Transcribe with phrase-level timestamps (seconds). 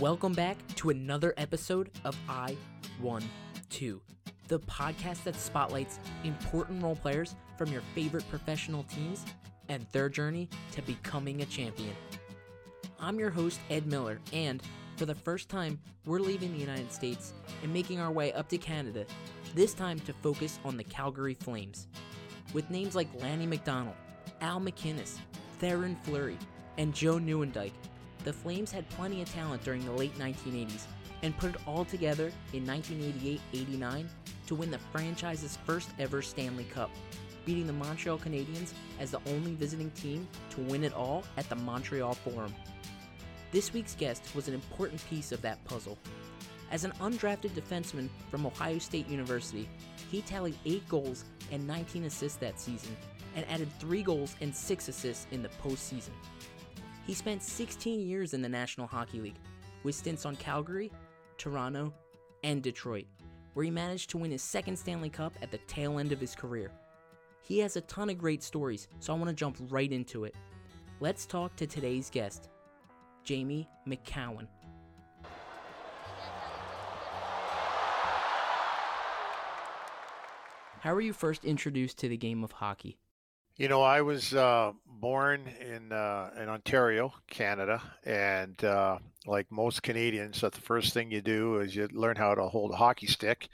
[0.00, 2.56] Welcome back to another episode of I
[3.00, 3.20] Won
[3.70, 4.00] 2,
[4.46, 9.24] the podcast that spotlights important role players from your favorite professional teams
[9.68, 11.96] and their journey to becoming a champion.
[13.00, 14.62] I'm your host, Ed Miller, and
[14.96, 17.32] for the first time, we're leaving the United States
[17.64, 19.04] and making our way up to Canada,
[19.56, 21.88] this time to focus on the Calgary Flames.
[22.52, 23.96] With names like Lanny McDonald,
[24.42, 25.16] Al MacInnis,
[25.60, 26.38] Theoren Fleury,
[26.76, 27.72] and Joe Nieuwendyk,
[28.24, 30.84] the Flames had plenty of talent during the late 1980s
[31.22, 34.06] and put it all together in 1988-89
[34.46, 36.90] to win the franchise's first ever Stanley Cup,
[37.44, 41.56] beating the Montreal Canadiens as the only visiting team to win it all at the
[41.56, 42.54] Montreal Forum.
[43.50, 45.98] This week's guest was an important piece of that puzzle.
[46.70, 49.68] As an undrafted defenseman from Ohio State University,
[50.10, 52.94] he tallied 8 goals and 19 assists that season
[53.34, 56.10] and added 3 goals and 6 assists in the postseason.
[57.08, 59.40] He spent 16 years in the National Hockey League,
[59.82, 60.92] with stints on Calgary,
[61.38, 61.90] Toronto,
[62.44, 63.06] and Detroit,
[63.54, 66.34] where he managed to win his second Stanley Cup at the tail end of his
[66.34, 66.70] career.
[67.40, 70.34] He has a ton of great stories, so I want to jump right into it.
[71.00, 72.50] Let's talk to today's guest,
[73.24, 74.46] Jamie Macoun.
[80.80, 82.98] How were you first introduced to the game of hockey?
[83.58, 89.82] You know, I was uh, born in uh, in Ontario, Canada, and uh, like most
[89.82, 93.08] Canadians, that the first thing you do is you learn how to hold a hockey
[93.08, 93.48] stick.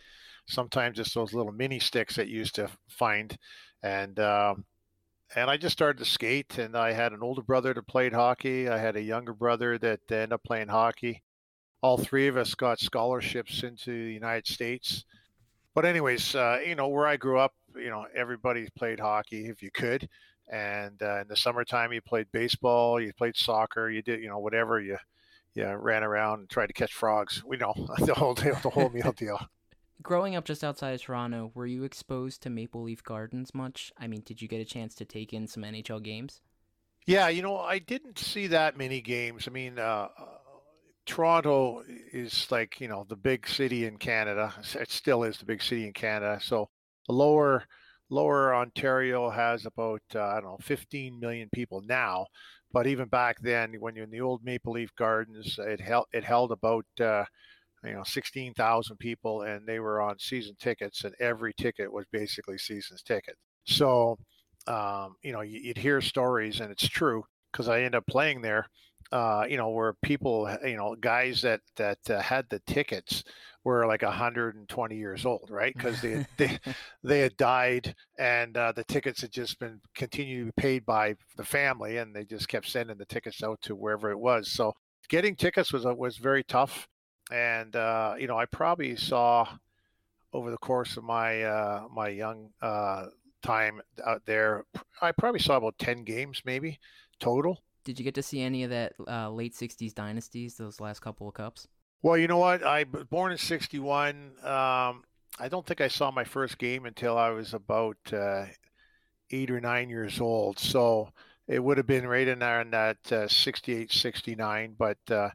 [0.46, 3.38] Sometimes it's those little mini sticks that you used to find,
[3.82, 4.66] and um,
[5.34, 6.58] and I just started to skate.
[6.58, 8.68] And I had an older brother that played hockey.
[8.68, 11.22] I had a younger brother that ended up playing hockey.
[11.80, 15.06] All three of us got scholarships into the United States.
[15.74, 19.62] But anyways, uh, you know where I grew up, you know everybody played hockey if
[19.62, 20.08] you could,
[20.50, 24.38] and uh, in the summertime you played baseball, you played soccer, you did you know
[24.38, 24.96] whatever you
[25.54, 27.42] you ran around and tried to catch frogs.
[27.44, 29.40] We know the whole deal, the whole meal deal.
[30.02, 33.92] Growing up just outside of Toronto, were you exposed to Maple Leaf Gardens much?
[33.96, 36.42] I mean, did you get a chance to take in some NHL games?
[37.06, 39.46] Yeah, you know, I didn't see that many games.
[39.46, 40.08] I mean, uh,
[41.06, 41.82] Toronto
[42.12, 44.52] is like you know the big city in Canada.
[44.74, 46.38] It still is the big city in Canada.
[46.42, 46.68] So
[47.08, 47.64] lower
[48.10, 52.26] lower Ontario has about uh, I don't know 15 million people now,
[52.72, 56.24] but even back then, when you're in the old Maple Leaf Gardens, it held it
[56.24, 57.24] held about uh,
[57.84, 62.58] you know 16,000 people, and they were on season tickets, and every ticket was basically
[62.58, 63.36] season's ticket.
[63.66, 64.18] So
[64.66, 68.66] um, you know you'd hear stories, and it's true because I end up playing there
[69.14, 73.22] uh, you know, where people, you know, guys that that uh, had the tickets
[73.62, 75.72] were like 120 years old, right?
[75.76, 76.58] Because they, they
[77.04, 81.14] they had died, and uh, the tickets had just been continued to be paid by
[81.36, 84.50] the family, and they just kept sending the tickets out to wherever it was.
[84.50, 84.74] So
[85.08, 86.88] getting tickets was uh, was very tough,
[87.30, 89.46] and uh, you know, I probably saw
[90.32, 92.50] over the course of my uh, my young
[93.44, 94.64] time out there,
[95.00, 96.80] I probably saw about 10 games maybe
[97.20, 100.56] total did you get to see any of that uh, late '60s dynasties?
[100.56, 101.68] Those last couple of cups.
[102.02, 102.62] Well, you know what?
[102.64, 104.32] I was born in '61.
[104.42, 105.04] Um,
[105.38, 108.46] I don't think I saw my first game until I was about uh,
[109.30, 110.58] eight or nine years old.
[110.58, 111.10] So
[111.48, 114.76] it would have been right in there in that uh, 68, 69.
[114.78, 115.30] But uh,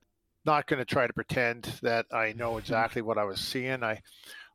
[0.46, 3.84] not going to try to pretend that I know exactly what I was seeing.
[3.84, 4.02] I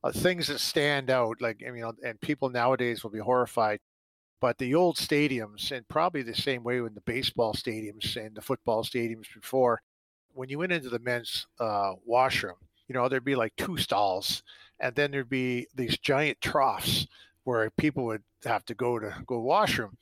[0.03, 3.81] uh, things that stand out, like you know, and people nowadays will be horrified
[4.45, 8.43] but the old stadiums, and probably the same way with the baseball stadiums and the
[8.43, 9.81] football stadiums before,
[10.35, 14.43] when you went into the men's uh, washroom, you know, there'd be like two stalls,
[14.79, 17.07] and then there'd be these giant troughs
[17.45, 19.97] where people would have to go to go washroom.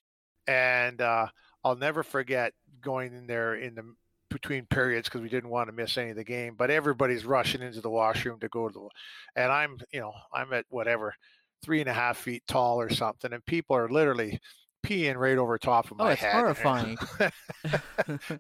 [0.49, 1.29] And uh,
[1.63, 3.95] I'll never forget going in there in the
[4.29, 6.57] between periods because we didn't want to miss any of the game.
[6.59, 10.53] But everybody's rushing into the washroom to go to the, and I'm, you know, I'm
[10.53, 11.15] at whatever
[11.63, 14.41] three and a half feet tall or something, and people are literally
[14.83, 16.33] peeing right over top of oh, my it's head.
[16.33, 16.99] horrifying.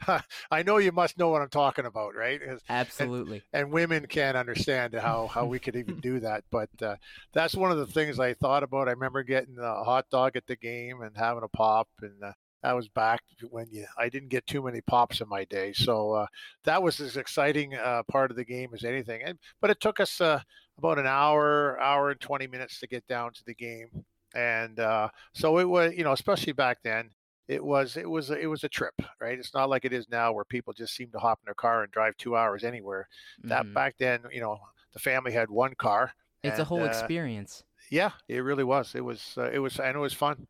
[0.50, 2.41] I know you must know what I'm talking about, right?
[2.69, 3.42] Absolutely.
[3.53, 6.45] And, and, women can't understand how, how we could even do that.
[6.51, 6.97] But uh,
[7.33, 8.89] that's one of the things I thought about.
[8.89, 12.33] I remember getting a hot dog at the game and having a pop, and uh,
[12.63, 15.72] that was back when you I didn't get too many pops in my day.
[15.72, 16.27] So uh,
[16.65, 19.22] that was as exciting uh, part of the game as anything.
[19.25, 20.41] And but it took us uh,
[20.82, 24.04] about an hour, hour and 20 minutes to get down to the game.
[24.34, 27.10] And uh, so it was, you know, especially back then,
[27.48, 29.38] it was it was it was a trip, right?
[29.38, 31.82] It's not like it is now where people just seem to hop in their car
[31.82, 33.08] and drive two hours anywhere.
[33.40, 33.48] Mm-hmm.
[33.48, 34.58] That back then, you know,
[34.92, 36.12] the family had one car.
[36.42, 37.62] It's and, a whole uh, experience.
[37.90, 38.94] Yeah, it really was.
[38.94, 40.46] It was uh, it was and it was fun.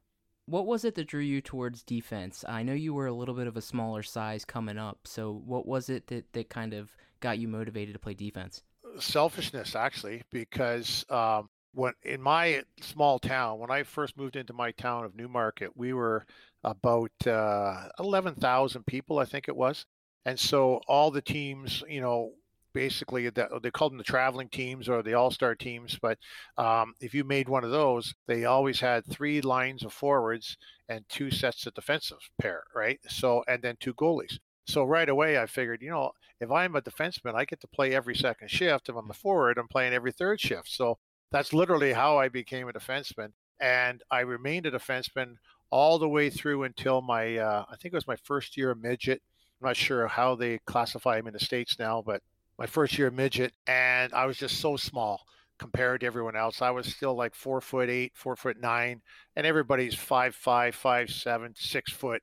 [0.46, 2.44] What was it that drew you towards defense?
[2.48, 5.00] I know you were a little bit of a smaller size coming up.
[5.04, 6.90] So what was it that, that kind of
[7.20, 8.62] got you motivated to play defense?
[8.98, 14.72] Selfishness, actually, because um, when in my small town, when I first moved into my
[14.72, 16.26] town of Newmarket, we were
[16.64, 19.86] about uh, 11,000 people, I think it was.
[20.24, 22.32] And so all the teams, you know,
[22.72, 26.18] basically they called them the traveling teams or the all-star teams but
[26.56, 30.56] um, if you made one of those they always had three lines of forwards
[30.88, 35.38] and two sets of defensive pair right so and then two goalies so right away
[35.38, 36.10] i figured you know
[36.40, 39.58] if i'm a defenseman i get to play every second shift if i'm a forward
[39.58, 40.98] i'm playing every third shift so
[41.30, 43.28] that's literally how i became a defenseman
[43.60, 45.34] and i remained a defenseman
[45.70, 48.80] all the way through until my uh, i think it was my first year of
[48.80, 49.22] midget
[49.62, 52.20] I'm not sure how they classify them in the states now, but
[52.58, 55.20] my first year midget, and I was just so small
[55.58, 56.60] compared to everyone else.
[56.60, 59.02] I was still like four foot eight, four foot nine,
[59.36, 62.22] and everybody's five five, five seven, six foot.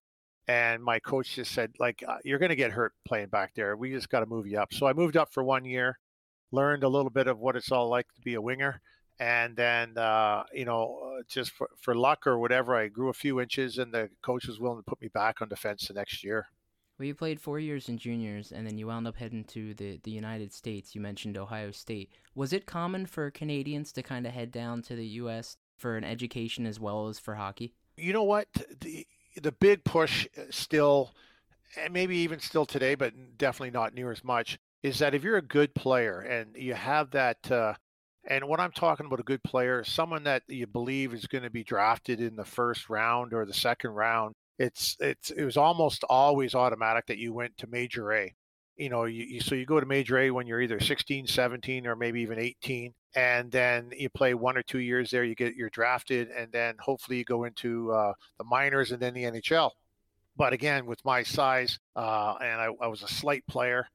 [0.49, 3.77] And my coach just said, like, uh, you're going to get hurt playing back there.
[3.77, 4.73] We just got to move you up.
[4.73, 5.99] So I moved up for one year,
[6.51, 8.81] learned a little bit of what it's all like to be a winger.
[9.19, 13.13] And then, uh, you know, uh, just for, for luck or whatever, I grew a
[13.13, 16.23] few inches, and the coach was willing to put me back on defense the next
[16.23, 16.47] year.
[16.97, 19.99] Well, you played four years in juniors, and then you wound up heading to the,
[20.03, 20.95] the United States.
[20.95, 22.09] You mentioned Ohio State.
[22.33, 25.57] Was it common for Canadians to kind of head down to the U.S.
[25.77, 27.75] for an education as well as for hockey?
[27.97, 28.47] You know what?
[28.81, 29.05] The,
[29.41, 31.11] the big push uh, still,
[31.77, 35.37] and maybe even still today, but definitely not near as much, is that if you're
[35.37, 37.73] a good player and you have that, uh,
[38.27, 41.49] and when I'm talking about a good player, someone that you believe is going to
[41.49, 46.03] be drafted in the first round or the second round, it's it's it was almost
[46.09, 48.33] always automatic that you went to major A.
[48.79, 51.85] You know, you, you, so you go to major A when you're either 16, 17,
[51.85, 55.23] or maybe even 18, and then you play one or two years there.
[55.23, 59.13] You get you're drafted, and then hopefully you go into uh, the minors and then
[59.13, 59.71] the NHL.
[60.37, 63.87] But again, with my size, uh, and I, I was a slight player,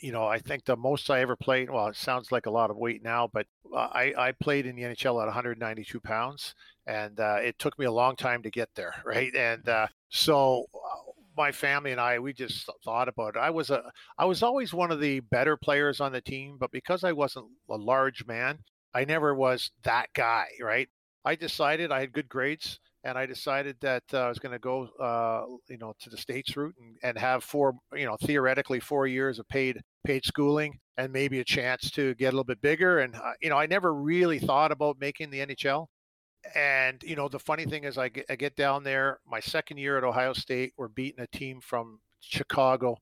[0.00, 2.70] you know, I think the most I ever played, well, it sounds like a lot
[2.70, 6.54] of weight now, but uh, I, I played in the NHL at 192 pounds,
[6.86, 9.34] and uh, it took me a long time to get there, right?
[9.34, 11.03] And uh, so uh,
[11.36, 13.40] my family and I, we just thought about it.
[13.40, 13.82] I was a,
[14.18, 17.46] I was always one of the better players on the team, but because I wasn't
[17.70, 18.58] a large man,
[18.94, 20.88] I never was that guy, right?
[21.24, 24.58] I decided I had good grades and I decided that uh, I was going to
[24.58, 28.80] go, uh, you know, to the states route and, and have four, you know, theoretically
[28.80, 32.60] four years of paid paid schooling and maybe a chance to get a little bit
[32.62, 33.00] bigger.
[33.00, 35.86] And uh, you know, I never really thought about making the NHL.
[36.54, 39.20] And you know, the funny thing is, I get, I get down there.
[39.26, 42.98] My second year at Ohio State, we're beating a team from Chicago,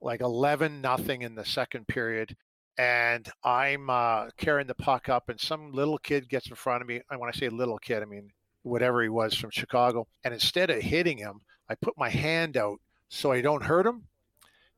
[0.00, 2.36] like eleven nothing in the second period.
[2.78, 6.88] And I'm uh, carrying the puck up, and some little kid gets in front of
[6.88, 7.00] me.
[7.10, 8.30] And when I say little kid, I mean
[8.62, 10.06] whatever he was from Chicago.
[10.24, 12.78] And instead of hitting him, I put my hand out
[13.08, 14.04] so I don't hurt him.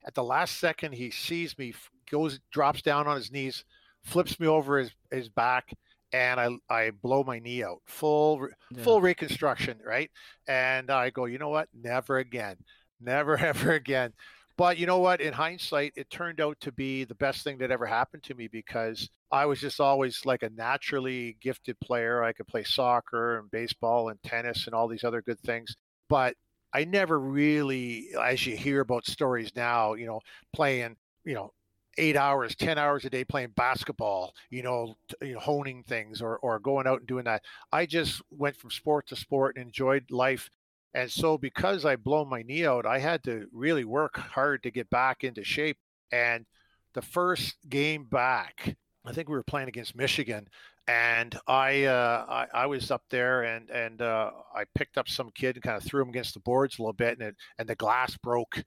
[0.07, 1.75] At the last second, he sees me,
[2.11, 3.65] goes, drops down on his knees,
[4.03, 5.73] flips me over his, his back,
[6.15, 7.81] and I, I blow my knee out.
[7.87, 8.85] Full, yeah.
[8.85, 10.09] full reconstruction, right?
[10.47, 11.69] And I go, you know what?
[11.75, 12.55] Never again.
[13.01, 14.13] Never, ever again.
[14.57, 15.21] But you know what?
[15.21, 18.47] In hindsight, it turned out to be the best thing that ever happened to me
[18.47, 22.23] because I was just always like a naturally gifted player.
[22.23, 25.75] I could play soccer and baseball and tennis and all these other good things.
[26.09, 26.37] But
[26.73, 30.21] I never really, as you hear about stories now, you know,
[30.55, 30.95] playing,
[31.25, 31.51] you know,
[31.99, 36.39] eight hours, 10 hours a day playing basketball, you know, you know, honing things or,
[36.39, 37.43] or going out and doing that.
[37.73, 40.51] I just went from sport to sport and enjoyed life
[40.95, 44.71] and so because I blown my knee out, I had to really work hard to
[44.71, 45.77] get back into shape.
[46.13, 46.47] And
[46.95, 50.49] the first game back, I think we were playing against Michigan,
[50.87, 55.31] and I uh, I, I, was up there and and uh, I picked up some
[55.35, 57.69] kid and kind of threw him against the boards a little bit, and it, and
[57.69, 58.63] the glass broke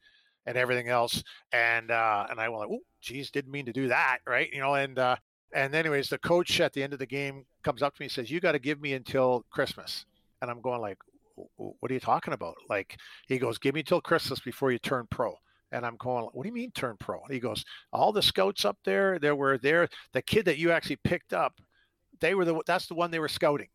[0.47, 3.89] and everything else, and uh, and I went like, oh, geez, didn't mean to do
[3.89, 4.49] that, right?
[4.51, 5.17] You know, and uh,
[5.53, 8.11] and anyways, the coach at the end of the game comes up to me and
[8.11, 10.05] says, "You got to give me until Christmas,"
[10.41, 10.97] and I'm going like,
[11.55, 12.55] what are you talking about?
[12.69, 15.35] Like, he goes, give me until Christmas before you turn pro.
[15.71, 17.21] And I'm going, what do you mean turn pro?
[17.21, 20.71] And he goes, all the scouts up there, there were there, the kid that you
[20.71, 21.53] actually picked up,
[22.19, 23.67] they were the, that's the one they were scouting.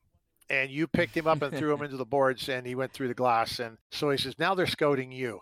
[0.49, 3.09] And you picked him up and threw him into the boards and he went through
[3.09, 3.61] the glass.
[3.61, 5.41] And so he says, now they're scouting you.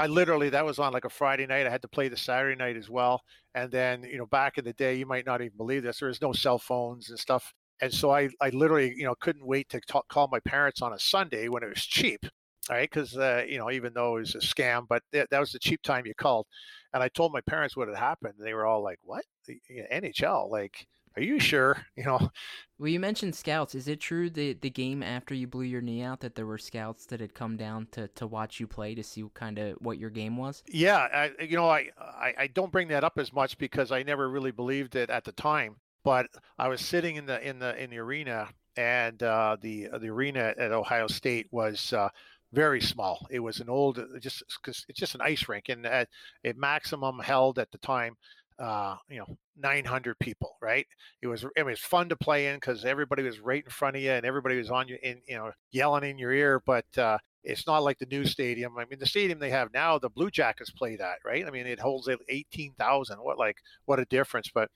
[0.00, 1.66] I literally, that was on like a Friday night.
[1.66, 3.22] I had to play the Saturday night as well.
[3.54, 5.98] And then, you know, back in the day, you might not even believe this.
[5.98, 9.46] There was no cell phones and stuff and so I, I literally, you know, couldn't
[9.46, 12.24] wait to talk, call my parents on a Sunday when it was cheap,
[12.68, 12.88] right?
[12.90, 15.58] Because, uh, you know, even though it was a scam, but th- that was the
[15.58, 16.46] cheap time you called.
[16.92, 18.34] And I told my parents what had happened.
[18.38, 19.24] And they were all like, what?
[19.48, 20.50] you know NHL?
[20.50, 20.86] Like,
[21.16, 21.84] are you sure?
[21.96, 22.30] You know.
[22.78, 23.74] Well, you mentioned scouts.
[23.74, 26.56] Is it true that the game after you blew your knee out that there were
[26.56, 29.98] scouts that had come down to, to watch you play to see kind of what
[29.98, 30.62] your game was?
[30.66, 34.02] Yeah, I, you know, I, I I don't bring that up as much because I
[34.02, 35.76] never really believed it at the time.
[36.04, 40.08] But I was sitting in the in the in the arena, and uh, the the
[40.08, 41.92] arena at Ohio State was.
[41.92, 42.08] Uh,
[42.52, 43.28] very small.
[43.30, 46.08] It was an old, just because it's just an ice rink, and at,
[46.42, 48.16] it maximum held at the time
[48.60, 49.26] uh, you know,
[49.56, 50.86] 900 people, right?
[51.22, 54.02] It was it was fun to play in because everybody was right in front of
[54.02, 56.62] you and everybody was on you, in you know, yelling in your ear.
[56.66, 58.76] But uh, it's not like the new stadium.
[58.78, 61.46] I mean, the stadium they have now, the Blue Jackets play that, right?
[61.46, 63.18] I mean, it holds 18,000.
[63.18, 64.50] What like what a difference!
[64.52, 64.68] But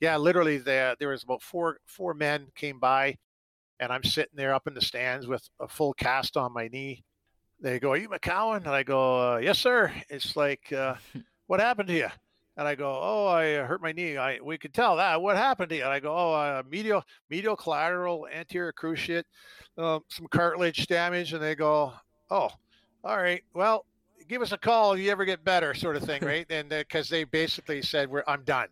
[0.00, 3.16] yeah, literally, there there was about four four men came by,
[3.80, 7.04] and I'm sitting there up in the stands with a full cast on my knee.
[7.60, 10.96] They go, "Are you Macoun?" And I go, uh, "Yes, sir." It's like, uh,
[11.46, 12.08] "What happened to you?"
[12.60, 14.18] And I go, oh, I hurt my knee.
[14.18, 15.22] I we could tell that.
[15.22, 15.82] What happened to you?
[15.82, 19.24] And I go, oh, uh, medial medial collateral anterior cruciate,
[19.78, 21.32] uh, some cartilage damage.
[21.32, 21.94] And they go,
[22.30, 22.50] oh,
[23.02, 23.42] all right.
[23.54, 23.86] Well,
[24.28, 26.44] give us a call if you ever get better, sort of thing, right?
[26.50, 28.68] and because uh, they basically said, we're I'm done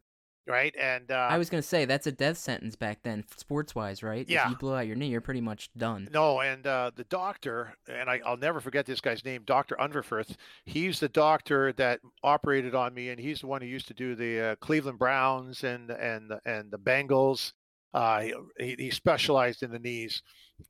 [0.49, 0.75] right?
[0.81, 4.29] And uh, I was gonna say that's a death sentence back then, sports wise, right?
[4.29, 4.45] Yeah.
[4.45, 6.09] If you blow out your knee, you're pretty much done.
[6.13, 10.37] No, and uh, the doctor, and I, will never forget this guy's name, Doctor Underfirth.
[10.65, 14.15] He's the doctor that operated on me, and he's the one who used to do
[14.15, 17.53] the uh, Cleveland Browns and and and the Bengals.
[17.95, 18.25] Uh,
[18.59, 20.23] he, he specialized in the knees,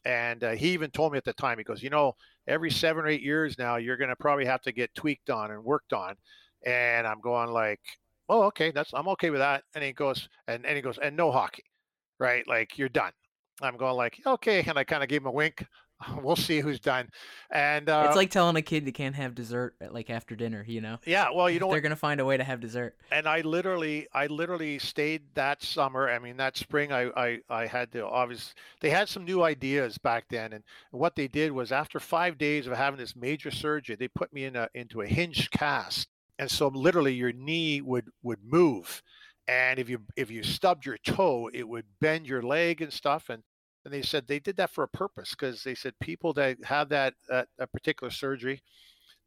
[0.05, 2.15] and uh, he even told me at the time, he goes, you know,
[2.47, 5.63] every seven or eight years now, you're gonna probably have to get tweaked on and
[5.63, 6.15] worked on.
[6.67, 7.81] And I'm going like,
[8.29, 9.65] oh, okay, that's I'm okay with that.
[9.75, 11.65] And he goes, and, and he goes, and no hockey,
[12.19, 12.47] right?
[12.47, 13.13] Like you're done.
[13.61, 15.67] I'm going like, okay, and I kind of gave him a wink.
[16.23, 17.11] We'll see who's done.
[17.51, 20.65] And uh, it's like telling a kid you can't have dessert at, like after dinner,
[20.65, 20.99] you know?
[21.05, 22.95] Yeah, well, you know, they're gonna find a way to have dessert.
[23.11, 26.09] And I literally, I literally stayed that summer.
[26.09, 28.55] I mean, that spring, I, I, I had to obviously.
[28.81, 32.69] They had some new ideas back then, and what they did was after five days
[32.69, 36.07] of having this major surgery, they put me in a into a hinged cast
[36.39, 39.03] and so literally your knee would would move
[39.49, 43.29] and if you if you stubbed your toe it would bend your leg and stuff
[43.29, 43.43] and
[43.85, 46.91] and they said they did that for a purpose because they said people that have
[46.91, 48.63] that, a particular surgery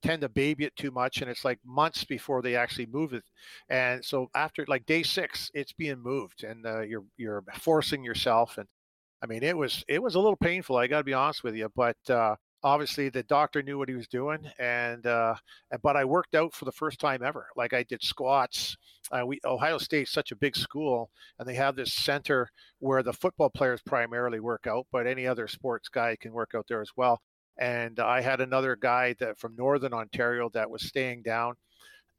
[0.04, 3.24] tend to baby it too much and it's like months before they actually move it
[3.70, 8.58] and so after like day six it's being moved and uh, you're you're forcing yourself
[8.58, 8.68] and
[9.22, 11.56] i mean it was it was a little painful i got to be honest with
[11.56, 15.36] you but uh, obviously the doctor knew what he was doing and uh,
[15.82, 17.48] but i worked out for the first time ever.
[17.56, 18.78] Like i did squats.
[19.12, 22.50] Uh, we ohio state's such a big school and they have this center
[22.80, 26.66] where the football players primarily work out but any other sports guy can work out
[26.68, 27.22] there as well.
[27.58, 31.56] And i had another guy that from northern ontario that was staying down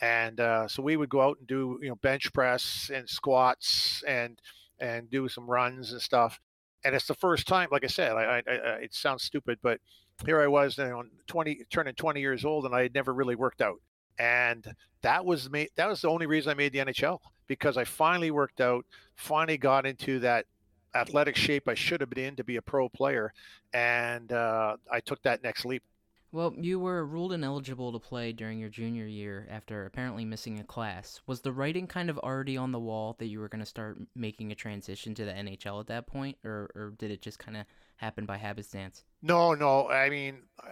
[0.00, 4.02] and uh, so we would go out and do you know bench press and squats
[4.06, 4.40] and
[4.80, 6.40] and do some runs and stuff.
[6.84, 9.80] And it's the first time like i said I, I, I it sounds stupid but
[10.24, 13.34] here I was, you know, 20, turning 20 years old, and I had never really
[13.34, 13.80] worked out.
[14.18, 14.66] And
[15.02, 15.68] that was me.
[15.76, 18.84] That was the only reason I made the NHL because I finally worked out,
[19.16, 20.46] finally got into that
[20.94, 23.32] athletic shape I should have been in to be a pro player,
[23.72, 25.82] and uh, I took that next leap.
[26.30, 30.64] Well, you were ruled ineligible to play during your junior year after apparently missing a
[30.64, 31.20] class.
[31.26, 33.98] Was the writing kind of already on the wall that you were going to start
[34.16, 37.58] making a transition to the NHL at that point, or, or did it just kind
[37.58, 39.04] of happen by happenstance?
[39.22, 39.88] No, no.
[39.88, 40.70] I mean, uh,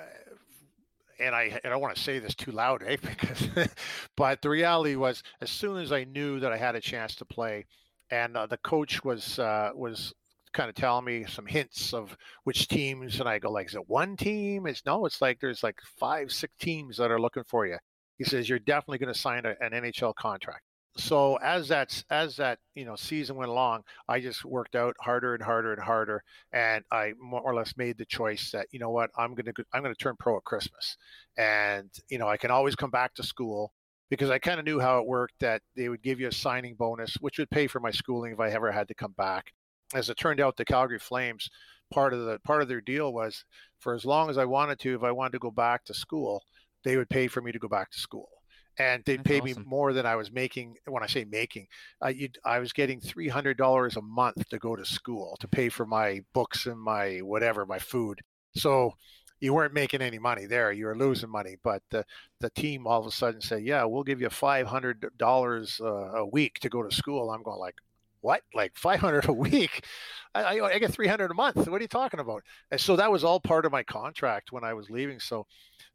[1.20, 2.96] and I, I don't want to say this too loud, eh?
[3.02, 3.48] Because,
[4.16, 7.24] but the reality was, as soon as I knew that I had a chance to
[7.24, 7.66] play,
[8.10, 10.12] and uh, the coach was uh, was
[10.52, 13.88] kind of telling me some hints of which teams, and I go like, is it
[13.88, 14.66] one team?
[14.66, 17.78] It's no, it's like there's like five, six teams that are looking for you.
[18.18, 20.62] He says you're definitely going to sign a, an NHL contract
[21.00, 25.34] so as that as that you know season went along i just worked out harder
[25.34, 28.90] and harder and harder and i more or less made the choice that you know
[28.90, 29.10] what?
[29.16, 30.96] I'm going to i'm going to turn pro at christmas.
[31.38, 33.72] And you know i can always come back to school
[34.10, 36.74] because i kind of knew how it worked that they would give you a signing
[36.74, 39.52] bonus which would pay for my schooling if i ever had to come back.
[39.94, 41.50] As it turned out the calgary flames
[41.92, 43.44] part of the part of their deal was
[43.80, 46.42] for as long as i wanted to if i wanted to go back to school
[46.84, 48.28] they would pay for me to go back to school
[48.80, 49.62] and they paid awesome.
[49.62, 50.76] me more than I was making.
[50.86, 51.66] When I say making,
[52.00, 52.12] uh,
[52.44, 55.86] I was getting three hundred dollars a month to go to school to pay for
[55.86, 58.20] my books and my whatever, my food.
[58.54, 58.94] So
[59.40, 61.56] you weren't making any money there; you were losing money.
[61.62, 62.04] But the
[62.40, 66.12] the team all of a sudden said, "Yeah, we'll give you five hundred dollars uh,
[66.16, 67.76] a week to go to school." I'm going like,
[68.20, 68.42] what?
[68.54, 69.84] Like 500 a week?
[70.34, 71.56] I, I, get 300 a month.
[71.56, 72.44] What are you talking about?
[72.70, 75.18] And so that was all part of my contract when I was leaving.
[75.18, 75.46] So,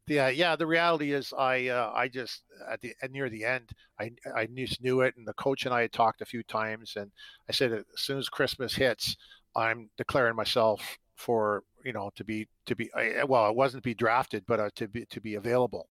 [0.06, 0.56] yeah, yeah.
[0.56, 4.82] The reality is, I, uh, I just at the near the end, I, I just
[4.82, 7.10] knew it, and the coach and I had talked a few times, and
[7.48, 9.16] I said as soon as Christmas hits,
[9.56, 12.90] I'm declaring myself for you know to be to be
[13.26, 15.88] well, it wasn't to be drafted, but uh, to be to be available.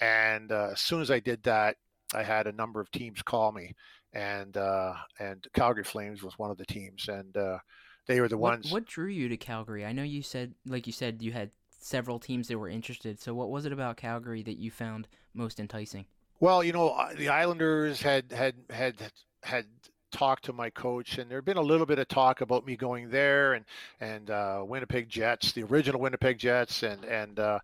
[0.00, 1.76] And uh, as soon as I did that,
[2.14, 3.74] I had a number of teams call me,
[4.12, 7.58] and uh, and Calgary Flames was one of the teams, and uh,
[8.06, 8.72] they were the what, ones.
[8.72, 9.84] What drew you to Calgary?
[9.84, 13.20] I know you said, like you said, you had several teams that were interested.
[13.20, 16.06] So what was it about Calgary that you found most enticing?
[16.40, 18.96] Well, you know, the Islanders had had had
[19.42, 19.66] had
[20.12, 22.76] talked to my coach, and there had been a little bit of talk about me
[22.76, 23.64] going there, and
[24.00, 27.58] and uh, Winnipeg Jets, the original Winnipeg Jets, and and uh,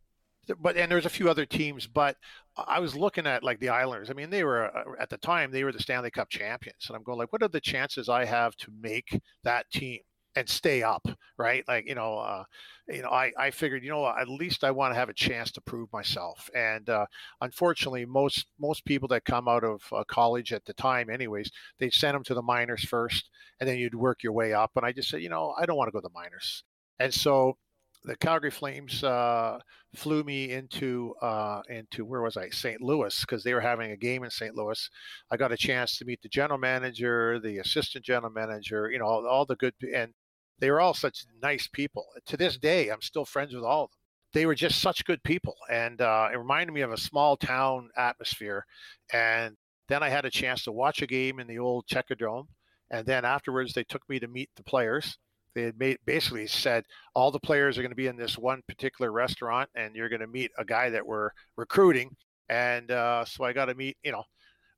[0.61, 2.17] but and there's a few other teams, but
[2.57, 4.11] I was looking at like the Islanders.
[4.11, 6.97] I mean, they were uh, at the time they were the Stanley Cup champions, and
[6.97, 10.01] I'm going like, what are the chances I have to make that team
[10.35, 11.07] and stay up,
[11.39, 11.65] right?
[11.69, 12.45] Like you know, uh,
[12.89, 15.53] you know, I I figured you know at least I want to have a chance
[15.53, 17.07] to prove myself, and uh,
[17.41, 21.91] unfortunately, most most people that come out of uh, college at the time, anyways, they
[21.91, 23.31] send them to the minors first,
[23.61, 24.73] and then you'd work your way up.
[24.77, 26.65] And I just said, you know, I don't want to go to the minors,
[26.99, 27.57] and so
[28.05, 29.59] the Calgary Flames uh,
[29.95, 32.49] flew me into uh, into where was I?
[32.51, 32.81] St.
[32.81, 34.57] Louis because they were having a game in St.
[34.57, 34.91] Louis.
[35.31, 39.07] I got a chance to meet the general manager, the assistant general manager, you know,
[39.07, 40.13] all, all the good and
[40.59, 42.07] they were all such nice people.
[42.27, 43.99] To this day, I'm still friends with all of them.
[44.33, 47.91] They were just such good people, and uh, it reminded me of a small town
[47.97, 48.65] atmosphere.
[49.13, 49.57] And
[49.89, 52.49] then I had a chance to watch a game in the old Checker Dome,
[52.91, 55.19] and then afterwards they took me to meet the players
[55.55, 58.63] they had made, basically said all the players are going to be in this one
[58.69, 62.17] particular restaurant and you're going to meet a guy that we're recruiting.
[62.49, 64.25] And uh, so i got to meet you know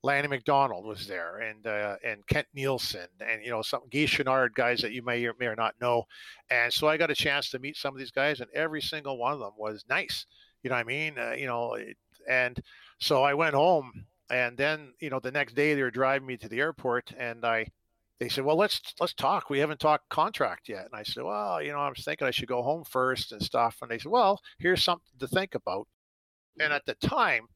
[0.02, 4.52] lanny mcdonald was there and uh, and kent nilsson and you know some guy chouinard
[4.54, 6.04] guys that you may or may or not know.
[6.50, 9.18] And so i got a chance to meet some of these guys and every single
[9.18, 10.26] one of them was nice.
[10.62, 11.18] You know what i mean?
[11.18, 11.76] Uh, you know
[12.28, 12.58] and
[12.98, 16.36] so i went home and then you know the next day they were driving me
[16.36, 17.66] to the airport and i
[18.20, 19.50] they said, "Well, let's let's talk.
[19.50, 22.30] We haven't talked contract yet." And I said, "Well, you know, I was thinking I
[22.30, 25.88] should go home first and stuff." And they said, "Well, here's something to think about."
[26.60, 27.48] And at the time,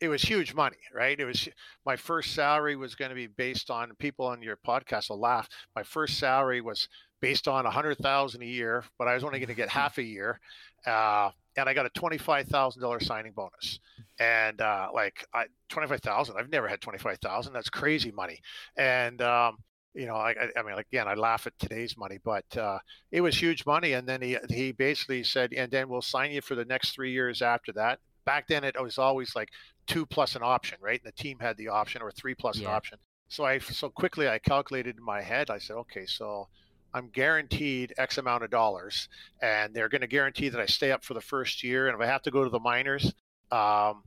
[0.00, 1.18] it was huge money, right?
[1.18, 1.48] It was
[1.86, 5.48] my first salary was going to be based on people on your podcast will laugh.
[5.74, 6.88] My first salary was
[7.20, 9.98] based on a hundred thousand a year, but I was only going to get half
[9.98, 10.40] a year,
[10.86, 13.80] uh, and I got a twenty five thousand dollar signing bonus.
[14.18, 17.54] And uh, like I twenty five thousand, I've never had twenty five thousand.
[17.54, 18.40] That's crazy money.
[18.76, 19.56] And um,
[19.96, 22.78] you know, I, I mean, again, I laugh at today's money, but uh,
[23.10, 23.94] it was huge money.
[23.94, 27.12] And then he he basically said, and then we'll sign you for the next three
[27.12, 27.98] years after that.
[28.26, 29.48] Back then, it was always like
[29.86, 31.00] two plus an option, right?
[31.02, 32.68] And the team had the option, or three plus yeah.
[32.68, 32.98] an option.
[33.28, 35.50] So I so quickly I calculated in my head.
[35.50, 36.48] I said, okay, so
[36.92, 39.08] I'm guaranteed X amount of dollars,
[39.40, 41.88] and they're going to guarantee that I stay up for the first year.
[41.88, 43.06] And if I have to go to the minors,
[43.50, 44.02] um,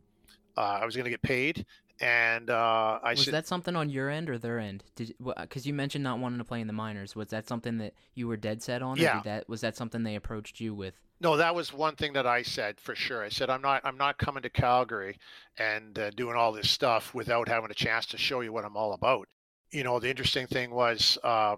[0.56, 1.66] uh, I was going to get paid
[2.00, 4.84] and uh, I was that something on your end or their end?
[4.96, 7.94] Did because you mentioned not wanting to play in the minors, was that something that
[8.14, 8.98] you were dead set on?
[8.98, 9.22] Yeah.
[9.26, 10.94] that was that something they approached you with?
[11.22, 13.24] No, that was one thing that I said for sure.
[13.24, 15.18] I said I'm not I'm not coming to Calgary
[15.58, 18.78] and uh, doing all this stuff without having a chance to show you what I'm
[18.78, 19.28] all about.
[19.72, 21.58] You know, the interesting thing was uh,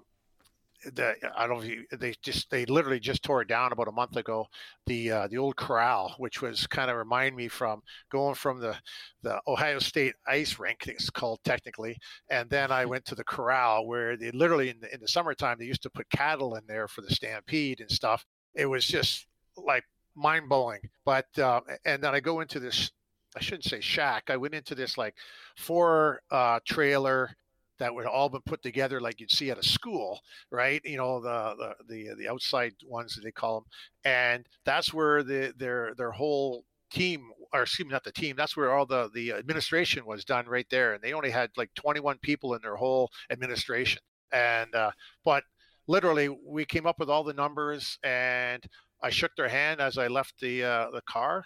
[0.94, 3.88] the I don't know if you, they just they literally just tore it down about
[3.88, 4.48] a month ago.
[4.88, 8.76] The uh, the old corral, which was kind of remind me from going from the
[9.22, 11.98] the Ohio State ice rink, it's called technically,
[12.30, 15.58] and then I went to the corral where they literally in the, in the summertime
[15.60, 18.26] they used to put cattle in there for the stampede and stuff.
[18.56, 19.84] It was just like
[20.16, 20.82] mind blowing.
[21.06, 22.92] But uh, and then I go into this.
[23.36, 24.26] I shouldn't say shack.
[24.30, 25.16] I went into this like
[25.56, 27.34] four uh, trailer
[27.82, 30.82] that would all been put together like you'd see at a school, right?
[30.86, 33.66] You know, the the the, the outside ones that they call them,
[34.06, 38.58] and that's where the their their whole team or excuse me not the team that's
[38.58, 42.18] where all the the administration was done right there and they only had like 21
[42.22, 44.02] people in their whole administration
[44.34, 44.92] and uh,
[45.24, 45.46] but
[45.88, 48.66] literally we came up with all the numbers and
[49.02, 51.46] i shook their hand as i left the uh, the car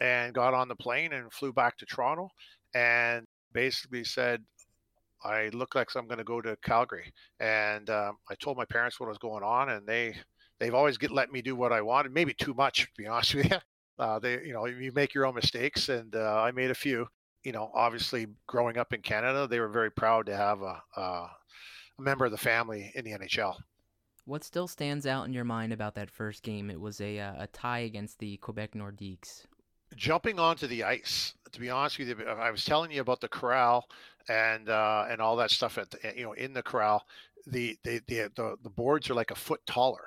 [0.00, 2.30] and got on the plane and flew back to toronto
[2.74, 4.42] and basically said
[5.24, 7.12] I look like I'm going to go to Calgary.
[7.40, 10.16] And um, I told my parents what was going on, and they
[10.60, 13.34] they've always get let me do what I wanted, maybe too much, to be honest
[13.34, 13.58] with you.
[13.98, 17.08] Uh, they, you know, you make your own mistakes, and uh, I made a few.
[17.44, 21.00] You know, obviously, growing up in Canada, they were very proud to have a, a,
[21.00, 21.30] a
[21.98, 23.56] member of the family in the NHL.
[24.24, 26.70] What still stands out in your mind about that first game?
[26.70, 29.46] It was a, uh, a tie against the Quebec Nordiques.
[29.96, 31.34] jumping onto the ice.
[31.52, 33.88] To be honest with you, I was telling you about the corral
[34.28, 37.04] and uh, and all that stuff at the, you know in the corral.
[37.46, 40.04] The, the the the the boards are like a foot taller.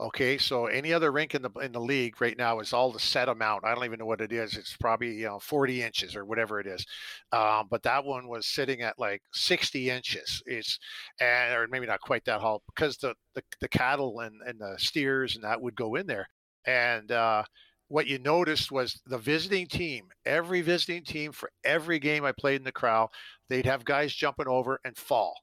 [0.00, 2.98] Okay, so any other rink in the in the league right now is all the
[2.98, 3.64] set amount.
[3.64, 4.56] I don't even know what it is.
[4.56, 6.84] It's probably you know 40 inches or whatever it is.
[7.30, 10.42] Um, but that one was sitting at like 60 inches.
[10.46, 10.78] It's
[11.20, 14.74] and or maybe not quite that tall because the the, the cattle and and the
[14.78, 16.28] steers and that would go in there.
[16.66, 17.44] And uh,
[17.92, 22.56] what you noticed was the visiting team, every visiting team for every game I played
[22.56, 23.10] in the crowd,
[23.50, 25.34] they'd have guys jumping over and fall.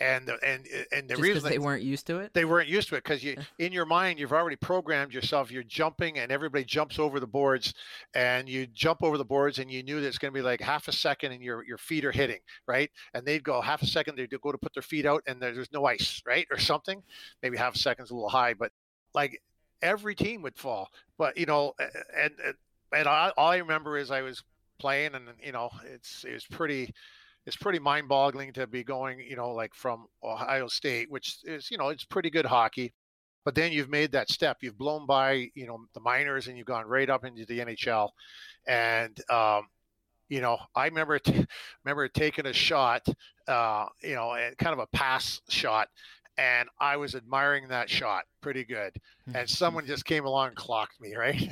[0.00, 2.34] And and and the Just reason they weren't used to it.
[2.34, 3.42] they weren't used to it because you eh.
[3.60, 7.72] in your mind you've already programmed yourself you're jumping and everybody jumps over the boards
[8.14, 10.60] and you jump over the boards and you knew that it's going to be like
[10.60, 13.86] half a second and your your feet are hitting right and they'd go half a
[13.86, 17.00] second they'd go to put their feet out and there's no ice right or something
[17.44, 18.72] maybe half a second's a little high but
[19.14, 19.40] like
[19.84, 20.88] every team would fall.
[21.16, 21.74] But you know,
[22.18, 22.32] and
[22.92, 24.42] and all I remember is I was
[24.80, 26.92] playing, and you know, it's it's pretty
[27.46, 31.78] it's pretty mind-boggling to be going, you know, like from Ohio State, which is you
[31.78, 32.92] know it's pretty good hockey.
[33.44, 34.58] But then you've made that step.
[34.62, 38.08] You've blown by, you know, the minors, and you've gone right up into the NHL.
[38.66, 39.68] And um,
[40.30, 41.46] you know, I remember t-
[41.84, 43.06] remember taking a shot,
[43.46, 45.88] uh, you know, and kind of a pass shot,
[46.36, 48.92] and I was admiring that shot pretty good.
[49.26, 49.46] And mm-hmm.
[49.46, 51.48] someone just came along and clocked me, right?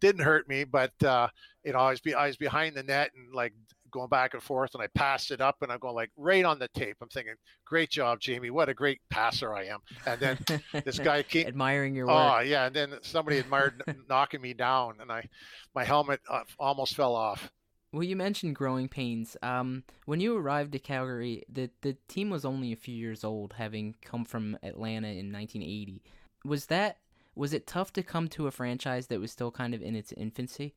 [0.00, 1.28] Didn't hurt me, but uh,
[1.64, 3.52] you know, I was be I was behind the net and like
[3.90, 6.58] going back and forth, and I passed it up, and I'm going like right on
[6.58, 6.96] the tape.
[7.00, 8.50] I'm thinking, great job, Jamie.
[8.50, 9.80] What a great passer I am.
[10.06, 10.38] And then
[10.84, 12.16] this guy came admiring your work.
[12.16, 15.26] Oh yeah, and then somebody admired knocking me down, and I
[15.74, 17.50] my helmet uh, almost fell off.
[17.92, 19.36] Well, you mentioned growing pains.
[19.42, 23.54] Um, when you arrived at Calgary, the the team was only a few years old,
[23.54, 26.02] having come from Atlanta in 1980.
[26.44, 26.98] Was that
[27.34, 30.12] was it tough to come to a franchise that was still kind of in its
[30.12, 30.74] infancy?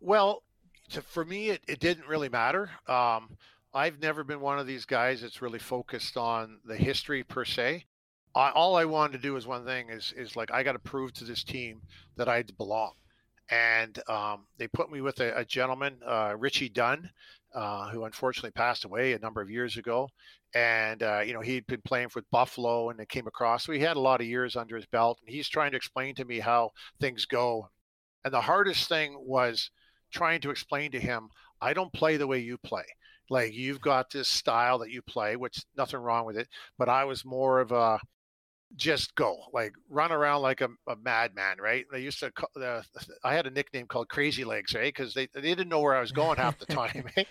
[0.00, 0.42] Well,
[1.06, 2.70] for me, it, it didn't really matter.
[2.88, 3.36] Um,
[3.72, 7.84] I've never been one of these guys that's really focused on the history per se.
[8.34, 10.78] I, all I wanted to do is one thing is is like I got to
[10.78, 11.82] prove to this team
[12.16, 12.92] that I belong
[13.50, 17.10] and um, they put me with a, a gentleman, uh, Richie Dunn,
[17.54, 20.08] uh, who unfortunately passed away a number of years ago.
[20.54, 23.64] And uh, you know he'd been playing with Buffalo, and it came across.
[23.64, 26.14] So he had a lot of years under his belt, and he's trying to explain
[26.16, 27.68] to me how things go.
[28.24, 29.70] And the hardest thing was
[30.12, 31.28] trying to explain to him,
[31.60, 32.84] I don't play the way you play.
[33.30, 36.48] Like you've got this style that you play, which nothing wrong with it.
[36.78, 38.00] But I was more of a
[38.76, 42.82] just go like run around like a, a madman right they used to uh,
[43.24, 46.00] i had a nickname called crazy legs right because they, they didn't know where i
[46.00, 47.26] was going half the time right?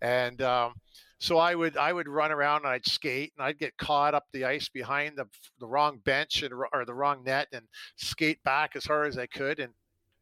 [0.00, 0.72] and um,
[1.18, 4.26] so i would i would run around and i'd skate and i'd get caught up
[4.32, 5.26] the ice behind the,
[5.60, 9.26] the wrong bench and, or the wrong net and skate back as hard as i
[9.26, 9.72] could and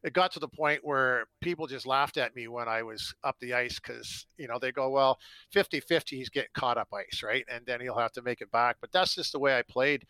[0.03, 3.35] it got to the point where people just laughed at me when I was up
[3.41, 5.17] the ice because, you know, they go, well,
[5.51, 7.43] 50 50, he's getting caught up ice, right?
[7.51, 8.77] And then he'll have to make it back.
[8.79, 10.05] But that's just the way I played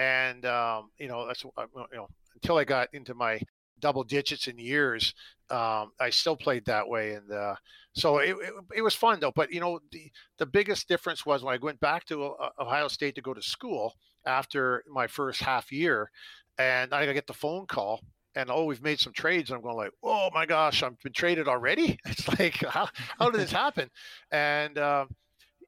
[0.00, 3.38] and um, you know that's uh, you know until I got into my
[3.80, 5.14] double digits in years,
[5.50, 7.54] um, I still played that way, and uh,
[7.92, 9.32] so it, it, it, was fun though.
[9.34, 12.88] But you know the the biggest difference was when I went back to uh, Ohio
[12.88, 16.10] State to go to school after my first half year,
[16.58, 18.00] and I get the phone call.
[18.36, 19.50] And oh, we've made some trades.
[19.50, 21.98] And I'm going like, oh my gosh, I've been traded already.
[22.06, 23.90] It's like, how, how did this happen?
[24.30, 25.06] And uh,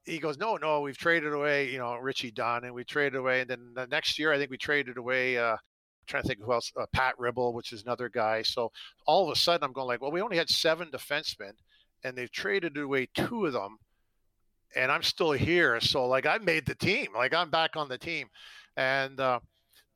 [0.05, 3.41] he goes, no, no, we've traded away, you know, Richie Dunn, and we traded away,
[3.41, 5.39] and then the next year I think we traded away.
[5.39, 8.43] Uh, I'm trying to think who else, uh, Pat Ribble, which is another guy.
[8.43, 8.73] So
[9.07, 11.53] all of a sudden I'm going like, well, we only had seven defensemen,
[12.03, 13.79] and they've traded away two of them,
[14.75, 15.81] and I'm still here.
[15.81, 18.27] So like I made the team, like I'm back on the team,
[18.77, 19.39] and uh,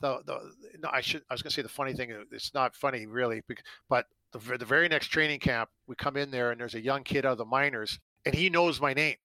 [0.01, 0.39] the the
[0.79, 3.43] no, I should I was gonna say the funny thing, it's not funny really,
[3.89, 7.03] but the, the very next training camp we come in there and there's a young
[7.03, 9.17] kid out of the minors and he knows my name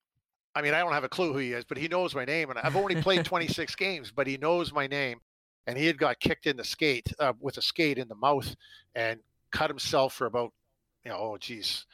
[0.55, 2.49] I mean, I don't have a clue who he is, but he knows my name,
[2.49, 5.19] and I've only played 26 games, but he knows my name.
[5.67, 8.55] And he had got kicked in the skate uh, with a skate in the mouth
[8.95, 9.19] and
[9.51, 10.51] cut himself for about,
[11.05, 11.85] you know, oh geez,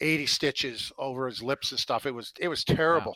[0.00, 2.06] 80 stitches over his lips and stuff.
[2.06, 3.14] It was it was terrible.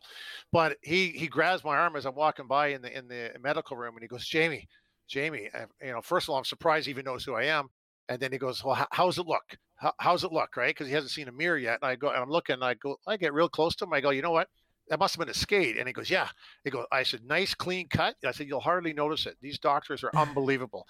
[0.52, 0.66] Wow.
[0.68, 3.78] But he he grabs my arm as I'm walking by in the in the medical
[3.78, 4.68] room, and he goes, Jamie,
[5.08, 5.48] Jamie,
[5.82, 7.70] you know, first of all, I'm surprised he even knows who I am.
[8.08, 9.56] And then he goes, well, how, how's it look?
[9.76, 10.56] How, how's it look?
[10.56, 10.74] Right?
[10.74, 11.78] Because he hasn't seen a mirror yet.
[11.80, 13.94] And I go, and I'm looking, and I go, I get real close to him.
[13.94, 14.48] I go, you know what?
[14.88, 15.78] That must have been a skate.
[15.78, 16.28] And he goes, yeah.
[16.62, 18.16] He goes, I said, nice clean cut.
[18.24, 19.36] I said, you'll hardly notice it.
[19.40, 20.86] These doctors are unbelievable.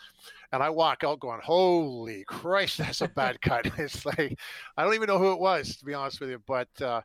[0.53, 3.71] and I walk out going, holy Christ, that's a bad cut.
[3.79, 4.39] It's like,
[4.77, 6.43] I don't even know who it was, to be honest with you.
[6.47, 7.03] But, uh,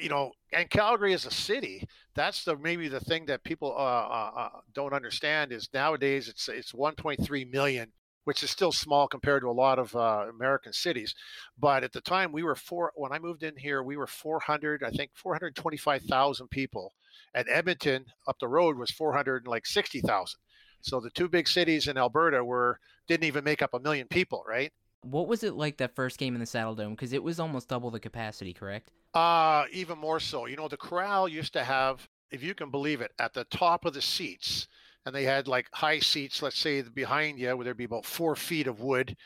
[0.00, 1.86] you know, and Calgary is a city.
[2.14, 6.48] That's the maybe the thing that people uh, uh, uh don't understand is nowadays it's
[6.48, 7.90] it's 1.3 million
[8.24, 11.14] which is still small compared to a lot of uh, American cities.
[11.58, 12.92] But at the time, we were four.
[12.96, 16.94] When I moved in here, we were 400, I think 425,000 people.
[17.34, 20.38] And Edmonton up the road was 400 like 60,000.
[20.80, 24.44] So the two big cities in Alberta were didn't even make up a million people,
[24.46, 24.72] right?
[25.02, 26.90] What was it like that first game in the Saddledome?
[26.90, 28.90] Because it was almost double the capacity, correct?
[29.12, 30.46] Uh, even more so.
[30.46, 33.84] You know, the corral used to have, if you can believe it, at the top
[33.84, 34.66] of the seats,
[35.06, 38.34] and they had like high seats, let's say behind you, where there'd be about four
[38.36, 39.16] feet of wood,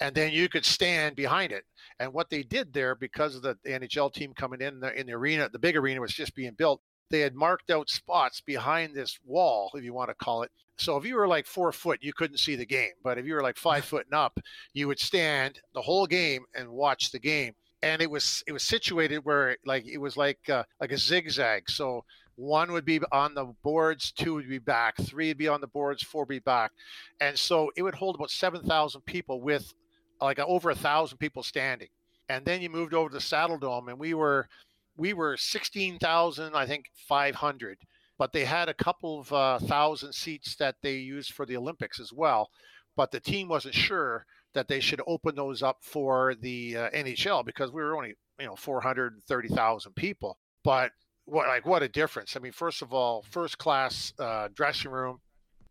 [0.00, 1.64] and then you could stand behind it.
[1.98, 5.12] And what they did there, because of the NHL team coming in the, in the
[5.12, 9.18] arena, the big arena was just being built, they had marked out spots behind this
[9.24, 10.50] wall, if you want to call it.
[10.78, 12.92] So if you were like four foot, you couldn't see the game.
[13.04, 14.40] But if you were like five foot and up,
[14.72, 17.54] you would stand the whole game and watch the game.
[17.82, 21.70] And it was it was situated where like it was like uh, like a zigzag.
[21.70, 22.04] So
[22.40, 25.66] one would be on the boards, two would be back, three would be on the
[25.66, 26.72] boards, four would be back,
[27.20, 29.74] and so it would hold about seven thousand people with
[30.20, 31.88] like over a thousand people standing.
[32.28, 34.48] And then you moved over to the Saddledome, and we were
[34.96, 37.78] we were 16,000, I think 500,
[38.18, 41.98] but they had a couple of uh, thousand seats that they used for the Olympics
[41.98, 42.50] as well.
[42.96, 47.46] But the team wasn't sure that they should open those up for the uh, NHL
[47.46, 50.36] because we were only, you know, 430,000 people.
[50.64, 50.92] But
[51.30, 52.36] what, like, what a difference.
[52.36, 55.20] I mean, first of all, first class uh, dressing room,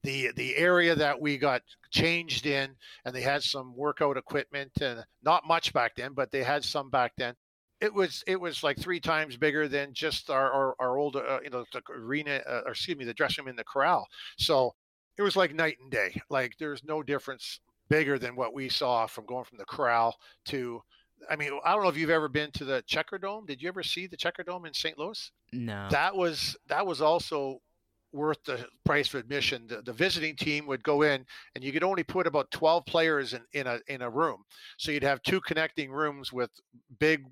[0.03, 5.03] the the area that we got changed in and they had some workout equipment and
[5.23, 7.33] not much back then but they had some back then.
[7.81, 11.39] It was it was like three times bigger than just our our, our old uh,
[11.43, 14.07] you know the arena uh, or excuse me the dressing room in the corral.
[14.37, 14.73] So
[15.17, 16.21] it was like night and day.
[16.29, 20.81] Like there's no difference bigger than what we saw from going from the corral to
[21.29, 23.45] I mean, I don't know if you've ever been to the Checker Dome.
[23.45, 24.97] Did you ever see the Checker Dome in St.
[24.97, 25.31] Louis?
[25.51, 25.87] No.
[25.89, 27.61] That was that was also
[28.11, 29.67] worth the price for admission.
[29.67, 33.33] The, the, visiting team would go in, and you could only put about 12 players
[33.33, 34.43] in, in a in a room.
[34.77, 36.49] So you'd have two connecting rooms with
[36.99, 37.25] big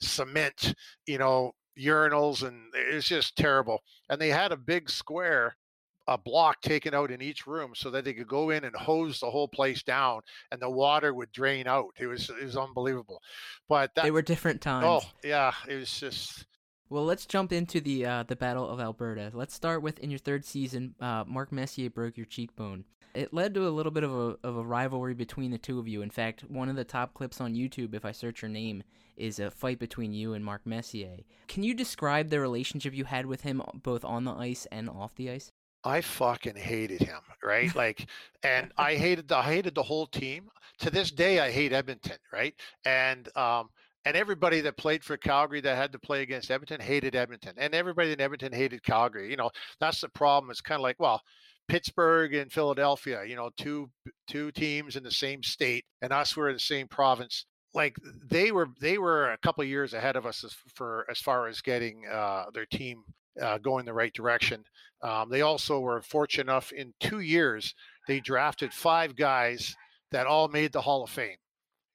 [0.00, 0.74] cement,
[1.06, 3.82] you know, urinals, and it was just terrible.
[4.08, 5.56] And they had a big square.
[6.06, 9.20] A block taken out in each room so that they could go in and hose
[9.20, 11.94] the whole place down, and the water would drain out.
[11.98, 13.22] It was it was unbelievable,
[13.68, 14.84] but that, they were different times.
[14.86, 16.44] Oh yeah, it was just
[16.90, 19.30] well, let's jump into the uh, the Battle of Alberta.
[19.32, 22.84] Let's start with in your third season, uh, Mark Messier broke your cheekbone.
[23.14, 25.88] It led to a little bit of a of a rivalry between the two of
[25.88, 26.02] you.
[26.02, 28.82] In fact, one of the top clips on YouTube, if I search your name,
[29.16, 31.16] is a fight between you and Mark Messier.
[31.48, 35.14] Can you describe the relationship you had with him, both on the ice and off
[35.14, 35.50] the ice?
[35.84, 37.74] I fucking hated him, right?
[37.74, 38.06] Like,
[38.42, 40.48] and I hated the I hated the whole team.
[40.78, 42.54] To this day, I hate Edmonton, right?
[42.84, 43.68] And um,
[44.04, 47.74] and everybody that played for Calgary that had to play against Edmonton hated Edmonton, and
[47.74, 49.30] everybody in Edmonton hated Calgary.
[49.30, 50.50] You know, that's the problem.
[50.50, 51.22] It's kind of like, well,
[51.68, 53.90] Pittsburgh and Philadelphia, you know, two
[54.28, 57.46] two teams in the same state, and us were in the same province.
[57.72, 57.96] Like
[58.30, 61.60] they were, they were a couple years ahead of us as for as far as
[61.60, 63.02] getting uh, their team
[63.40, 64.64] uh, going the right direction.
[65.02, 67.74] Um, they also were fortunate enough in two years
[68.06, 69.74] they drafted five guys
[70.10, 71.36] that all made the Hall of Fame.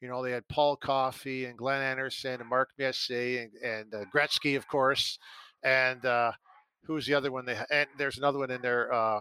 [0.02, 4.06] You know, they had Paul Coffey and Glenn Anderson and Mark Messier and, and uh,
[4.14, 5.20] Gretzky, of course.
[5.64, 6.32] And uh,
[6.86, 7.46] who's the other one?
[7.46, 8.92] They and there's another one in there.
[8.94, 9.20] Uh,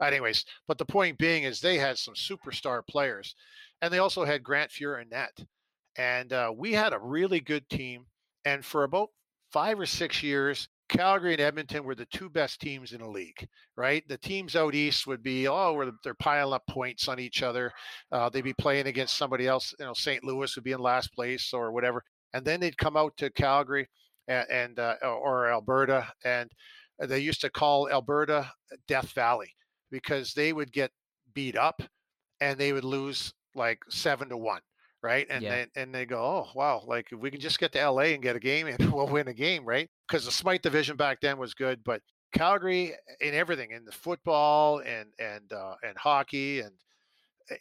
[0.00, 3.34] anyways, but the point being is they had some superstar players,
[3.82, 4.70] and they also had Grant
[5.10, 5.36] net.
[5.96, 8.06] And uh, we had a really good team.
[8.44, 9.08] And for about
[9.52, 13.46] five or six years, Calgary and Edmonton were the two best teams in the league,
[13.76, 14.06] right?
[14.08, 17.72] The teams out east would be, oh, they're piling up points on each other.
[18.10, 19.72] Uh, they'd be playing against somebody else.
[19.78, 20.24] You know, St.
[20.24, 22.02] Louis would be in last place or whatever.
[22.34, 23.88] And then they'd come out to Calgary
[24.26, 26.50] and, and uh, or Alberta, and
[26.98, 28.50] they used to call Alberta
[28.86, 29.52] Death Valley
[29.90, 30.90] because they would get
[31.34, 31.82] beat up
[32.40, 34.60] and they would lose like seven to one
[35.02, 35.26] right?
[35.30, 35.64] And yeah.
[35.74, 38.22] they, and they go, oh wow, like if we can just get to LA and
[38.22, 39.88] get a game, and we'll win a game, right?
[40.10, 44.80] Because the Smythe division back then was good, but Calgary in everything in the football
[44.80, 46.72] and and uh, and hockey and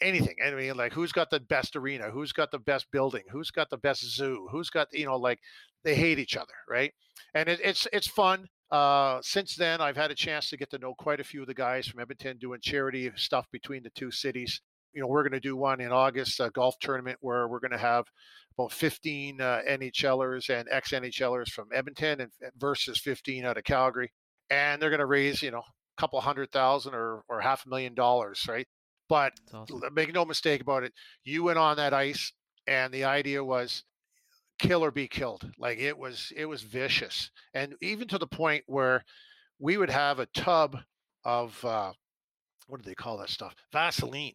[0.01, 0.35] anything.
[0.45, 2.09] I mean, like who's got the best arena?
[2.09, 3.23] Who's got the best building?
[3.31, 4.47] Who's got the best zoo?
[4.51, 5.39] Who's got you know like
[5.83, 6.91] they hate each other, right?
[7.33, 8.47] And it, it's it's fun.
[8.71, 11.47] Uh, since then, I've had a chance to get to know quite a few of
[11.47, 14.61] the guys from Edmonton doing charity stuff between the two cities
[14.99, 17.71] you know, we're going to do one in August, a golf tournament where we're going
[17.71, 18.03] to have
[18.57, 24.11] about 15 uh, NHLers and ex NHLers from Edmonton and versus 15 out of Calgary.
[24.49, 27.69] And they're going to raise, you know, a couple hundred thousand or, or half a
[27.69, 28.67] million dollars, right?
[29.07, 29.81] But awesome.
[29.93, 30.91] make no mistake about it.
[31.23, 32.33] You went on that ice
[32.67, 33.85] and the idea was
[34.59, 35.49] kill or be killed.
[35.57, 37.31] Like it was, it was vicious.
[37.53, 39.05] And even to the point where
[39.59, 40.75] we would have a tub
[41.23, 41.93] of, uh,
[42.67, 43.55] what do they call that stuff?
[43.71, 44.33] Vaseline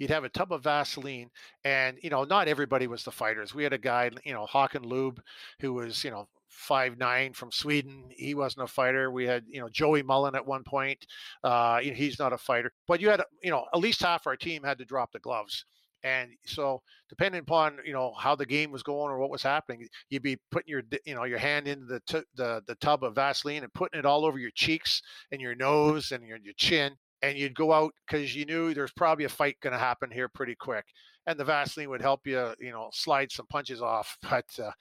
[0.00, 1.30] you'd have a tub of Vaseline,
[1.62, 3.54] and you know, not everybody was the fighters.
[3.54, 5.18] We had a guy, you know, Håkan Loob,
[5.60, 8.06] who was, you know, five nine from Sweden.
[8.08, 9.10] He wasn't a fighter.
[9.10, 11.06] We had, you know, Joey Mullen at one point.
[11.44, 14.64] Uh, he's not a fighter, but you had, you know, at least half our team
[14.64, 15.66] had to drop the gloves.
[16.02, 19.86] And so, depending upon you know how the game was going or what was happening,
[20.08, 23.16] you'd be putting your you know your hand into the t- the the tub of
[23.16, 26.96] Vaseline and putting it all over your cheeks and your nose and your, your chin,
[27.22, 30.28] and you'd go out because you knew there's probably a fight going to happen here
[30.28, 30.84] pretty quick,
[31.26, 34.16] and the Vaseline would help you you know slide some punches off.
[34.30, 34.72] But uh,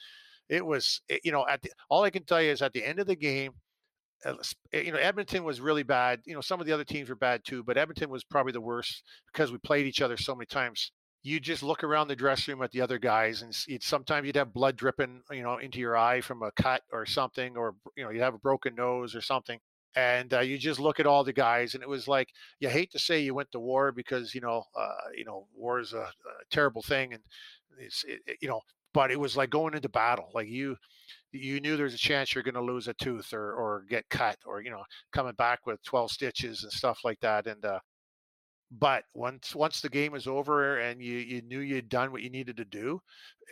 [0.50, 2.84] it was it, you know at the, all I can tell you is at the
[2.84, 3.54] end of the game,
[4.74, 6.22] you know, Edmonton was really bad.
[6.26, 8.62] You know, some of the other teams were bad too, but Edmonton was probably the
[8.62, 10.92] worst because we played each other so many times
[11.24, 14.36] you just look around the dressing room at the other guys and you'd, sometimes you'd
[14.36, 18.04] have blood dripping you know into your eye from a cut or something or you
[18.04, 19.60] know you have a broken nose or something
[19.96, 22.92] and uh, you just look at all the guys and it was like you hate
[22.92, 25.98] to say you went to war because you know uh, you know war is a,
[26.02, 27.24] a terrible thing and
[27.80, 28.62] it's it, you know
[28.94, 30.76] but it was like going into battle like you
[31.32, 34.38] you knew there's a chance you're going to lose a tooth or or get cut
[34.46, 37.80] or you know coming back with 12 stitches and stuff like that and uh,
[38.72, 42.30] but once once the game was over and you you knew you'd done what you
[42.30, 43.02] needed to do,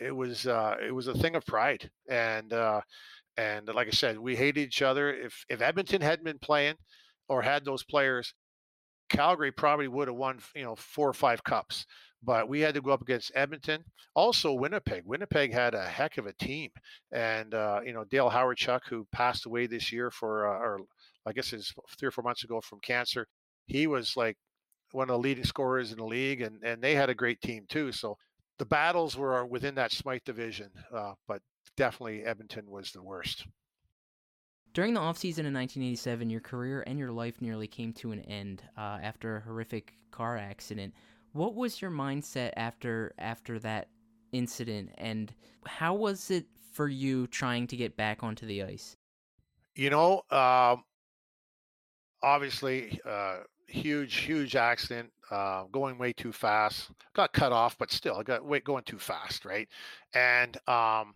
[0.00, 1.90] it was uh, it was a thing of pride.
[2.08, 2.80] And uh,
[3.38, 5.14] and like I said, we hated each other.
[5.14, 6.74] If if Edmonton hadn't been playing
[7.28, 8.34] or had those players,
[9.08, 11.86] Calgary probably would have won you know four or five cups.
[12.20, 13.84] But we had to go up against Edmonton,
[14.16, 15.04] also Winnipeg.
[15.06, 16.70] Winnipeg had a heck of a team,
[17.12, 20.80] and uh, you know Dale Hawerchuk, who passed away this year for, uh, or
[21.24, 23.28] I guess it's three or four months ago from cancer.
[23.66, 24.36] He was like
[24.90, 27.66] one of the leading scorers in the league, and and they had a great team
[27.68, 27.92] too.
[27.92, 28.16] So
[28.58, 31.40] the battles were within that Smythe division, uh, but
[31.78, 33.46] definitely Edmonton was the worst.
[34.74, 38.62] During the offseason in 1987, your career and your life nearly came to an end
[38.76, 40.92] uh, after a horrific car accident.
[41.32, 43.88] What was your mindset after after that
[44.32, 45.32] incident, and
[45.66, 48.96] how was it for you trying to get back onto the ice?
[49.76, 50.82] You know, um,
[52.22, 53.38] obviously, uh,
[53.68, 56.90] huge, huge accident, uh, going way too fast.
[57.14, 59.68] Got cut off, but still, I got way, going too fast, right?
[60.14, 61.14] And um,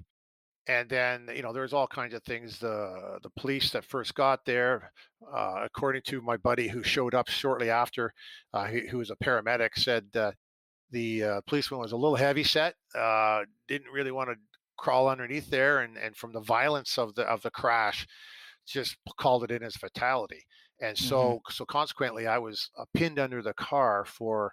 [0.69, 2.59] and then you know there's all kinds of things.
[2.59, 4.93] The the police that first got there,
[5.35, 8.13] uh, according to my buddy who showed up shortly after,
[8.55, 10.33] uh, he, who was a paramedic, said uh,
[10.91, 14.37] the uh, policeman was a little heavy set, uh, didn't really want to
[14.77, 18.07] crawl underneath there, and and from the violence of the of the crash,
[18.67, 20.45] just called it in as fatality
[20.83, 21.53] and so mm-hmm.
[21.53, 24.53] so consequently i was uh, pinned under the car for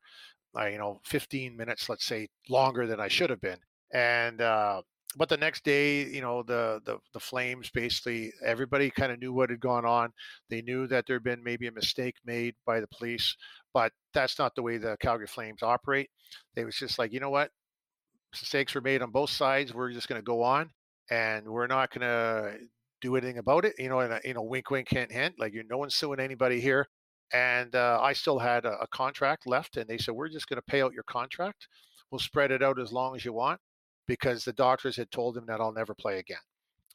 [0.58, 3.60] uh, you know 15 minutes let's say longer than i should have been
[3.94, 4.82] and uh,
[5.16, 9.34] but the next day you know the the, the flames basically everybody kind of knew
[9.34, 10.12] what had gone on
[10.50, 13.36] they knew that there had been maybe a mistake made by the police
[13.74, 16.10] but that's not the way the calgary flames operate
[16.56, 17.50] they was just like you know what
[18.32, 20.70] mistakes were made on both sides we're just going to go on
[21.10, 22.60] and we're not going to
[23.02, 23.74] do anything about it.
[23.78, 25.36] You know, and a, you know, wink, wink, hint, hint.
[25.40, 26.88] Like you, no one's suing anybody here.
[27.34, 30.58] And uh, I still had a, a contract left, and they said we're just going
[30.58, 31.68] to pay out your contract.
[32.12, 33.60] We'll spread it out as long as you want,
[34.10, 36.40] because the doctors had told him that I'll never play again.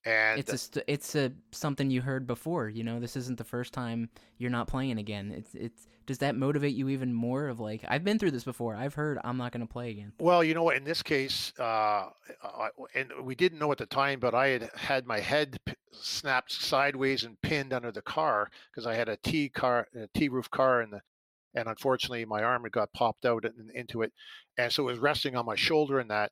[0.05, 2.69] And it's a it's a something you heard before.
[2.69, 5.33] You know, this isn't the first time you're not playing again.
[5.35, 7.49] It's it's does that motivate you even more?
[7.49, 8.77] Of like, I've been through this before.
[8.77, 10.13] I've heard I'm not going to play again.
[10.19, 10.77] Well, you know what?
[10.77, 12.11] In this case, uh,
[12.95, 16.53] and we didn't know at the time, but I had had my head p- snapped
[16.53, 20.51] sideways and pinned under the car because I had a T car, a T roof
[20.51, 21.01] car, and the
[21.55, 24.13] and unfortunately my arm had got popped out and, into it,
[24.59, 26.31] and so it was resting on my shoulder and that.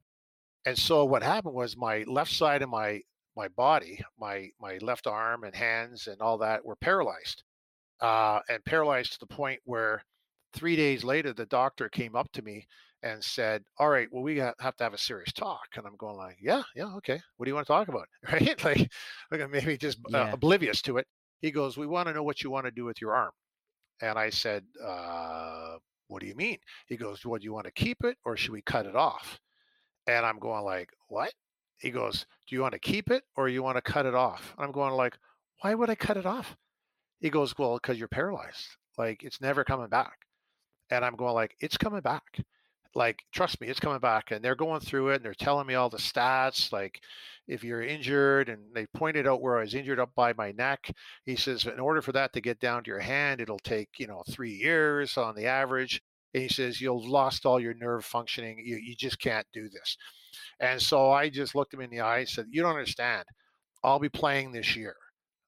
[0.64, 3.01] And so what happened was my left side of my
[3.37, 7.42] my body, my my left arm and hands and all that were paralyzed,
[8.01, 10.05] uh, and paralyzed to the point where
[10.55, 12.66] three days later the doctor came up to me
[13.03, 16.16] and said, "All right, well we have to have a serious talk." And I'm going
[16.16, 17.20] like, "Yeah, yeah, okay.
[17.37, 18.64] What do you want to talk about?" Right?
[18.64, 18.92] like,
[19.31, 20.31] like maybe just uh, yeah.
[20.31, 21.07] uh, oblivious to it.
[21.40, 23.33] He goes, "We want to know what you want to do with your arm."
[24.03, 27.72] And I said, uh, "What do you mean?" He goes, "Well, do you want to
[27.72, 29.40] keep it or should we cut it off?"
[30.06, 31.32] And I'm going like, "What?"
[31.82, 34.54] he goes, Do you want to keep it or you want to cut it off?
[34.56, 35.18] And I'm going like,
[35.60, 36.56] Why would I cut it off?
[37.20, 38.68] He goes, Well, because you're paralyzed.
[38.96, 40.18] Like it's never coming back.
[40.90, 42.40] And I'm going like, It's coming back.
[42.94, 44.30] Like, trust me, it's coming back.
[44.30, 46.70] And they're going through it and they're telling me all the stats.
[46.72, 47.00] Like,
[47.48, 50.94] if you're injured, and they pointed out where I was injured up by my neck.
[51.24, 54.06] He says, in order for that to get down to your hand, it'll take, you
[54.06, 56.02] know, three years on the average.
[56.35, 58.62] And he says, You've lost all your nerve functioning.
[58.64, 59.97] You, you just can't do this.
[60.61, 63.24] And so I just looked him in the eye and said, You don't understand.
[63.85, 64.97] I'll be playing this year.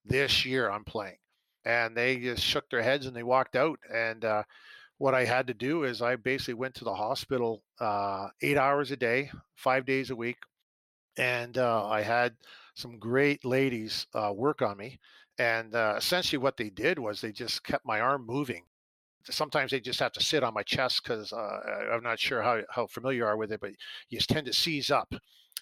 [0.05, 1.17] This year I'm playing.
[1.65, 3.79] And they just shook their heads and they walked out.
[3.91, 4.43] And uh,
[4.97, 8.91] what I had to do is I basically went to the hospital uh, eight hours
[8.91, 10.37] a day, five days a week,
[11.17, 12.35] and uh, I had
[12.75, 14.99] some great ladies uh, work on me.
[15.37, 18.63] And uh, essentially, what they did was they just kept my arm moving.
[19.29, 21.59] Sometimes they just have to sit on my chest because uh,
[21.91, 23.71] I'm not sure how, how familiar you are with it, but
[24.09, 25.13] you tend to seize up.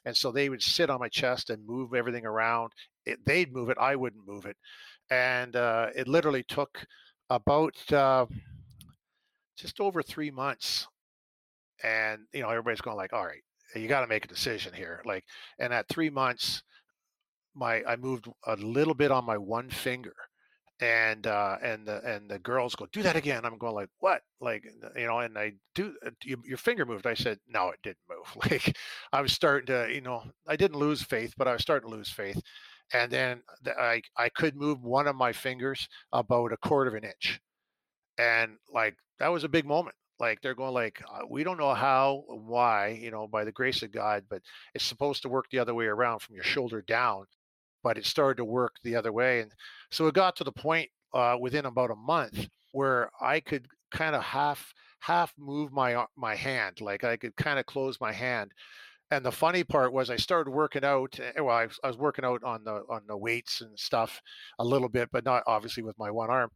[0.06, 2.72] And so they would sit on my chest and move everything around.
[3.06, 4.58] It, they'd move it, I wouldn't move it.
[5.10, 6.86] And uh, it literally took
[7.30, 8.26] about uh,
[9.56, 10.88] just over three months.
[11.84, 13.44] And, you know, everybody's going like, all right,
[13.76, 15.02] you got to make a decision here.
[15.06, 15.26] Like,
[15.60, 16.64] and at three months,
[17.56, 20.16] my I moved a little bit on my one finger,
[20.84, 23.46] and uh, and the and the girls go, do that again.
[23.46, 24.22] I'm going like, what?
[24.42, 24.66] Like,
[24.98, 25.96] you know, and I do.
[26.06, 27.08] Uh, your finger moved.
[27.08, 28.28] I said, no, it didn't move.
[28.52, 28.76] Like,
[29.14, 31.96] I was starting to, you know, I didn't lose faith, but I was starting to
[31.96, 32.42] lose faith.
[32.94, 33.44] And then
[33.80, 37.40] I I could move one of my fingers about a quarter of an inch,
[38.18, 41.74] and like that was a big moment like they're going like uh, we don't know
[41.74, 44.42] how why you know by the grace of god but
[44.76, 47.26] it's supposed to work the other way around from your shoulder down
[47.84, 49.52] but it started to work the other way and
[49.92, 54.16] so it got to the point uh, within about a month where i could kind
[54.16, 58.52] of half half move my my hand like i could kind of close my hand
[59.14, 61.20] and the funny part was I started working out.
[61.20, 64.20] Eh, well, I was, working out on the on the weights and stuff
[64.58, 66.50] a little bit, but not obviously with my one arm.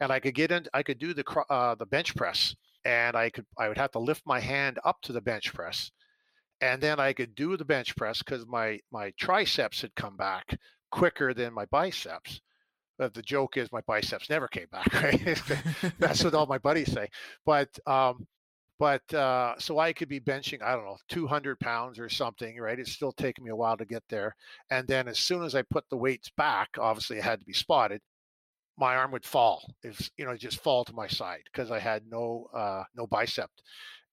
[0.00, 0.64] And I could get in.
[0.72, 2.54] I could do the uh, the bench press,
[2.86, 5.90] and I could I would have to lift my hand up to the bench press,
[6.60, 10.58] and then I could do the bench press because my my triceps had come back
[10.90, 12.40] quicker than my biceps.
[12.98, 14.92] But the joke is my biceps never came back.
[14.92, 15.42] Right?
[15.98, 17.08] That's what all my buddies say.
[17.46, 18.26] But um,
[18.78, 22.78] but uh, so I could be benching, I don't know, 200 pounds or something, right?
[22.78, 24.36] It's still taking me a while to get there.
[24.70, 27.52] And then as soon as I put the weights back, obviously it had to be
[27.52, 28.00] spotted.
[28.76, 32.04] My arm would fall, if you know, just fall to my side because I had
[32.08, 33.50] no uh, no bicep,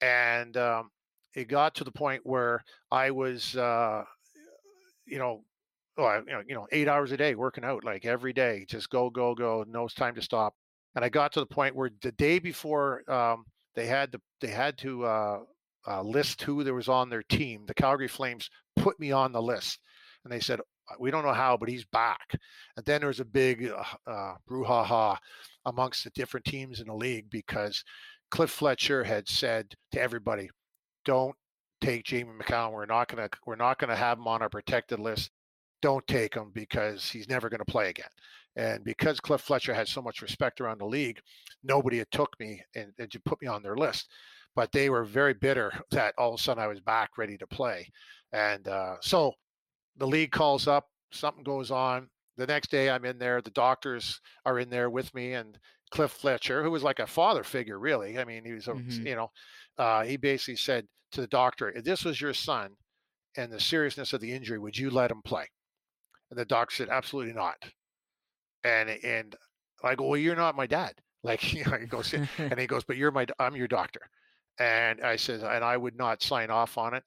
[0.01, 0.89] and um,
[1.35, 4.03] it got to the point where I was, uh,
[5.05, 5.43] you know,
[5.97, 8.89] oh, you know, you know, eight hours a day working out like every day, just
[8.89, 10.53] go, go, go, no time to stop.
[10.95, 14.47] And I got to the point where the day before um, they had to they
[14.47, 15.39] had to uh,
[15.87, 17.65] uh, list who there was on their team.
[17.67, 19.79] The Calgary Flames put me on the list,
[20.23, 22.31] and they said uh, we don't know how, but he's back.
[22.77, 25.17] And then there was a big uh, uh, brouhaha
[25.65, 27.83] amongst the different teams in the league because
[28.31, 30.49] Cliff Fletcher had said to everybody,
[31.05, 31.35] "Don't
[31.81, 32.71] take Jamie Macoun.
[32.71, 35.31] We're not gonna we're not gonna have him on our protected list.
[35.81, 38.09] Don't take him because he's never going to play again."
[38.55, 41.19] And because Cliff Fletcher had so much respect around the league,
[41.63, 44.09] nobody had took me and, and put me on their list.
[44.55, 47.47] But they were very bitter that all of a sudden I was back ready to
[47.47, 47.89] play.
[48.31, 49.33] And uh, so
[49.97, 52.09] the league calls up, something goes on.
[52.37, 53.41] The next day I'm in there.
[53.41, 55.57] The doctors are in there with me, and
[55.91, 58.19] Cliff Fletcher, who was like a father figure, really.
[58.19, 59.07] I mean, he was, a, mm-hmm.
[59.07, 59.31] you know,
[59.77, 62.71] uh, he basically said to the doctor, "If this was your son,
[63.37, 65.47] and the seriousness of the injury, would you let him play?"
[66.29, 67.57] And the doctor said, "Absolutely not."
[68.65, 69.35] and and
[69.83, 70.93] I go, well, you're not my dad.
[71.25, 74.01] Like you know, he goes, and he goes, but you're my, I'm your doctor.
[74.59, 77.01] And I said, and I would not sign off on it.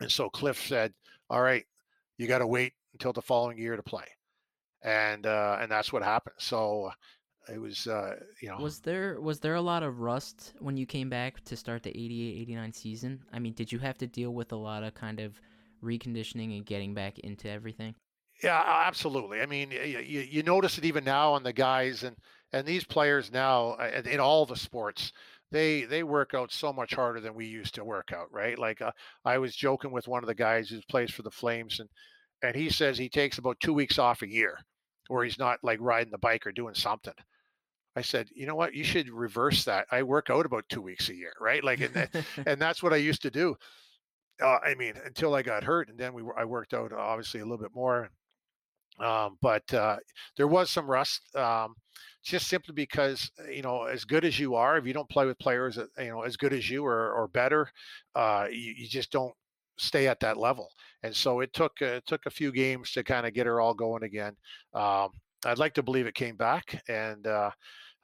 [0.00, 0.92] And so Cliff said,
[1.30, 1.64] all right,
[2.18, 4.02] you got to wait until the following year to play.
[4.82, 6.34] And uh, and that's what happened.
[6.40, 6.90] So
[7.48, 10.86] it was uh, you know was there was there a lot of rust when you
[10.86, 14.32] came back to start the 88 89 season i mean did you have to deal
[14.32, 15.40] with a lot of kind of
[15.82, 17.94] reconditioning and getting back into everything
[18.42, 19.40] yeah, absolutely.
[19.40, 22.16] I mean, you, you notice it even now on the guys and
[22.52, 25.12] and these players now in all the sports.
[25.50, 28.58] They they work out so much harder than we used to work out, right?
[28.58, 28.92] Like uh,
[29.24, 31.88] I was joking with one of the guys who plays for the Flames, and
[32.42, 34.58] and he says he takes about two weeks off a year,
[35.08, 37.14] where he's not like riding the bike or doing something.
[37.96, 38.74] I said, you know what?
[38.74, 39.86] You should reverse that.
[39.90, 41.64] I work out about two weeks a year, right?
[41.64, 42.08] Like, and,
[42.46, 43.56] and that's what I used to do.
[44.40, 47.44] Uh, I mean, until I got hurt, and then we I worked out obviously a
[47.44, 48.10] little bit more.
[48.98, 49.96] Um, but uh,
[50.36, 51.74] there was some rust, um,
[52.22, 55.24] just simply because uh, you know, as good as you are, if you don't play
[55.24, 57.70] with players, you know, as good as you or, or better,
[58.14, 59.34] uh, you, you, just don't
[59.78, 60.68] stay at that level.
[61.02, 63.60] And so it took uh, it took a few games to kind of get her
[63.60, 64.34] all going again.
[64.74, 65.10] Um,
[65.44, 67.50] I'd like to believe it came back, and uh,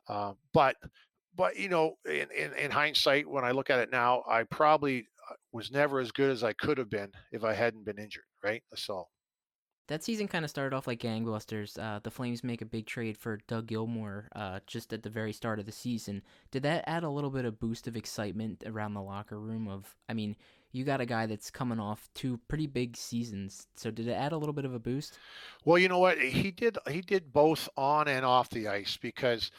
[0.08, 0.76] uh, but
[1.34, 5.06] but you know, in, in, in hindsight, when I look at it now, I probably
[5.52, 8.24] was never as good as I could have been if I hadn't been injured.
[8.42, 9.06] Right, so
[9.88, 11.78] that season kind of started off like gangbusters.
[11.78, 15.32] Uh, the Flames make a big trade for Doug Gilmour uh, just at the very
[15.32, 16.22] start of the season.
[16.50, 19.68] Did that add a little bit of boost of excitement around the locker room?
[19.68, 20.36] Of, I mean,
[20.70, 23.66] you got a guy that's coming off two pretty big seasons.
[23.76, 25.18] So did it add a little bit of a boost?
[25.64, 26.78] Well, you know what he did.
[26.88, 29.50] He did both on and off the ice because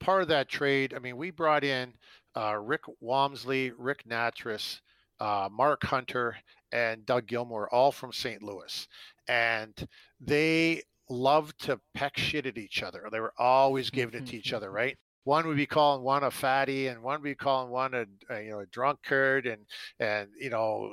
[0.00, 0.94] part of that trade.
[0.94, 1.92] I mean, we brought in
[2.36, 4.80] uh, Rick Wamsley, Rick Nattrass,
[5.20, 6.36] uh, Mark Hunter,
[6.72, 8.42] and Doug Gilmour, all from St.
[8.42, 8.88] Louis.
[9.28, 9.74] And
[10.20, 13.08] they loved to peck shit at each other.
[13.10, 14.96] They were always giving it to each other, right?
[15.24, 18.42] One would be calling one a fatty, and one would be calling one a, a
[18.42, 19.66] you know a drunkard, and
[19.98, 20.92] and you know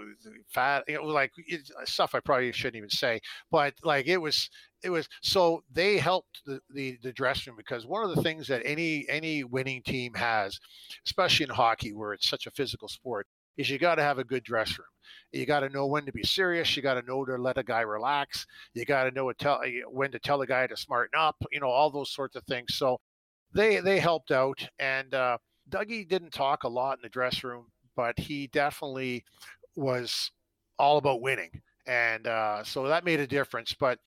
[0.53, 0.83] fat.
[0.85, 1.31] It was like
[1.85, 4.49] stuff I probably shouldn't even say, but like it was
[4.83, 8.47] it was so they helped the, the the dressing room because one of the things
[8.47, 10.59] that any any winning team has,
[11.05, 14.23] especially in hockey where it's such a physical sport, is you got to have a
[14.23, 14.87] good dress room.
[15.31, 16.75] You got to know when to be serious.
[16.75, 18.45] You got to know to let a guy relax.
[18.73, 21.35] You got to know tell, when to tell a guy to smarten up.
[21.51, 22.75] You know all those sorts of things.
[22.75, 22.99] So
[23.53, 25.37] they they helped out, and uh,
[25.69, 29.23] Dougie didn't talk a lot in the dress room, but he definitely
[29.75, 30.31] was
[30.79, 33.73] all about winning, and uh, so that made a difference.
[33.73, 33.99] But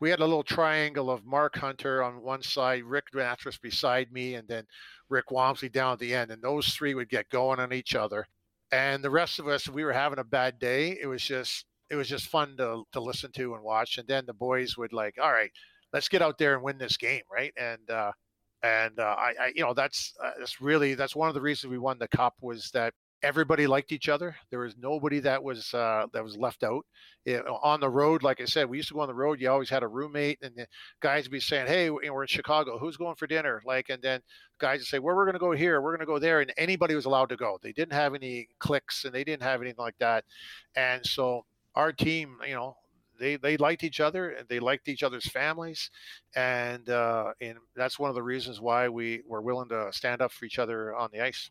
[0.00, 4.34] we had a little triangle of Mark Hunter on one side, Rick Nattrass beside me,
[4.34, 4.64] and then
[5.10, 8.26] Rick Wamsley down at the end, and those three would get going on each other.
[8.72, 11.96] And the rest of us, we were having a bad day, it was just it
[11.96, 13.98] was just fun to to listen to and watch.
[13.98, 15.50] And then the boys would like, all right,
[15.92, 17.52] let's get out there and win this game, right?
[17.56, 18.12] And uh,
[18.62, 21.70] and uh, I, I, you know, that's uh, that's really that's one of the reasons
[21.70, 24.36] we won the cup was that everybody liked each other.
[24.50, 26.84] There was nobody that was uh, that was left out.
[27.24, 29.40] It, on the road, like I said, we used to go on the road.
[29.40, 30.66] You always had a roommate, and the
[31.00, 32.78] guys would be saying, "Hey, we're in Chicago.
[32.78, 34.20] Who's going for dinner?" Like, and then
[34.58, 35.80] guys would say, "Well, we're going to go here.
[35.80, 37.58] We're going to go there," and anybody was allowed to go.
[37.62, 40.24] They didn't have any cliques, and they didn't have anything like that.
[40.74, 41.44] And so
[41.74, 42.76] our team, you know,
[43.18, 45.90] they they liked each other and they liked each other's families,
[46.34, 50.32] and uh, and that's one of the reasons why we were willing to stand up
[50.32, 51.50] for each other on the ice.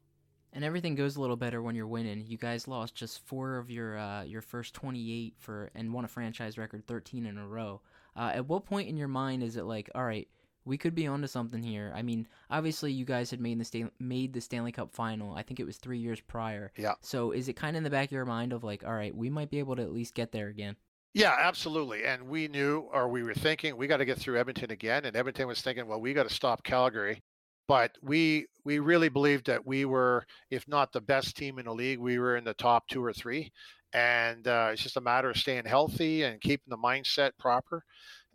[0.52, 2.26] And everything goes a little better when you're winning.
[2.26, 6.08] You guys lost just four of your uh, your first 28 for and won a
[6.08, 7.82] franchise record 13 in a row.
[8.16, 10.28] Uh, at what point in your mind is it like, all right,
[10.66, 11.94] we could be onto something here?
[11.96, 15.36] I mean, obviously you guys had made the Stan- made the Stanley Cup final.
[15.36, 16.72] I think it was three years prior.
[16.78, 16.96] Yeah.
[17.02, 19.16] So is it kind of in the back of your mind of like, all right,
[19.16, 20.76] we might be able to at least get there again?
[21.14, 22.06] Yeah, absolutely.
[22.06, 25.06] And we knew, or we were thinking, we got to get through Edmonton again.
[25.06, 27.24] And Edmonton was thinking, well, we got to stop Calgary.
[27.70, 31.74] But we we really believed that we were, if not the best team in the
[31.74, 33.52] league, we were in the top two or three.
[33.94, 37.84] And uh, it's just a matter of staying healthy and keeping the mindset proper.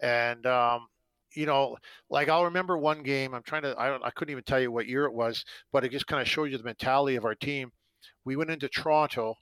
[0.00, 0.86] And um,
[1.34, 1.76] you know,
[2.10, 3.34] like I'll remember one game.
[3.34, 3.74] I'm trying to.
[3.76, 4.04] I don't.
[4.04, 6.52] I couldn't even tell you what year it was, but it just kind of showed
[6.52, 7.72] you the mentality of our team.
[8.24, 9.34] We went into Toronto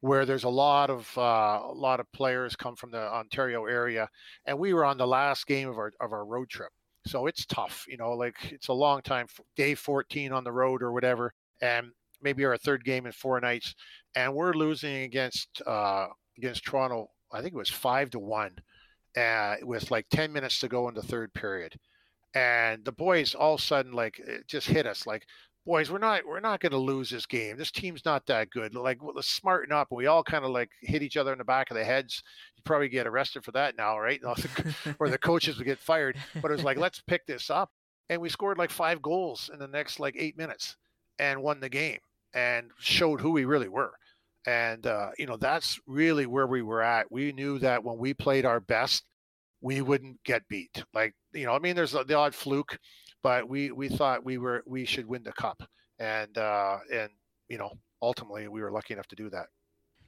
[0.00, 4.08] where there's a lot of uh, a lot of players come from the Ontario area,
[4.46, 6.70] and we were on the last game of our of our road trip,
[7.06, 7.84] so it's tough.
[7.88, 9.26] You know, like it's a long time,
[9.56, 11.90] day 14 on the road or whatever, and
[12.22, 13.74] maybe our third game in four nights,
[14.14, 17.08] and we're losing against uh, against Toronto.
[17.32, 18.52] I think it was five to one,
[19.16, 21.74] uh, with like 10 minutes to go in the third period,
[22.34, 25.24] and the boys all of a sudden like it just hit us like
[25.70, 27.56] boys, we're not we're not going to lose this game.
[27.56, 28.74] This team's not that good.
[28.74, 29.86] Like, let's smarten up.
[29.92, 32.24] And we all kind of like hit each other in the back of the heads.
[32.56, 34.20] You probably get arrested for that now, right?
[34.98, 36.16] or the coaches would get fired.
[36.42, 37.70] But it was like, let's pick this up.
[38.08, 40.76] And we scored like five goals in the next like eight minutes
[41.20, 42.00] and won the game
[42.34, 43.92] and showed who we really were.
[44.48, 47.12] And uh, you know, that's really where we were at.
[47.12, 49.04] We knew that when we played our best,
[49.60, 50.82] we wouldn't get beat.
[50.92, 52.76] Like, you know, I mean, there's the odd fluke
[53.22, 55.62] but we we thought we were we should win the cup,
[55.98, 57.10] and uh, and
[57.48, 59.46] you know ultimately we were lucky enough to do that.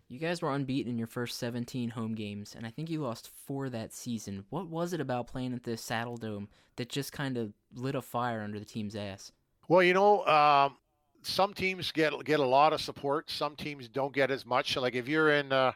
[0.08, 3.30] You guys were unbeaten in your first 17 home games, and I think you lost
[3.46, 4.44] four that season.
[4.50, 8.42] What was it about playing at the Saddledome that just kind of lit a fire
[8.42, 9.32] under the team's ass?
[9.68, 10.76] Well, you know, um,
[11.22, 13.30] some teams get get a lot of support.
[13.30, 14.76] Some teams don't get as much.
[14.76, 15.72] Like if you're in, uh,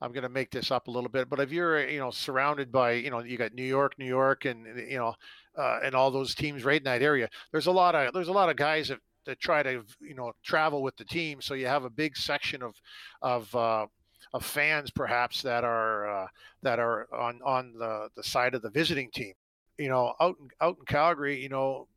[0.00, 2.70] I'm going to make this up a little bit, but if you're, you know, surrounded
[2.70, 5.14] by, you know, you got New York, New York, and you know,
[5.56, 7.28] uh, and all those teams right in that area.
[7.52, 10.32] There's a lot of there's a lot of guys that, that try to you know
[10.42, 12.74] travel with the team, so you have a big section of
[13.22, 13.86] of uh,
[14.32, 16.26] of fans perhaps that are uh,
[16.62, 19.34] that are on on the the side of the visiting team.
[19.78, 21.88] You know, out in, out in Calgary, you know,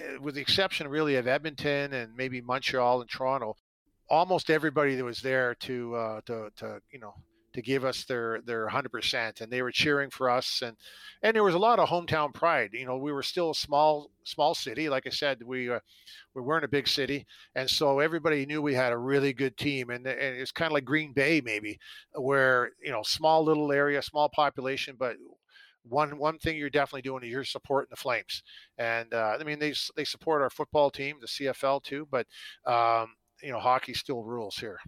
[0.00, 3.56] eh, with the exception really of Edmonton and maybe Montreal and Toronto,
[4.08, 7.14] almost everybody that was there to uh, to to you know
[7.56, 10.76] to give us their their 100% and they were cheering for us and
[11.22, 14.10] and there was a lot of hometown pride you know we were still a small
[14.24, 15.80] small city like i said we uh,
[16.34, 19.90] we weren't a big city and so everybody knew we had a really good team
[19.90, 21.78] and, and it's kind of like green bay maybe
[22.14, 25.16] where you know small little area small population but
[25.88, 28.42] one one thing you're definitely doing is you're supporting the Flames,
[28.78, 32.26] and uh, I mean they they support our football team, the CFL too, but
[32.66, 34.78] um, you know hockey still rules here.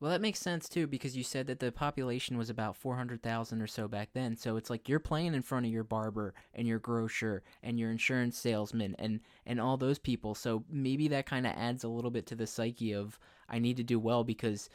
[0.00, 3.66] Well, that makes sense too because you said that the population was about 400,000 or
[3.66, 4.36] so back then.
[4.36, 7.90] So it's like you're playing in front of your barber and your grocer and your
[7.90, 10.34] insurance salesman and and all those people.
[10.34, 13.18] So maybe that kind of adds a little bit to the psyche of
[13.48, 14.68] I need to do well because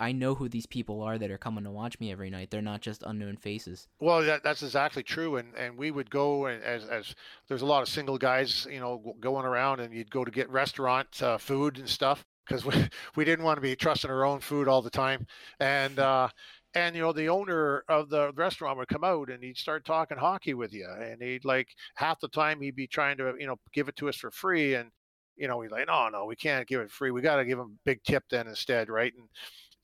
[0.00, 2.50] I know who these people are that are coming to watch me every night.
[2.50, 3.86] They're not just unknown faces.
[4.00, 5.36] Well, that, that's exactly true.
[5.36, 7.14] And and we would go and as as
[7.46, 10.50] there's a lot of single guys, you know, going around, and you'd go to get
[10.50, 12.74] restaurant uh, food and stuff because we
[13.16, 15.26] we didn't want to be trusting our own food all the time.
[15.60, 16.28] And uh,
[16.74, 20.18] and you know the owner of the restaurant would come out and he'd start talking
[20.18, 23.56] hockey with you, and he'd like half the time he'd be trying to you know
[23.72, 24.90] give it to us for free, and
[25.36, 27.10] you know we'd like, no, no, we can't give it free.
[27.10, 29.12] We got to give him a big tip then instead, right?
[29.16, 29.28] And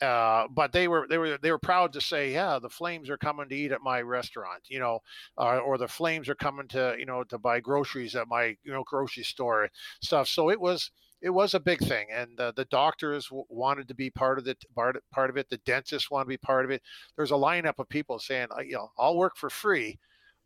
[0.03, 3.19] uh, but they were they were they were proud to say, yeah, the Flames are
[3.19, 5.01] coming to eat at my restaurant, you know,
[5.39, 8.73] uh, or the Flames are coming to you know to buy groceries at my you
[8.73, 9.69] know grocery store
[10.03, 10.27] stuff.
[10.27, 10.91] So it was
[11.23, 14.45] it was a big thing, and uh, the doctors w- wanted to be part of
[14.45, 15.49] the part part of it.
[15.49, 16.83] The dentists wanted to be part of it.
[17.17, 19.99] There's a lineup of people saying, you know, I'll work for free,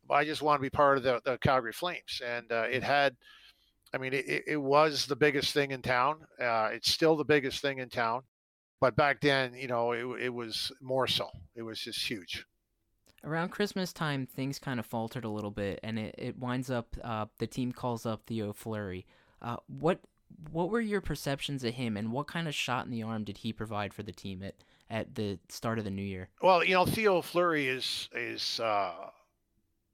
[0.06, 2.82] but I just want to be part of the, the Calgary Flames, and uh, it
[2.82, 3.16] had.
[3.92, 6.16] I mean, it, it was the biggest thing in town.
[6.40, 8.22] Uh, it's still the biggest thing in town
[8.84, 11.30] but back then, you know, it, it was more so.
[11.54, 12.44] It was just huge.
[13.24, 16.94] Around Christmas time, things kind of faltered a little bit, and it, it winds up.
[17.02, 19.06] Uh, the team calls up Theo Fleury.
[19.40, 20.00] Uh, what
[20.50, 23.38] what were your perceptions of him, and what kind of shot in the arm did
[23.38, 24.54] he provide for the team at
[24.90, 26.28] at the start of the new year?
[26.42, 28.92] Well, you know, Theo Fleury is is uh,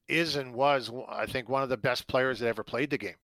[0.08, 3.16] is and was, I think, one of the best players that ever played the game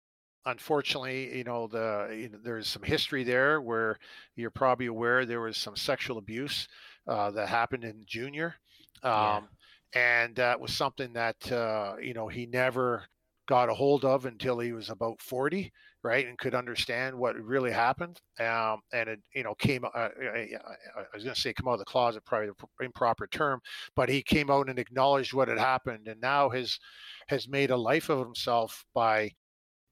[0.46, 3.98] unfortunately, you know, the you know, there's some history there where
[4.36, 6.68] you're probably aware there was some sexual abuse
[7.08, 8.56] uh, that happened in junior,
[9.04, 9.48] um,
[9.96, 10.22] yeah.
[10.24, 13.04] and that was something that uh, you know he never
[13.48, 15.72] got a hold of until he was about 40
[16.06, 20.50] right and could understand what really happened um, and it you know came uh, I,
[20.96, 23.60] I was going to say come out of the closet probably the improper term
[23.96, 26.80] but he came out and acknowledged what had happened and now has
[27.28, 29.32] has made a life of himself by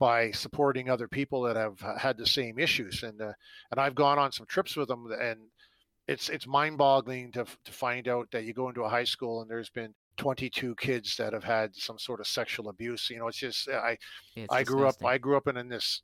[0.04, 3.04] by supporting other people that have had the same issues.
[3.04, 3.32] And uh,
[3.72, 5.40] and I've gone on some trips with them, and
[6.10, 9.50] it's it's mind-boggling to to find out that you go into a high school and
[9.50, 13.10] there's been 22 kids that have had some sort of sexual abuse.
[13.10, 13.98] You know, it's just I
[14.36, 15.08] it's I grew disgusting.
[15.08, 16.02] up I grew up in, in this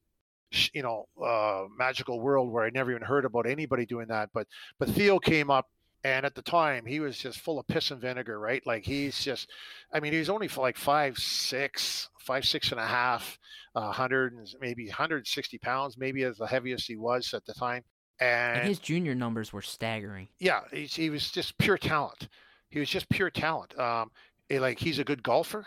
[0.74, 4.30] you know uh, magical world where I never even heard about anybody doing that.
[4.34, 4.48] But
[4.80, 5.68] but Theo came up
[6.04, 9.20] and at the time he was just full of piss and vinegar right like he's
[9.20, 9.50] just
[9.94, 13.38] i mean he was only for like five six five six and a half
[13.76, 17.84] uh, 100 and maybe 160 pounds maybe as the heaviest he was at the time
[18.20, 22.30] and, and his junior numbers were staggering yeah he was just pure talent
[22.70, 24.12] he was just pure talent um
[24.50, 25.66] like he's a good golfer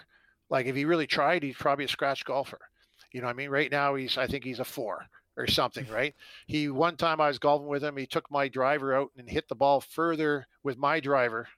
[0.50, 2.58] like if he really tried he's probably a scratch golfer
[3.12, 5.86] you know what i mean right now he's i think he's a four or something,
[5.92, 6.14] right?
[6.46, 9.48] He one time I was golfing with him, he took my driver out and hit
[9.48, 11.48] the ball further with my driver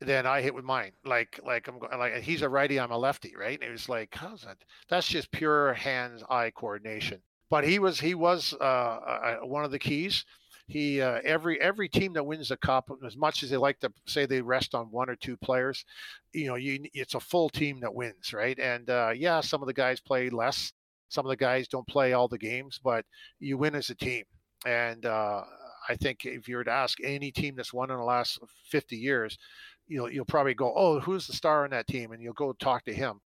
[0.00, 0.92] than I hit with mine.
[1.04, 3.58] Like like I'm like he's a righty, I'm a lefty, right?
[3.60, 4.58] And it was like, how's that?
[4.88, 7.20] That's just pure hands-eye coordination.
[7.48, 10.24] But he was he was uh, uh, one of the keys.
[10.66, 13.92] He uh, every every team that wins the cup, as much as they like to
[14.06, 15.84] say they rest on one or two players,
[16.32, 18.58] you know, you it's a full team that wins, right?
[18.58, 20.72] And uh, yeah, some of the guys play less
[21.08, 23.04] some of the guys don't play all the games, but
[23.38, 24.24] you win as a team.
[24.64, 25.44] And uh,
[25.88, 28.38] I think if you were to ask any team that's won in the last
[28.70, 29.38] 50 years,
[29.86, 32.84] you'll you'll probably go, oh, who's the star on that team, and you'll go talk
[32.84, 33.20] to him.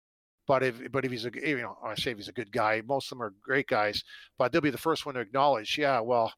[0.47, 2.83] But if but if he's a you know I say if he's a good guy,
[2.87, 4.03] most of them are great guys,
[4.39, 6.33] but they'll be the first one to acknowledge, yeah, well,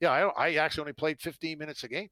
[0.00, 2.08] yeah, I, I actually only played 15 minutes a game.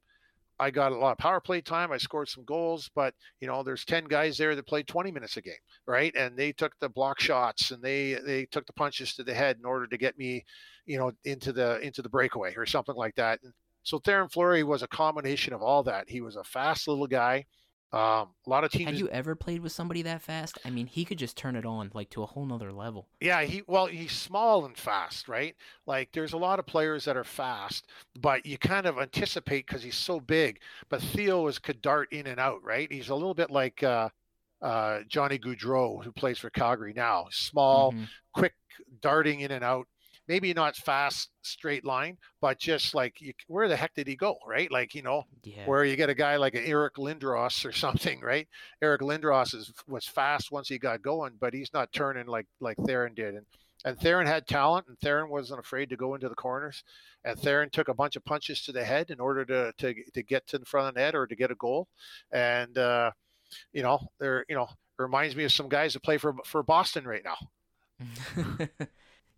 [0.60, 1.92] I got a lot of power play time.
[1.92, 5.36] I scored some goals, but you know, there's 10 guys there that played 20 minutes
[5.36, 5.54] a game,
[5.86, 6.12] right?
[6.16, 9.56] And they took the block shots and they they took the punches to the head
[9.58, 10.44] in order to get me,
[10.84, 13.38] you know, into the into the breakaway or something like that.
[13.44, 13.52] And
[13.84, 16.08] so Theoren Fleury was a combination of all that.
[16.08, 17.46] He was a fast little guy.
[17.90, 18.90] Um, a lot of teams.
[18.90, 20.58] Have you ever played with somebody that fast?
[20.62, 23.08] I mean, he could just turn it on like to a whole nother level.
[23.20, 25.56] Yeah, he well, he's small and fast, right?
[25.86, 27.86] Like there's a lot of players that are fast,
[28.20, 30.60] but you kind of anticipate because he's so big.
[30.90, 32.92] But Theo is could dart in and out, right?
[32.92, 34.10] He's a little bit like uh,
[34.60, 37.28] uh, Johnny Gaudreau, who plays for Calgary now.
[37.30, 38.04] Small, mm-hmm.
[38.34, 38.54] quick,
[39.00, 39.88] darting in and out
[40.28, 44.36] maybe not fast straight line, but just like you, where the heck did he go,
[44.46, 44.70] right?
[44.70, 45.66] Like you know, yeah.
[45.66, 48.46] where you get a guy like an Eric Lindros or something, right?
[48.82, 52.76] Eric Lindros is was fast once he got going, but he's not turning like like
[52.76, 53.46] Theoren did, and
[53.84, 56.82] and Theoren had talent, and Theoren wasn't afraid to go into the corners,
[57.24, 60.22] and Theoren took a bunch of punches to the head in order to to to
[60.22, 61.88] get to the front of the net or to get a goal,
[62.32, 63.10] and uh,
[63.72, 64.68] you know, there you know
[64.98, 67.36] reminds me of some guys that play for for Boston right now.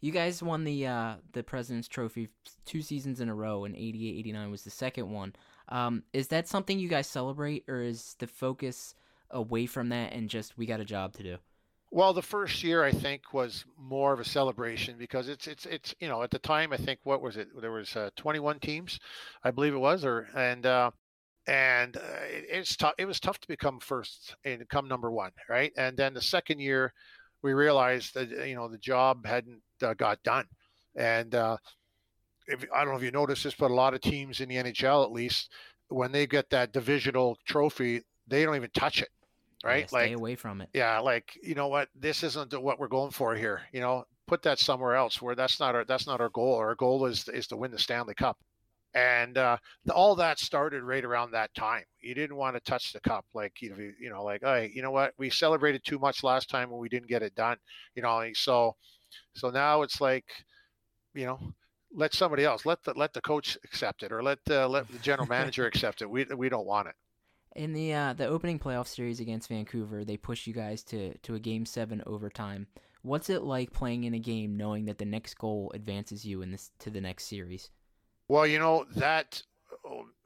[0.01, 2.29] You guys won the uh, the President's Trophy
[2.65, 5.35] two seasons in a row, and 88 89 was the second one.
[5.69, 8.95] Um, is that something you guys celebrate, or is the focus
[9.31, 11.37] away from that and just we got a job to do?
[11.93, 15.95] Well, the first year I think was more of a celebration because it's it's it's
[15.99, 18.99] you know at the time I think what was it there was uh, 21 teams,
[19.43, 20.93] I believe it was, or and uh,
[21.47, 22.95] and uh, it, it's tough.
[22.97, 25.73] It was tough to become first and come number one, right?
[25.77, 26.93] And then the second year,
[27.43, 30.47] we realized that you know the job hadn't uh, got done.
[30.97, 31.57] And uh,
[32.47, 34.57] if, I don't know if you noticed this, but a lot of teams in the
[34.57, 35.51] NHL, at least,
[35.89, 39.09] when they get that divisional trophy, they don't even touch it,
[39.65, 39.81] right?
[39.83, 40.69] Yeah, stay like away from it.
[40.75, 43.63] Yeah, like you know what, this isn't what we're going for here.
[43.73, 46.55] You know, put that somewhere else where that's not our that's not our goal.
[46.57, 48.39] Our goal is is to win the Stanley Cup.
[48.95, 49.57] And uh,
[49.95, 51.85] all that started right around that time.
[52.01, 54.83] You didn't want to touch the cup, like you know, you know, like, hey, you
[54.83, 55.13] know what?
[55.17, 57.59] We celebrated too much last time and we didn't get it done.
[57.95, 58.75] You know, so
[59.35, 60.25] so now it's like,
[61.15, 61.39] you know,
[61.95, 64.99] let somebody else, let the let the coach accept it, or let the let the
[64.99, 66.11] general manager accept it.
[66.11, 66.95] We we don't want it.
[67.57, 71.35] In the uh, the opening playoff series against Vancouver, they pushed you guys to to
[71.35, 72.67] a game seven overtime.
[73.03, 76.51] What's it like playing in a game knowing that the next goal advances you in
[76.53, 77.71] this to the next series?
[78.31, 79.43] Well, you know that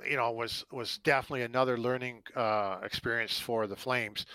[0.07, 4.27] you know was was definitely another learning uh, experience for the Flames.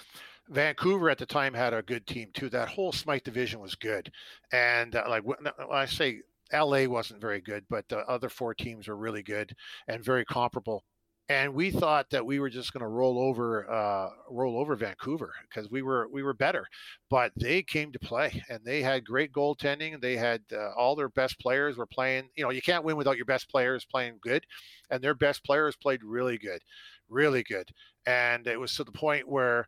[0.48, 2.50] Vancouver at the time had a good team too.
[2.50, 4.12] That whole Smythe division was good,
[4.52, 5.38] and uh, like when
[5.72, 9.56] I say LA wasn't very good, but the other four teams were really good
[9.88, 10.84] and very comparable.
[11.30, 15.32] And we thought that we were just going to roll over, uh, roll over Vancouver
[15.44, 16.66] because we were we were better,
[17.10, 20.02] but they came to play and they had great goaltending.
[20.02, 22.30] They had uh, all their best players were playing.
[22.36, 24.44] You know, you can't win without your best players playing good,
[24.90, 26.64] and their best players played really good,
[27.10, 27.70] really good.
[28.08, 29.68] And it was to the point where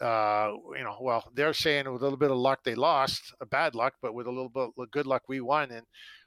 [0.00, 3.46] uh, you know, well, they're saying with a little bit of luck they lost, a
[3.46, 5.84] bad luck, but with a little bit of good luck we won, and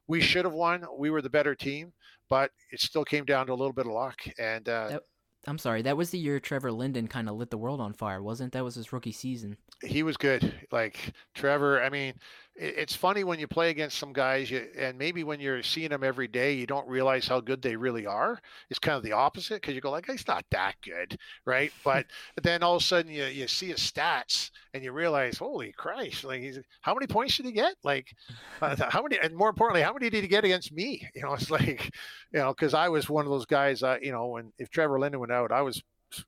[0.08, 0.86] we should have won.
[0.98, 1.94] We were the better team,
[2.30, 4.22] but it still came down to a little bit of luck.
[4.38, 5.04] And uh, that,
[5.46, 8.24] I'm sorry, that was the year Trevor Linden kind of lit the world on fire,
[8.24, 8.54] wasn't?
[8.54, 9.58] That was his rookie season.
[9.84, 10.54] He was good.
[10.72, 12.14] Like Trevor, I mean,
[12.56, 16.04] it's funny when you play against some guys you, and maybe when you're seeing them
[16.04, 18.40] every day you don't realize how good they really are.
[18.70, 21.72] It's kind of the opposite because you go like he's not that good right?
[21.84, 22.06] But
[22.42, 26.24] then all of a sudden you, you see his stats and you realize holy christ
[26.24, 27.76] like he's how many points did he get?
[27.84, 28.14] Like
[28.62, 31.08] uh, how many and more importantly how many did he get against me?
[31.16, 31.92] You know it's like
[32.34, 35.00] you know because i was one of those guys uh, you know when if trevor
[35.00, 35.82] linden went out i was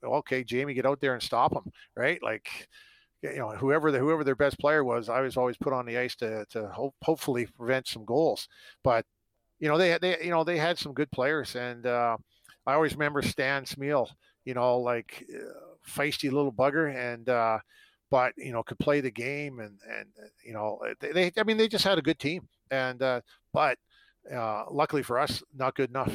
[0.03, 2.21] okay jamie get out there and stop him right?
[2.21, 2.67] Like
[3.33, 5.97] you know whoever the, whoever their best player was, I was always put on the
[5.97, 8.47] ice to to hope, hopefully prevent some goals.
[8.83, 9.05] But
[9.59, 12.17] you know they they you know they had some good players, and uh,
[12.65, 14.09] I always remember Stan Smyl,
[14.45, 17.59] you know like uh, feisty little bugger, and uh,
[18.11, 20.07] but you know could play the game, and and
[20.43, 23.21] you know they, they I mean they just had a good team, and uh,
[23.53, 23.77] but
[24.33, 26.11] uh, luckily for us, not good enough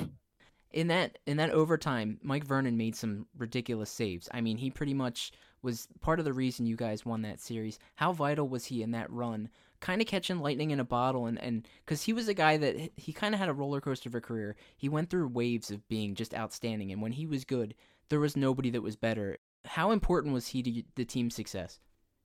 [0.72, 4.28] in that in that overtime, Mike Vernon made some ridiculous saves.
[4.32, 5.32] I mean, he pretty much
[5.62, 7.78] was part of the reason you guys won that series.
[7.96, 9.48] How vital was he in that run?
[9.80, 12.90] Kind of catching lightning in a bottle, and and because he was a guy that
[12.96, 14.56] he kind of had a roller coaster of a career.
[14.76, 17.74] He went through waves of being just outstanding, and when he was good,
[18.10, 19.38] there was nobody that was better.
[19.64, 21.80] How important was he to the team's success?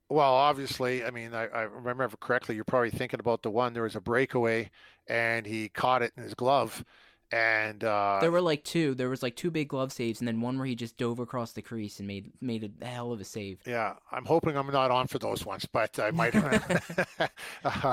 [0.08, 2.54] Well, obviously, I mean, I, I, remember correctly.
[2.54, 3.72] You're probably thinking about the one.
[3.72, 4.70] There was a breakaway,
[5.08, 6.84] and he caught it in his glove,
[7.32, 8.94] and uh, there were like two.
[8.94, 11.52] There was like two big glove saves, and then one where he just dove across
[11.52, 13.60] the crease and made made a hell of a save.
[13.66, 16.34] Yeah, I'm hoping I'm not on for those ones, but I might.
[17.18, 17.28] uh,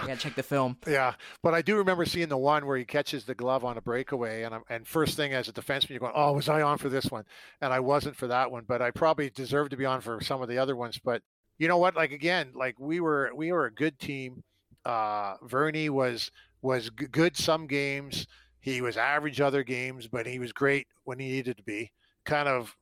[0.07, 0.77] yeah, check the film.
[0.87, 3.81] Yeah, but I do remember seeing the one where he catches the glove on a
[3.81, 6.77] breakaway, and I'm, and first thing as a defenseman, you're going, "Oh, was I on
[6.77, 7.25] for this one?"
[7.59, 10.43] And I wasn't for that one, but I probably deserved to be on for some
[10.43, 10.99] of the other ones.
[11.03, 11.23] But
[11.57, 11.95] you know what?
[11.95, 14.43] Like again, like we were we were a good team.
[14.85, 16.29] Uh, Vernie was
[16.61, 18.27] was g- good some games
[18.63, 21.91] he was average other games, but he was great when he needed to be.
[22.25, 22.73] Kind of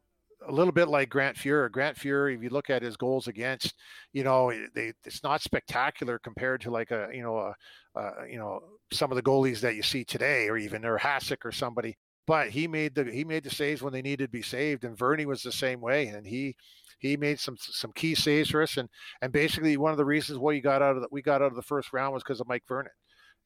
[0.48, 1.72] a little bit like Grant Fuhr.
[1.72, 3.74] Grant Fuhr, if you look at his goals against,
[4.14, 7.56] you know, eh, they, it's not spectacular compared to like a, you know, a,
[8.00, 8.60] a, you know,
[8.94, 11.98] some of the goalies that you see today, or even or Hasek or somebody.
[12.28, 14.96] But he made the he made the saves when they needed to be saved, and
[14.96, 16.56] Vernie was the same way, and he
[17.00, 18.88] he made some some key saves for us, and
[19.24, 21.48] and basically one of the reasons why you got out of the, we got out
[21.48, 22.92] of the first round was because of Mike Vernon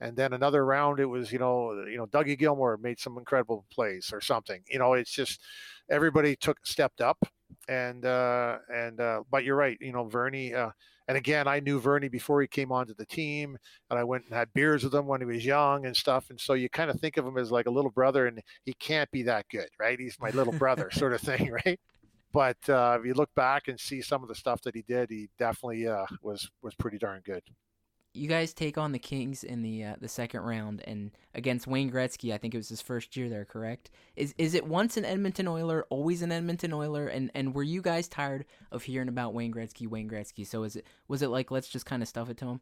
[0.01, 3.65] and then another round it was you know you know Dougie Gilmour made some incredible
[3.71, 4.61] plays or something.
[4.69, 5.41] You know, it's just
[5.89, 7.17] everybody took stepped up,
[7.67, 9.77] and uh, and uh, but you're right.
[9.79, 10.53] You know, Vernie.
[10.53, 10.71] Uh,
[11.07, 13.57] and again, I knew Vernie before he came onto the team,
[13.91, 16.31] and I went and had beers with him when he was young and stuff.
[16.31, 18.73] And so you kind of think of him as like a little brother, and he
[18.73, 19.99] can't be that good, right?
[19.99, 21.79] He's my little brother, sort of thing, right?
[22.33, 25.11] But uh, if you look back and see some of the stuff that he did,
[25.11, 27.43] he definitely uh, was was pretty darn good.
[28.15, 31.91] You guys take on the Kings in the uh, the second round and against Wayne
[31.91, 32.33] Gretzky.
[32.33, 33.89] I think it was his first year there, correct?
[34.15, 37.07] Is is it once an Edmonton Oiler, always an Edmonton Oiler?
[37.07, 40.47] And and were you guys tired of hearing about Wayne Gretzky, Wayne Gretzky?
[40.47, 42.61] So is it was it like let's just kind of stuff it to him?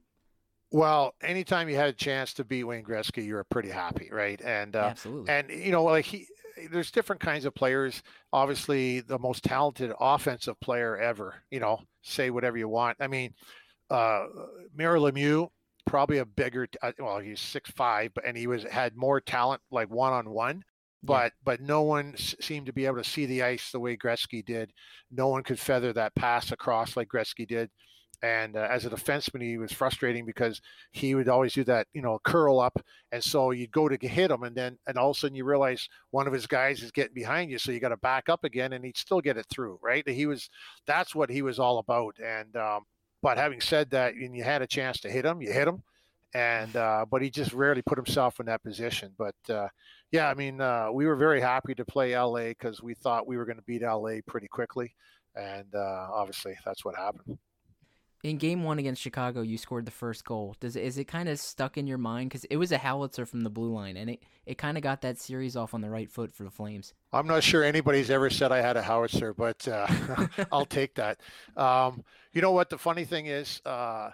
[0.72, 4.42] Well, anytime you had a chance to beat Wayne Gretzky, you were pretty happy, right?
[4.44, 6.26] And uh, absolutely, and you know, like he,
[6.72, 8.02] there's different kinds of players.
[8.32, 11.36] Obviously, the most talented offensive player ever.
[11.52, 12.98] You know, say whatever you want.
[13.00, 13.36] I mean,
[13.94, 14.26] uh,
[14.78, 15.50] Lemieux,
[15.86, 16.68] probably a bigger.
[16.82, 20.30] Uh, well, he's six five, but and he was had more talent, like one on
[20.30, 20.64] one.
[21.04, 24.44] But but no one seemed to be able to see the ice the way Gretzky
[24.44, 24.72] did.
[25.12, 27.70] No one could feather that pass across like Gretzky did.
[28.24, 32.02] And uh, as a defenseman, he was frustrating because he would always do that, you
[32.02, 32.80] know, curl up.
[33.12, 35.44] And so you'd go to hit him, and then, and all of a sudden you
[35.44, 37.58] realize one of his guys is getting behind you.
[37.58, 40.08] So you got to back up again, and he'd still get it through, right?
[40.08, 40.50] He was,
[40.88, 42.16] that's what he was all about.
[42.24, 42.84] And, um,
[43.24, 45.82] but having said that, and you had a chance to hit him, you hit him.
[46.36, 49.14] And, uh, but he just rarely put himself in that position.
[49.18, 49.70] But, uh,
[50.12, 53.38] yeah, I mean, uh, we were very happy to play LA because we thought we
[53.38, 54.94] were going to beat LA pretty quickly.
[55.36, 57.38] And uh, obviously that's what happened
[58.24, 60.56] in game one against Chicago, you scored the first goal.
[60.62, 63.42] Does is it kind of stuck in your mind because it was a howitzer from
[63.42, 66.10] the blue line, and it it kind of got that series off on the right
[66.10, 66.94] foot for the Flames.
[67.12, 69.88] I'm not sure anybody's ever said I had a howitzer, but uh,
[70.52, 71.20] I'll take that.
[71.58, 72.70] Um, you know what?
[72.70, 73.62] The funny thing is.
[73.66, 74.12] Uh,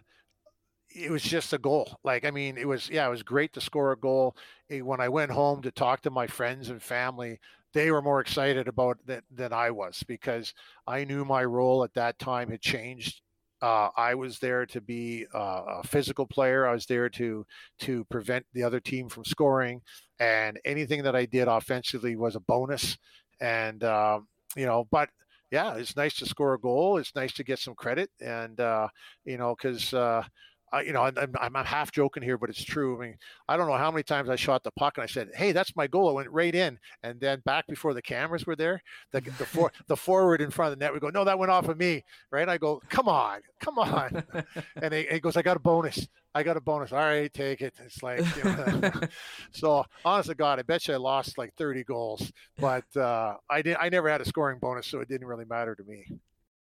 [0.91, 1.99] it was just a goal.
[2.03, 4.36] Like, I mean, it was, yeah, it was great to score a goal.
[4.70, 7.39] When I went home to talk to my friends and family,
[7.74, 10.55] they were more excited about that than I was because
[10.88, 13.22] I knew my role at that time had changed
[13.62, 16.66] uh, I was there to be uh, a physical player.
[16.68, 17.45] I was there to
[17.80, 19.82] to prevent the other team from scoring,
[20.20, 22.97] and anything that I did offensively was a bonus.
[23.41, 25.10] And um, you know, but
[25.51, 26.97] yeah, it's nice to score a goal.
[26.97, 28.88] It's nice to get some credit, and uh,
[29.26, 30.24] you know, because uh,
[30.72, 32.97] I, you know, I'm, I'm, I'm, half joking here, but it's true.
[32.97, 33.17] I mean,
[33.47, 35.76] I don't know how many times I shot the puck and I said, "Hey, that's
[35.76, 39.22] my goal." I went right in, and then back before the cameras were there, the
[39.22, 41.67] the, for, the forward in front of the net would go, "No, that went off
[41.67, 42.47] of me." Right?
[42.47, 44.24] I go, "Come on, come on,"
[44.82, 46.07] and he, he, goes, "I got a bonus.
[46.36, 46.91] I got a bonus.
[46.91, 48.91] All right, take it." It's like, you know,
[49.51, 53.61] so honest to God, I bet you I lost like 30 goals, but uh, I
[53.61, 53.78] did.
[53.80, 56.05] I never had a scoring bonus, so it didn't really matter to me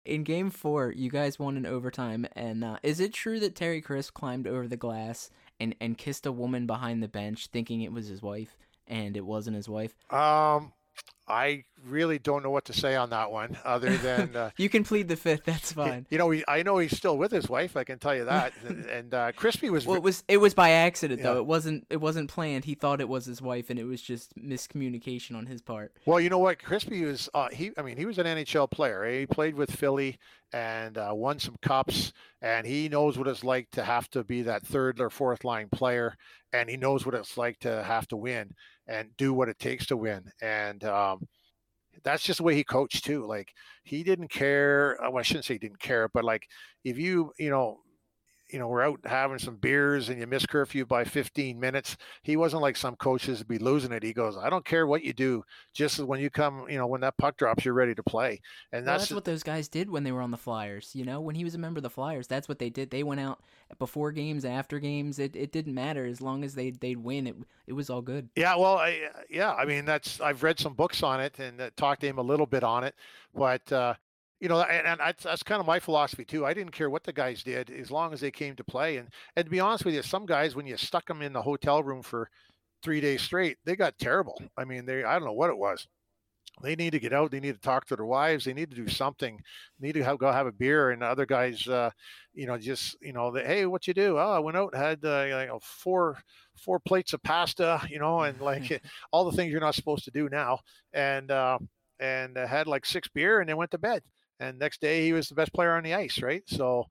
[0.04, 3.80] in game four, you guys won in overtime, and uh, is it true that Terry
[3.80, 7.92] Crisp climbed over the glass and, and kissed a woman behind the bench, thinking it
[7.92, 9.94] was his wife, and it wasn't his wife?
[10.10, 10.72] Um,
[11.26, 14.84] I really don't know what to say on that one, other than uh, you can
[14.84, 15.44] plead the fifth.
[15.44, 16.06] That's fine.
[16.10, 17.76] You know, he, I know he's still with his wife.
[17.76, 18.52] I can tell you that.
[18.66, 19.86] and, and uh, Crispy was.
[19.86, 21.38] Well, it was it was by accident though.
[21.38, 22.66] It wasn't it wasn't planned.
[22.66, 25.92] He thought it was his wife, and it was just miscommunication on his part.
[26.04, 27.28] Well, you know what, Crispy was.
[27.32, 29.04] Uh, he, I mean, he was an NHL player.
[29.04, 29.20] Eh?
[29.20, 30.18] He played with Philly
[30.52, 34.42] and uh, won some cups, and he knows what it's like to have to be
[34.42, 36.16] that third or fourth line player,
[36.52, 38.52] and he knows what it's like to have to win
[38.86, 40.24] and do what it takes to win.
[40.42, 41.26] And um,
[42.02, 43.26] that's just the way he coached too.
[43.26, 43.48] Like
[43.84, 44.96] he didn't care.
[45.00, 46.46] Well, I shouldn't say he didn't care, but like
[46.84, 47.78] if you, you know,
[48.54, 51.96] you know, we're out having some beers and you miss curfew by 15 minutes.
[52.22, 54.04] He wasn't like some coaches be losing it.
[54.04, 55.42] He goes, I don't care what you do.
[55.72, 58.40] Just when you come, you know, when that puck drops, you're ready to play.
[58.70, 60.92] And well, that's, what those guys did when they were on the Flyers.
[60.94, 62.90] You know, when he was a member of the Flyers, that's what they did.
[62.90, 63.40] They went out
[63.80, 65.18] before games, after games.
[65.18, 67.26] It, it didn't matter as long as they they'd win.
[67.26, 67.34] It
[67.66, 68.28] it was all good.
[68.36, 69.52] Yeah, well, I, yeah.
[69.52, 72.22] I mean, that's I've read some books on it and uh, talked to him a
[72.22, 72.94] little bit on it,
[73.34, 73.72] but.
[73.72, 73.94] uh
[74.40, 76.44] you know, and, and that's, that's kind of my philosophy too.
[76.44, 78.96] I didn't care what the guys did as long as they came to play.
[78.98, 81.42] And and to be honest with you, some guys when you stuck them in the
[81.42, 82.28] hotel room for
[82.82, 84.40] three days straight, they got terrible.
[84.56, 85.86] I mean, they I don't know what it was.
[86.62, 87.30] They need to get out.
[87.30, 88.44] They need to talk to their wives.
[88.44, 89.40] They need to do something.
[89.80, 90.90] They need to have, go have a beer.
[90.90, 91.90] And other guys, uh,
[92.32, 94.18] you know, just you know, they, hey, what you do?
[94.18, 96.18] Oh, I went out and had uh, you know four
[96.56, 98.82] four plates of pasta, you know, and like
[99.12, 100.58] all the things you're not supposed to do now.
[100.92, 101.58] And uh,
[101.98, 104.02] and had like six beer and then went to bed
[104.40, 106.42] and next day he was the best player on the ice, right?
[106.46, 106.86] So,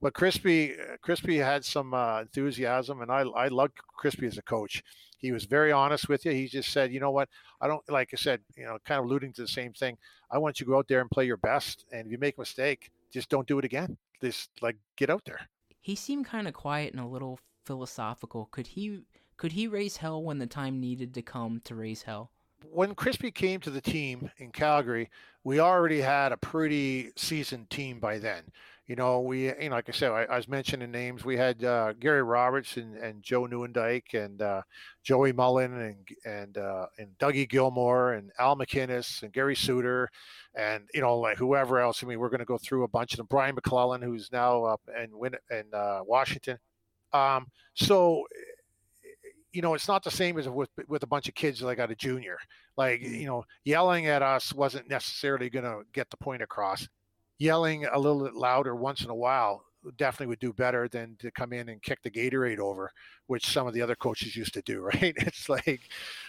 [0.00, 4.82] but Crispy, Crispy had some uh, enthusiasm, and I I loved Crispy as a coach.
[5.18, 6.32] He was very honest with you.
[6.32, 7.28] He just said, you know what,
[7.60, 9.96] I don't like I said, you know, kind of alluding to the same thing.
[10.30, 12.36] I want you to go out there and play your best, and if you make
[12.36, 13.96] a mistake, just don't do it again.
[14.22, 15.40] Just like get out there.
[15.80, 18.48] He seemed kind of quiet and a little philosophical.
[18.50, 19.02] Could he
[19.36, 22.30] could he raise hell when the time needed to come to raise hell?
[22.72, 25.10] When Crispy came to the team in Calgary,
[25.44, 28.42] we already had a pretty seasoned team by then.
[28.86, 31.24] You know, we, you know, like I said, I, I was mentioning names.
[31.24, 34.62] We had uh, Gary Roberts and, and Joe Nieuwendyk and uh,
[35.02, 40.08] Joey Mullen and and uh, and Dougie Gilmour and Al MacInnis and Gary Suter
[40.54, 42.04] and you know like whoever else.
[42.04, 43.26] I mean, we're going to go through a bunch of them.
[43.28, 46.58] Brian MacLellan, who's now up win in uh, Washington.
[47.12, 48.24] Um, so
[49.56, 51.90] you know, it's not the same as with with a bunch of kids like at
[51.90, 52.36] a junior.
[52.76, 53.20] Like, Mm.
[53.20, 56.86] you know, yelling at us wasn't necessarily going to get the point across.
[57.38, 59.64] Yelling a little bit louder once in a while
[59.96, 62.90] definitely would do better than to come in and kick the Gatorade over,
[63.26, 65.14] which some of the other coaches used to do, right?
[65.16, 65.80] It's like,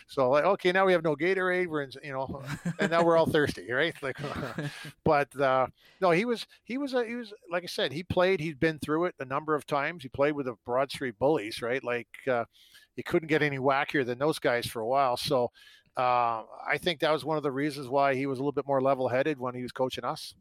[0.08, 2.44] so like, okay, now we have no Gatorade, we're in, you know,
[2.80, 3.96] and now we're all thirsty, right?
[4.02, 4.18] Like,
[5.04, 5.68] but uh,
[6.02, 8.40] no, he was he was a, he was like I said, he played.
[8.40, 10.04] He'd been through it a number of times.
[10.04, 11.84] He played with the Broad Street Bullies, right?
[11.84, 12.46] Like uh,
[12.96, 15.18] he couldn't get any wackier than those guys for a while.
[15.18, 15.52] So
[15.98, 18.68] uh, I think that was one of the reasons why he was a little bit
[18.68, 20.36] more level-headed when he was coaching us.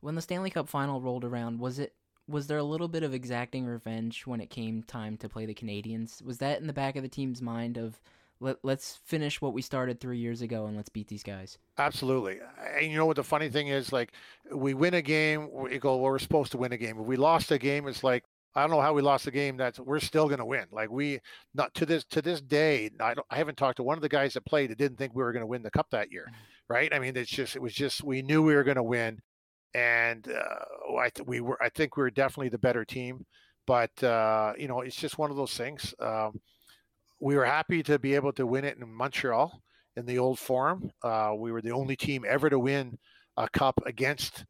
[0.00, 1.92] when the Stanley Cup final rolled around, was it
[2.28, 5.54] was there a little bit of exacting revenge when it came time to play the
[5.54, 6.22] Canadiens?
[6.22, 7.98] Was that in the back of the team's mind of
[8.40, 11.58] let, let's finish what we started three years ago and let's beat these guys?
[11.78, 12.38] Absolutely.
[12.76, 13.92] And you know what the funny thing is?
[13.92, 14.12] Like,
[14.54, 16.98] we win a game, we go, well, we're supposed to win a game.
[17.00, 18.24] If we lost a game, it's like,
[18.54, 19.56] I don't know how we lost the game.
[19.56, 20.66] That's we're still going to win.
[20.72, 21.20] Like we
[21.54, 22.90] not to this to this day.
[22.98, 23.26] I don't.
[23.30, 25.32] I haven't talked to one of the guys that played that didn't think we were
[25.32, 26.26] going to win the cup that year,
[26.68, 26.92] right?
[26.92, 29.20] I mean, it's just it was just we knew we were going to win,
[29.74, 31.62] and uh, I th- we were.
[31.62, 33.26] I think we were definitely the better team,
[33.66, 35.94] but uh, you know, it's just one of those things.
[36.00, 36.40] Um,
[37.20, 39.62] we were happy to be able to win it in Montreal
[39.96, 40.90] in the old forum.
[41.02, 42.98] Uh, we were the only team ever to win
[43.36, 44.44] a cup against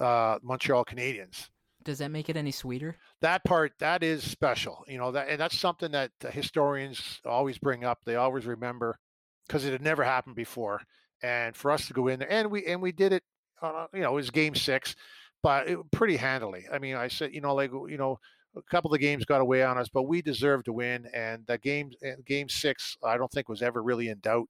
[0.00, 1.48] uh, Montreal Canadiens.
[1.84, 2.96] Does that make it any sweeter?
[3.20, 7.84] That part that is special, you know that, and that's something that historians always bring
[7.84, 7.98] up.
[8.04, 8.98] They always remember
[9.46, 10.80] because it had never happened before,
[11.22, 13.22] and for us to go in there, and we and we did it.
[13.64, 14.94] Uh, you know, it was game six,
[15.42, 16.66] but it, pretty handily.
[16.72, 18.18] I mean, I said, you know, like you know,
[18.56, 21.06] a couple of games got away on us, but we deserved to win.
[21.14, 21.90] And that game,
[22.26, 24.48] game six, I don't think was ever really in doubt.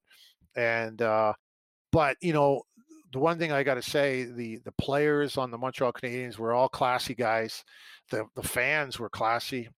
[0.55, 1.33] And uh,
[1.91, 2.63] but you know,
[3.13, 6.53] the one thing I got to say, the the players on the Montreal Canadiens were
[6.53, 7.63] all classy guys.
[8.11, 9.69] The the fans were classy.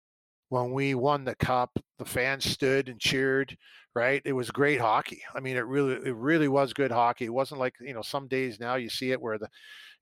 [0.49, 3.57] When we won the cup, the fans stood and cheered.
[3.95, 5.23] Right, it was great hockey.
[5.35, 7.25] I mean, it really it really was good hockey.
[7.25, 9.49] It wasn't like you know some days now you see it where the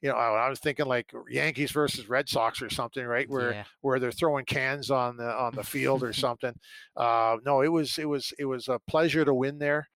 [0.05, 3.27] you know, I was thinking like Yankees versus Red Sox or something, right?
[3.27, 3.65] Where yeah.
[3.81, 6.53] where they're throwing cans on the on the field or something.
[6.95, 9.89] Uh, no, it was it was it was a pleasure to win there.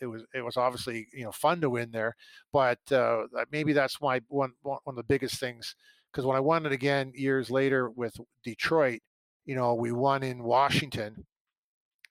[0.00, 2.14] It was it was obviously you know fun to win there,
[2.52, 5.74] but uh, maybe that's my one one of the biggest things.
[6.12, 8.14] Because when I won it again years later with
[8.44, 9.00] Detroit,
[9.44, 11.26] you know, we won in Washington,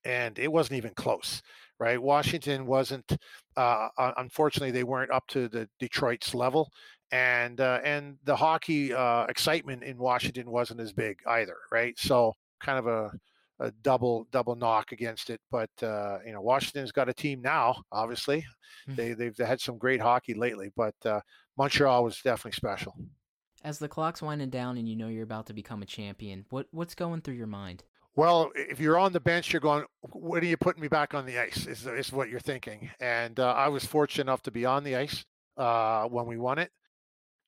[0.03, 1.41] and it wasn't even close
[1.82, 2.01] right?
[2.01, 3.15] Washington wasn't,
[3.55, 6.69] uh, unfortunately, they weren't up to the Detroit's level,
[7.11, 11.97] and uh, and the hockey uh, excitement in Washington wasn't as big either, right?
[11.97, 13.17] So kind of a,
[13.59, 15.39] a double double knock against it.
[15.49, 17.82] But uh, you know, Washington's got a team now.
[17.93, 18.45] Obviously,
[18.89, 18.95] Mhm.
[18.97, 21.21] they they've had some great hockey lately, but uh,
[21.57, 22.93] Montreal was definitely special.
[23.64, 26.68] As the clock's winding down and you know you're about to become a champion, what
[26.72, 27.84] what's going through your mind?
[28.16, 31.26] Well, if you're on the bench, you're going, when are you putting me back on
[31.26, 31.66] the ice?
[31.66, 32.89] Is, is what you're thinking.
[32.99, 35.24] And uh, I was fortunate enough to be on the ice
[35.57, 36.70] uh, when we won it.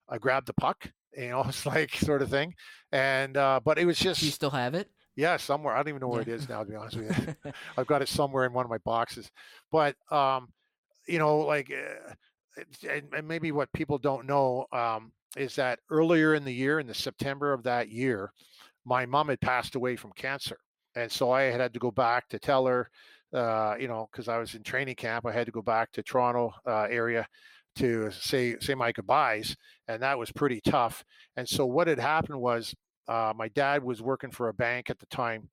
[0.07, 2.53] I grabbed the puck, you know, it's like sort of thing.
[2.91, 4.89] And, uh, but it was Do you still have it?
[5.15, 5.73] yeah, somewhere.
[5.73, 7.51] I don't even know where it is now, to be honest with you.
[7.77, 9.29] I've got it somewhere in one of my boxes.
[9.71, 10.49] But, um,
[11.05, 12.13] you know, like, uh,
[12.89, 16.87] and, and maybe what people don't know um, is that earlier in the year, in
[16.87, 18.31] the September of that year,
[18.85, 20.57] my mom had passed away from cancer.
[20.95, 22.89] And so I had had to go back to tell her,
[23.33, 26.03] uh, you know, because I was in training camp, I had to go back to
[26.03, 27.27] Toronto uh, area
[27.77, 29.55] to say say my goodbyes,
[29.87, 31.03] and that was pretty tough.
[31.37, 32.75] And so what had happened was
[33.07, 35.49] uh, my dad was working for a bank at the time,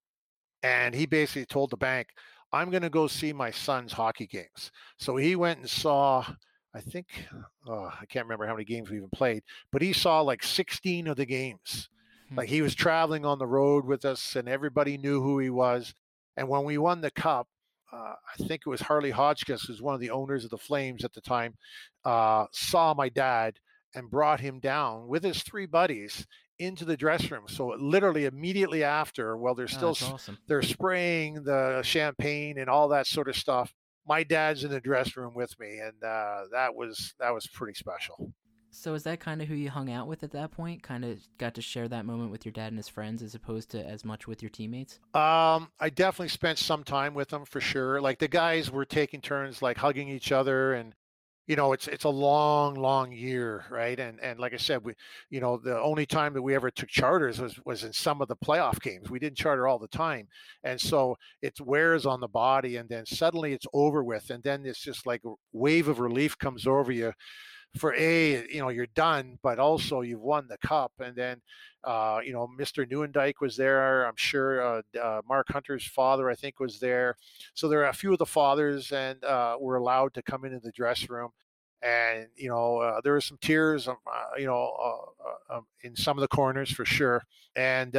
[0.63, 2.09] and he basically told the bank,
[2.53, 6.25] "I'm going to go see my son's hockey games." So he went and saw.
[6.75, 7.07] I think
[7.67, 9.43] uh, I can't remember how many games we even played,
[9.73, 11.89] but he saw like 16 of the games.
[12.29, 12.37] Hmm.
[12.37, 15.95] Like he was traveling on the road with us, and everybody knew who he was.
[16.37, 17.49] And when we won the cup,
[17.93, 17.97] uh,
[18.37, 21.15] I think it was Harley Hotchkiss, who's one of the owners of the Flames at
[21.15, 21.55] the time,
[22.05, 23.57] uh, saw my dad
[23.95, 26.27] and brought him down with his three buddies
[26.59, 27.45] into the dressing room.
[27.49, 30.37] So literally immediately after, while they're Oh, still awesome.
[30.47, 33.73] they're spraying the champagne and all that sort of stuff.
[34.09, 37.75] My dad's in the dressing room with me, and uh, that was that was pretty
[37.75, 38.33] special.
[38.71, 40.83] So is that kind of who you hung out with at that point?
[40.83, 43.71] Kind of got to share that moment with your dad and his friends as opposed
[43.71, 45.01] to as much with your teammates?
[45.15, 48.01] Um, I definitely spent some time with them for sure.
[48.01, 50.95] Like the guys were taking turns, like hugging each other, and
[51.49, 53.99] you know, it's it's a long, long year, right?
[53.99, 54.95] And and like I said, we,
[55.31, 58.29] you know, the only time that we ever took charters was was in some of
[58.29, 59.11] the playoff games.
[59.11, 60.29] We didn't charter all the time,
[60.65, 64.67] and so it wears on the body, and then suddenly it's over with, and then
[64.67, 67.13] it's just like a wave of relief comes over you
[67.77, 71.41] for a you know you're done, but also you've won the cup, and then
[71.85, 72.89] uh, you know Mr.
[72.89, 74.05] Nieuwendyk was there.
[74.07, 77.17] I'm sure uh, uh, Mark Hunter's father I think was there.
[77.55, 80.61] So there are a few of the fathers and uh, were allowed to come into
[80.61, 81.31] the dress room.
[81.83, 83.99] And you know uh, there were some tears, um,
[84.37, 84.73] you know,
[85.51, 87.23] um, in some of the corners for sure.
[87.55, 87.97] And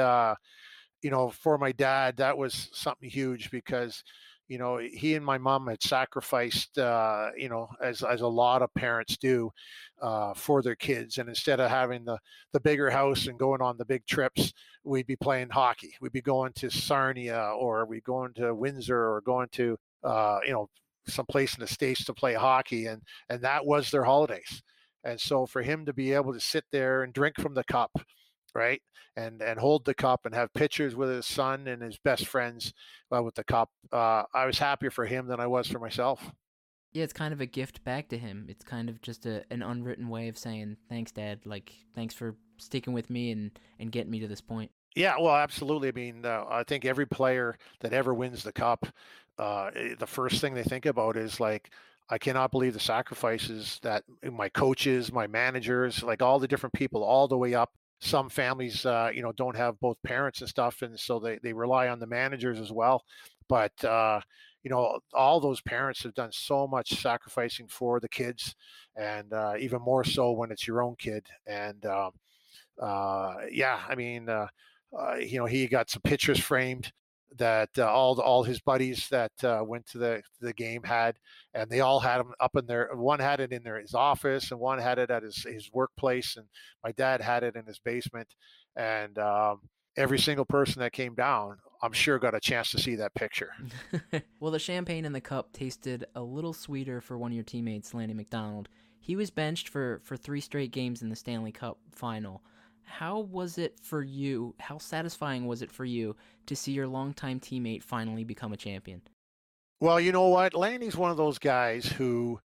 [1.01, 4.03] you know, for my dad, that was something huge because
[4.49, 8.61] you know he and my mom had sacrificed uh, you know as as a lot
[8.61, 9.49] of parents do
[10.01, 12.17] uh, for their kids and instead of having the
[12.51, 14.51] the bigger house and going on the big trips
[14.83, 15.93] we'd be playing hockey.
[16.01, 20.51] We'd be going to sarnia or we'd going to windsor or going to uh, you
[20.51, 20.69] know
[21.07, 24.61] some place in the states to play hockey and and that was their holidays.
[25.03, 27.91] And so for him to be able to sit there and drink from the cup
[28.55, 28.81] right?
[29.15, 32.73] And and hold the cup and have pictures with his son and his best friends
[33.13, 33.69] uh, with the cup.
[33.91, 36.31] Uh, I was happier for him than I was for myself.
[36.91, 38.47] Yeah, it's kind of a gift back to him.
[38.49, 41.45] It's kind of just a, an unwritten way of saying thanks, Dad.
[41.45, 44.71] Like thanks for sticking with me and and getting me to this point.
[44.95, 45.89] Yeah, well, absolutely.
[45.89, 48.87] I mean, uh, I think every player that ever wins the cup,
[49.37, 51.69] uh, eh, the first thing they think about is like,
[52.09, 57.03] I cannot believe the sacrifices that my coaches, my managers, like all the different people,
[57.03, 60.81] all the way up some families, uh, you know, don't have both parents and stuff,
[60.81, 63.03] and so they they rely on the managers as well.
[63.47, 64.21] But uh,
[64.63, 68.55] you know, all those parents have done so much sacrificing for the kids,
[68.95, 71.27] and uh, even more so when it's your own kid.
[71.47, 72.11] And um,
[72.81, 74.47] uh, yeah, I mean, uh,
[74.97, 76.91] uh, you know, he got some pictures framed
[77.37, 81.17] that uh, all all his buddies that uh, went to the the game had,
[81.53, 82.89] and they all had them up in their.
[82.93, 86.37] One had it in their his office, and one had it at his his workplace,
[86.37, 86.47] and
[86.83, 88.27] my dad had it in his basement,
[88.75, 89.61] and um,
[89.95, 93.51] every single person that came down, I'm sure got a chance to see that picture.
[94.39, 97.93] well, the champagne in the cup tasted a little sweeter for one of your teammates,
[97.93, 98.69] Lanny McDonald.
[98.99, 102.43] He was benched for for three straight games in the Stanley Cup final.
[102.89, 104.55] How was it for you?
[104.59, 106.15] How satisfying was it for you
[106.47, 109.01] to see your longtime teammate finally become a champion?
[109.79, 110.53] Well, you know what?
[110.53, 112.39] Lanny's one of those guys who,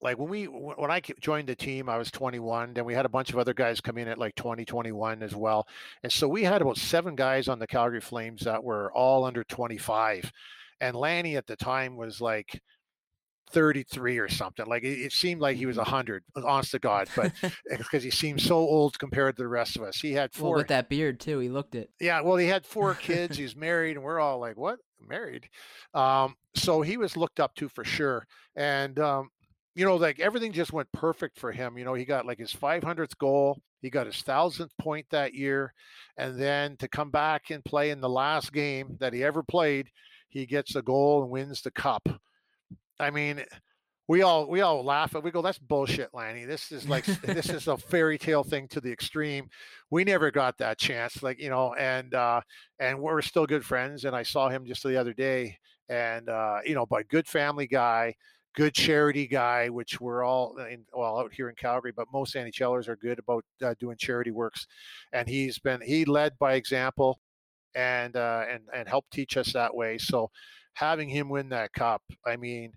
[0.00, 2.74] like when we when I joined the team, I was 21.
[2.74, 5.36] Then we had a bunch of other guys come in at like 20, 21 as
[5.36, 5.68] well,
[6.02, 9.44] and so we had about seven guys on the Calgary Flames that were all under
[9.44, 10.32] 25.
[10.80, 12.60] And Lanny at the time was like
[13.52, 14.66] 33 or something.
[14.66, 16.46] Like it, it seemed like he was 100, mm-hmm.
[16.46, 17.32] honest to God, but
[17.78, 20.00] because he seemed so old compared to the rest of us.
[20.00, 20.50] He had four.
[20.50, 21.38] Well, with that beard, too.
[21.38, 21.90] He looked it.
[22.00, 22.20] Yeah.
[22.20, 23.36] Well, he had four kids.
[23.42, 24.78] He's married, and we're all like, what?
[25.00, 25.48] Married.
[25.94, 28.26] Um, so he was looked up to for sure.
[28.56, 29.30] And, um,
[29.74, 31.78] you know, like everything just went perfect for him.
[31.78, 33.60] You know, he got like his 500th goal.
[33.80, 35.72] He got his thousandth point that year.
[36.16, 39.88] And then to come back and play in the last game that he ever played,
[40.28, 42.08] he gets a goal and wins the cup
[43.02, 43.44] I mean,
[44.08, 46.44] we all we all laugh and we go, "That's bullshit, Lanny.
[46.44, 49.48] This is like this is a fairy tale thing to the extreme.
[49.90, 52.40] We never got that chance, like you know, and uh,
[52.78, 54.04] and we're still good friends.
[54.04, 57.66] And I saw him just the other day, and uh, you know, but good family
[57.66, 58.14] guy,
[58.54, 62.88] good charity guy, which we're all in, well out here in Calgary, but most NHLers
[62.88, 64.66] are good about uh, doing charity works,
[65.12, 67.20] and he's been he led by example,
[67.74, 69.98] and uh, and and helped teach us that way.
[69.98, 70.30] So
[70.74, 72.72] having him win that cup, I mean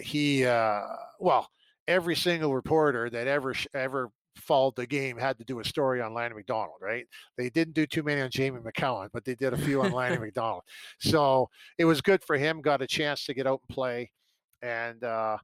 [0.00, 0.82] he uh,
[1.18, 1.48] well
[1.88, 6.12] every single reporter that ever ever followed the game had to do a story on
[6.12, 7.06] Lanny McDonald, right?
[7.38, 10.18] They didn't do too many on Jamie Macoun, but they did a few on Lanny
[10.20, 10.62] McDonald.
[11.00, 12.60] So it was good for him.
[12.60, 14.10] Got a chance to get out and play,
[14.62, 15.38] and uh,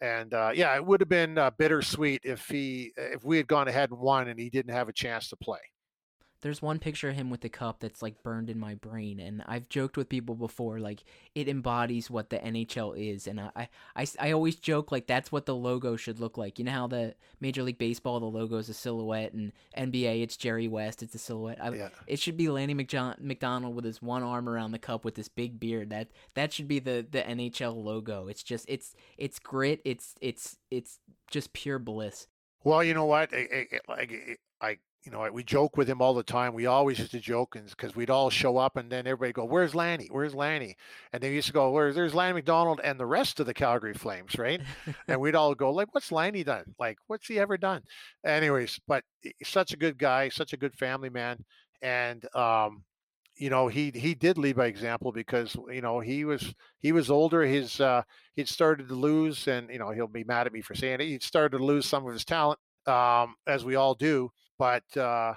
[0.00, 3.68] and uh, yeah, it would have been uh, bittersweet if he if we had gone
[3.68, 5.60] ahead and won and he didn't have a chance to play
[6.40, 9.42] there's one picture of him with the cup that's like burned in my brain and
[9.46, 14.06] i've joked with people before like it embodies what the nhl is and i i,
[14.20, 16.58] I always joke like that's what the logo should look like.
[16.58, 20.36] You know how the major league baseball the logo is a silhouette and nba it's
[20.36, 21.58] jerry west it's a silhouette?
[21.60, 21.88] I, yeah.
[22.06, 25.28] it should be lanny McJohn, mcdonald with his one arm around the cup with this
[25.28, 25.90] big beard.
[25.90, 28.28] That that should be the the nhl logo.
[28.28, 32.26] It's just it's it's grit it's it's it's just pure bliss.
[32.64, 33.32] Well, you know what?
[33.32, 34.02] I, I,
[34.60, 36.54] I, you know, we joke with him all the time.
[36.54, 39.74] We always used to joke because we'd all show up and then everybody go, "Where's
[39.74, 40.08] Lanny?
[40.10, 40.76] Where's Lanny?"
[41.12, 43.94] And they used to go, "Where's there's Lanny McDonald and the rest of the Calgary
[43.94, 44.60] Flames, right?"
[45.08, 46.74] and we'd all go, "Like, what's Lanny done?
[46.78, 47.82] Like, what's he ever done?"
[48.24, 49.04] Anyways, but
[49.44, 51.44] such a good guy, such a good family man,
[51.80, 52.84] and um,
[53.36, 57.08] you know, he he did lead by example because you know he was he was
[57.08, 57.42] older.
[57.42, 58.02] His uh,
[58.34, 61.06] he'd started to lose, and you know he'll be mad at me for saying it.
[61.06, 65.34] He'd started to lose some of his talent, um, as we all do but uh,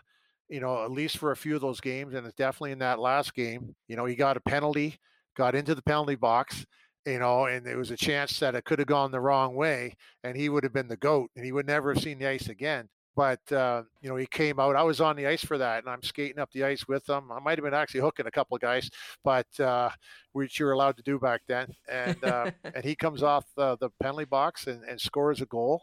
[0.49, 2.99] you know, at least for a few of those games, and it's definitely in that
[2.99, 3.75] last game.
[3.87, 4.97] You know, he got a penalty,
[5.35, 6.65] got into the penalty box,
[7.05, 9.95] you know, and there was a chance that it could have gone the wrong way,
[10.23, 12.49] and he would have been the goat, and he would never have seen the ice
[12.49, 12.89] again.
[13.15, 14.75] But uh, you know, he came out.
[14.75, 17.31] I was on the ice for that, and I'm skating up the ice with him.
[17.31, 18.89] I might have been actually hooking a couple of guys,
[19.23, 19.89] but uh,
[20.31, 21.67] which you were allowed to do back then.
[21.89, 25.81] And uh, and he comes off the, the penalty box and, and scores a goal.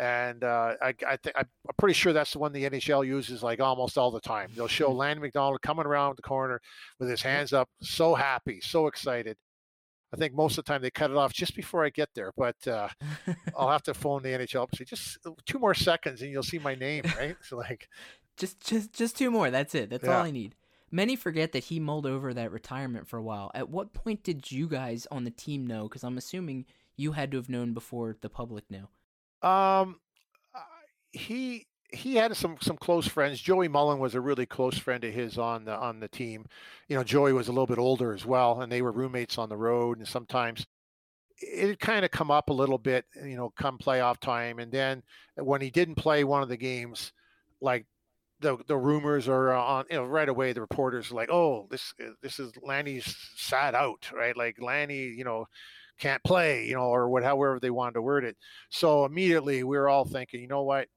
[0.00, 1.46] And uh, I, I th- I'm
[1.76, 4.48] pretty sure that's the one the NHL uses like almost all the time.
[4.56, 6.58] They'll show Lanny McDonald coming around the corner
[6.98, 9.36] with his hands up, so happy, so excited.
[10.10, 12.32] I think most of the time they cut it off just before I get there,
[12.34, 12.88] but uh,
[13.54, 16.42] I'll have to phone the NHL and say just uh, two more seconds and you'll
[16.42, 17.36] see my name, right?
[17.42, 17.86] So like,
[18.38, 19.50] just just just two more.
[19.50, 19.90] That's it.
[19.90, 20.16] That's yeah.
[20.16, 20.54] all I need.
[20.90, 23.50] Many forget that he mulled over that retirement for a while.
[23.54, 25.82] At what point did you guys on the team know?
[25.82, 26.64] Because I'm assuming
[26.96, 28.88] you had to have known before the public knew.
[29.42, 30.00] Um,
[31.12, 33.40] he he had some some close friends.
[33.40, 36.46] Joey Mullen was a really close friend of his on the on the team.
[36.88, 39.48] You know, Joey was a little bit older as well, and they were roommates on
[39.48, 39.98] the road.
[39.98, 40.66] And sometimes
[41.40, 44.58] it kind of come up a little bit, you know, come playoff time.
[44.58, 45.02] And then
[45.36, 47.12] when he didn't play one of the games,
[47.60, 47.86] like
[48.40, 50.52] the the rumors are on, you know, right away.
[50.52, 54.36] The reporters are like, "Oh, this this is Lanny's sat out, right?
[54.36, 55.46] Like Lanny, you know."
[56.00, 58.36] Can't play, you know, or what, however they wanted to word it.
[58.70, 60.88] So immediately we were all thinking, you know what,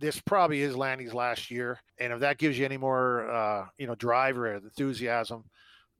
[0.00, 3.86] this probably is Lanny's last year, and if that gives you any more, uh, you
[3.86, 5.44] know, drive or enthusiasm,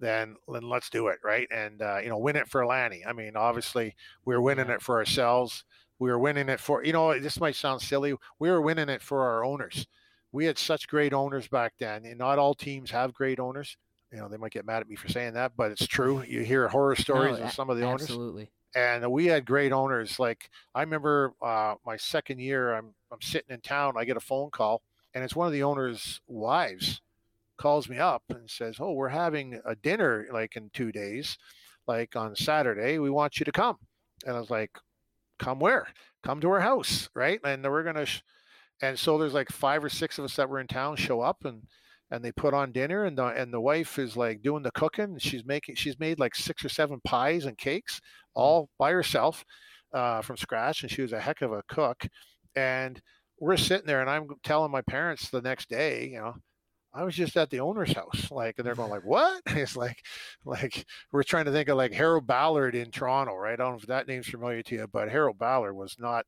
[0.01, 1.47] then then let's do it, right?
[1.51, 3.05] And uh, you know, win it for Lanny.
[3.07, 3.95] I mean, obviously,
[4.25, 5.65] we are winning it for ourselves.
[5.99, 8.15] We were winning it for, you know, this might sound silly.
[8.39, 9.87] We were winning it for our owners.
[10.33, 13.77] We had such great owners back then, and not all teams have great owners.
[14.13, 16.23] You know, they might get mad at me for saying that, but it's true.
[16.23, 18.03] You hear horror stories no, of some of the owners.
[18.03, 20.19] Absolutely and we had great owners.
[20.19, 24.21] Like I remember uh, my second year, I'm I'm sitting in town, I get a
[24.21, 24.83] phone call,
[25.15, 27.01] and it's one of the owners' wives
[27.57, 31.39] calls me up and says, "Oh, we're having a dinner like in two days,
[31.87, 32.99] like on Saturday.
[32.99, 33.79] We want you to come."
[34.27, 34.79] And I was like,
[35.39, 35.89] "Come where?
[36.23, 38.07] Come to our house, right?" And we're gonna.
[38.07, 38.23] Sh-.
[38.83, 41.45] And so there's like five or six of us that were in town show up
[41.45, 41.65] and
[42.11, 45.19] and they put on dinner and the and the wife is like doing the cooking
[45.19, 48.01] she's making she's made like six or seven pies and cakes mm.
[48.35, 49.45] all by herself
[49.93, 52.07] uh, from scratch and she was a heck of a cook
[52.55, 53.01] and
[53.41, 56.35] we're sitting there and i'm telling my parents the next day you know
[56.93, 59.99] I was just at the owner's house, like, and they're going like, "What?" It's like,
[60.45, 63.53] like we're trying to think of like Harold Ballard in Toronto, right?
[63.53, 66.27] I don't know if that name's familiar to you, but Harold Ballard was not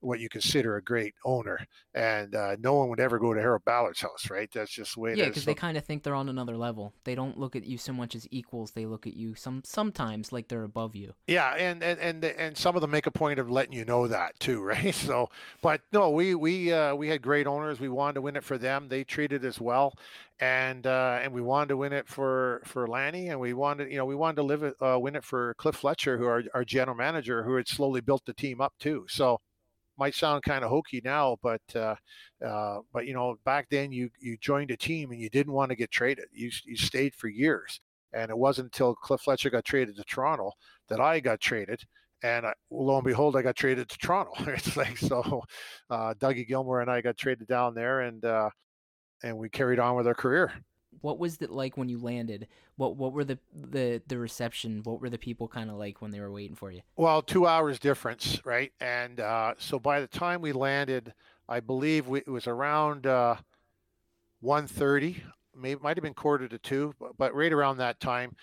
[0.00, 1.58] what you consider a great owner.
[1.94, 4.50] And uh, no one would ever go to Harold Ballard's house, right?
[4.52, 6.94] That's just the way yeah, because so, they kind of think they're on another level.
[7.04, 8.72] They don't look at you so much as equals.
[8.72, 11.14] They look at you some sometimes like they're above you.
[11.26, 14.06] Yeah, and and and, and some of them make a point of letting you know
[14.06, 14.94] that too, right?
[14.94, 15.28] So,
[15.62, 17.80] but no, we we uh, we had great owners.
[17.80, 18.88] We wanted to win it for them.
[18.88, 19.94] They treated us well,
[20.40, 23.98] and uh, and we wanted to win it for for Lanny, and we wanted you
[23.98, 26.64] know we wanted to live it, uh, win it for Cliff Fletcher, who our our
[26.64, 29.06] general manager, who had slowly built the team up too.
[29.08, 29.40] So
[30.00, 31.94] might sound kind of hokey now, but uh,
[32.44, 35.70] uh, but you know back then you you joined a team and you didn't want
[35.70, 36.24] to get traded.
[36.32, 37.80] You you stayed for years,
[38.12, 40.52] and it wasn't until Cliff Fletcher got traded to Toronto
[40.88, 41.82] that I got traded.
[42.22, 44.32] And I, lo and behold, I got traded to Toronto.
[44.52, 45.42] it's like so,
[45.90, 48.50] uh, Dougie Gilmour and I got traded down there, and uh,
[49.22, 50.52] and we carried on with our career
[51.00, 52.46] what was it like when you landed?
[52.76, 54.82] What what were the the the reception?
[54.84, 56.82] What were the people kind of like when they were waiting for you?
[56.96, 58.72] Well, two hours difference, right?
[58.80, 61.14] And uh, so by the time we landed,
[61.48, 63.36] I believe we, it was around uh,
[64.44, 65.20] 1.30,
[65.56, 68.36] maybe might have been quarter to two, but, but right around that time.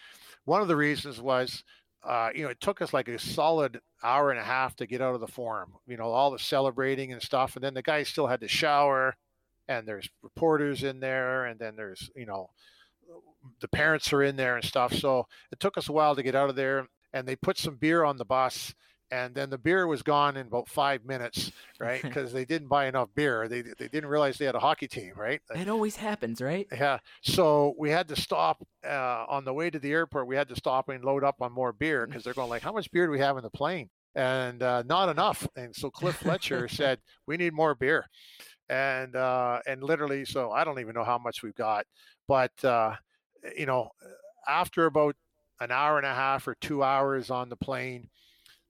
[0.46, 1.64] One of the reasons was,
[2.04, 5.02] uh, you know, it took us like a solid hour and a half to get
[5.02, 5.74] out of the forum.
[5.88, 9.16] You know, all the celebrating and stuff, and then the guys still had to shower
[9.68, 12.50] and there's reporters in there and then there's you know
[13.62, 14.94] the parents are in there and stuff.
[14.94, 17.76] So it took us a while to get out of there and they put some
[17.76, 18.74] beer on the bus
[19.10, 22.02] and then the beer was gone in about five minutes right?
[22.08, 23.48] Because they didn't buy enough beer.
[23.48, 25.42] They, they didn't realize they had a hockey team right?
[25.56, 26.68] It always happens right?
[26.72, 27.00] Yeah.
[27.22, 30.56] So we had to stop uh, on the way to the airport we had to
[30.56, 33.12] stop and load up on more beer because they're going like how much beer do
[33.12, 33.90] we have in the plane?
[34.16, 35.48] And uh, not enough.
[35.56, 38.08] And so cliff fletcher said we need more beer
[38.70, 41.86] and uh, and literally, so I don't even know how much we've got,
[42.28, 42.96] but uh,
[43.58, 43.90] you know,
[44.48, 45.16] after about
[45.60, 48.10] an hour and a half or two hours on the plane,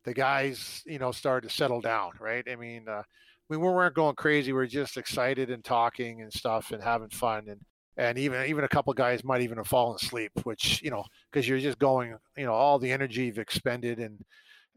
[0.03, 2.45] the guys, you know, started to settle down, right?
[2.49, 3.03] I mean, uh,
[3.49, 4.53] we weren't going crazy.
[4.53, 7.49] We are just excited and talking and stuff and having fun.
[7.49, 7.59] And,
[7.97, 11.03] and even, even a couple guys might even have fallen asleep, which, you know,
[11.33, 13.99] cause you're just going, you know, all the energy you've expended.
[13.99, 14.23] And,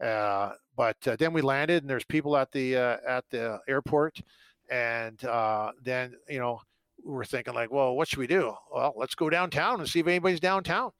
[0.05, 4.19] uh, but uh, then we landed and there's people at the, uh, at the airport
[4.71, 6.61] and uh, then, you know,
[7.03, 8.53] we're thinking like, well, what should we do?
[8.73, 10.91] Well, let's go downtown and see if anybody's downtown.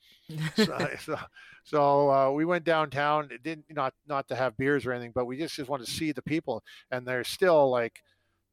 [0.55, 1.17] so, so,
[1.63, 3.29] so uh, we went downtown.
[3.31, 5.91] It didn't not not to have beers or anything, but we just just wanted to
[5.91, 8.01] see the people, and there's still like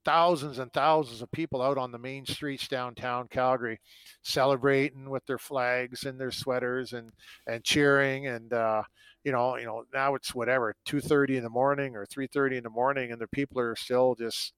[0.04, 3.80] thousands and thousands of people out on the main streets downtown Calgary,
[4.22, 7.10] celebrating with their flags and their sweaters and
[7.46, 8.82] and cheering and uh,
[9.24, 12.56] you know you know now it's whatever two thirty in the morning or three thirty
[12.56, 14.52] in the morning and the people are still just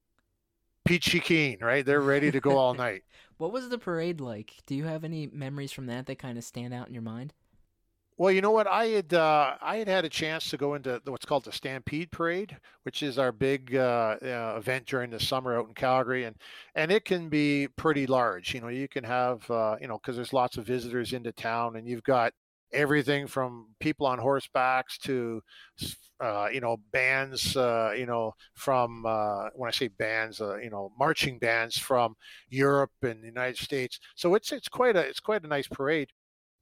[0.84, 1.84] peachy keen, right?
[1.84, 3.02] They're ready to go all night.
[3.38, 4.54] what was the parade like?
[4.66, 7.32] Do you have any memories from that that kind of stand out in your mind?
[8.20, 8.66] Well, you know what?
[8.66, 12.10] I had uh, I had had a chance to go into what's called the Stampede
[12.10, 16.36] Parade, which is our big uh, uh, event during the summer out in Calgary, and
[16.74, 18.52] and it can be pretty large.
[18.52, 21.76] You know, you can have uh, you know because there's lots of visitors into town,
[21.76, 22.34] and you've got
[22.72, 25.42] everything from people on horsebacks to
[26.20, 30.70] uh, you know bands uh, you know from uh, when I say bands uh, you
[30.70, 32.14] know marching bands from
[32.48, 33.98] Europe and the United States.
[34.16, 36.08] So it's it's quite a it's quite a nice parade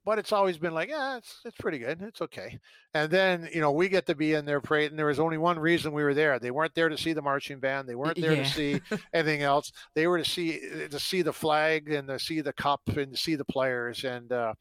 [0.04, 2.00] but it's always been like yeah it's it's pretty good.
[2.00, 2.58] It's okay.
[2.94, 5.36] And then you know we get to be in their parade and there was only
[5.36, 6.38] one reason we were there.
[6.38, 7.88] They weren't there to see the marching band.
[7.88, 8.42] They weren't there Yeah.
[8.44, 8.80] to see
[9.12, 9.70] anything else.
[9.94, 13.18] They were to see to see the flag and to see the cup and to
[13.18, 14.04] see the players.
[14.04, 14.54] And uh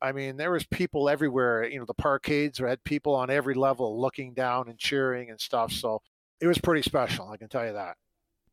[0.00, 1.66] I mean, there was people everywhere.
[1.68, 5.72] You know, the parkades had people on every level looking down and cheering and stuff.
[5.72, 6.02] So
[6.40, 7.28] it was pretty special.
[7.28, 7.96] I can tell you that.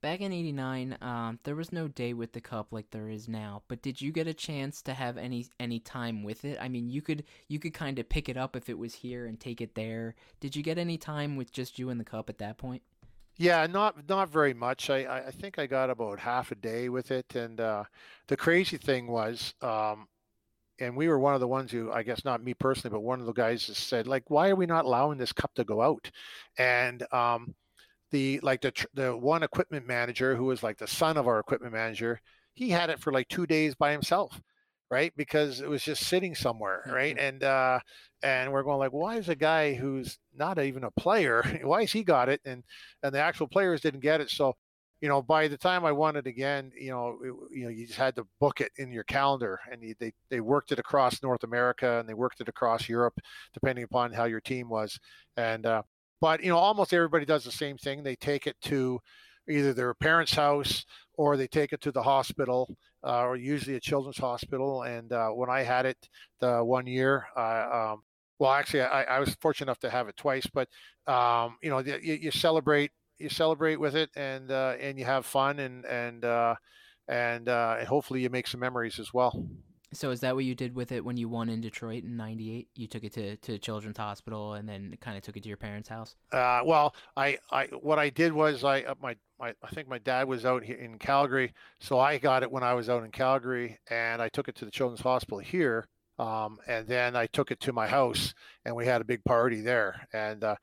[0.02, 3.64] Back in '89, um, there was no day with the cup like there is now.
[3.68, 6.60] But did you get a chance to have any any time with it?
[6.62, 9.26] I mean, you could you could kind of pick it up if it was here
[9.26, 10.16] and take it there.
[10.40, 12.84] Did you get any time with just you and the cup at that point?
[13.38, 14.90] Yeah, not not very much.
[14.90, 17.36] I I I think I got about half a day with it.
[17.36, 17.84] And uh,
[18.28, 20.08] the crazy thing was, um,
[20.80, 23.20] and we were one of the ones who, I guess not me personally, but one
[23.20, 25.82] of the guys that said, like, why are we not allowing this cup to go
[25.82, 26.10] out?
[26.58, 27.56] And um,
[28.12, 31.40] the like the tr- the one equipment manager who was like the son of our
[31.40, 32.20] equipment manager,
[32.54, 34.40] he had it for like two days by himself,
[34.92, 35.14] right?
[35.16, 37.18] Because it was just sitting somewhere, right?
[37.18, 37.80] And uh,
[38.24, 41.92] and we're going like, why is a guy who's not even a player, why has
[41.92, 42.64] he got it, and
[43.04, 44.30] and the actual players didn't get it?
[44.30, 44.56] So
[45.02, 47.86] you know, by the time I won it again, you know, it, you know, you
[47.86, 51.22] just had to book it in your calendar, and you, they they worked it across
[51.22, 53.20] North America and they worked it across Europe,
[53.54, 54.98] depending upon how your team was.
[55.38, 55.84] And uh,
[56.22, 58.04] but you know, almost everybody does the same thing.
[58.04, 59.00] They take it to
[59.50, 63.80] either their parents' house or they take it to the hospital, uh, or usually a
[63.80, 64.84] children's hospital.
[64.84, 66.10] And uh, when I had it
[66.40, 68.02] the one year, um,
[68.40, 70.48] well, actually, I, I was fortunate enough to have it twice.
[70.48, 70.68] But
[71.08, 75.26] um, you know, you, you celebrate you celebrate with it and uh, and you have
[75.26, 76.56] fun and and uh,
[77.08, 79.46] and uh, hopefully you make some memories as well.
[79.94, 82.68] So is that what you did with it when you won in Detroit in '98?
[82.76, 85.58] You took it to to Children's Hospital and then kind of took it to your
[85.58, 86.16] parents' house.
[86.32, 90.00] Uh, well, I, I what I did was I uh, my, my I think my
[90.00, 93.12] dad was out here in Calgary, so I got it when I was out in
[93.12, 95.88] Calgary, and I took it to the Children's Hospital here.
[96.18, 98.34] Um, and then I took it to my house,
[98.64, 100.08] and we had a big party there.
[100.14, 100.56] And uh,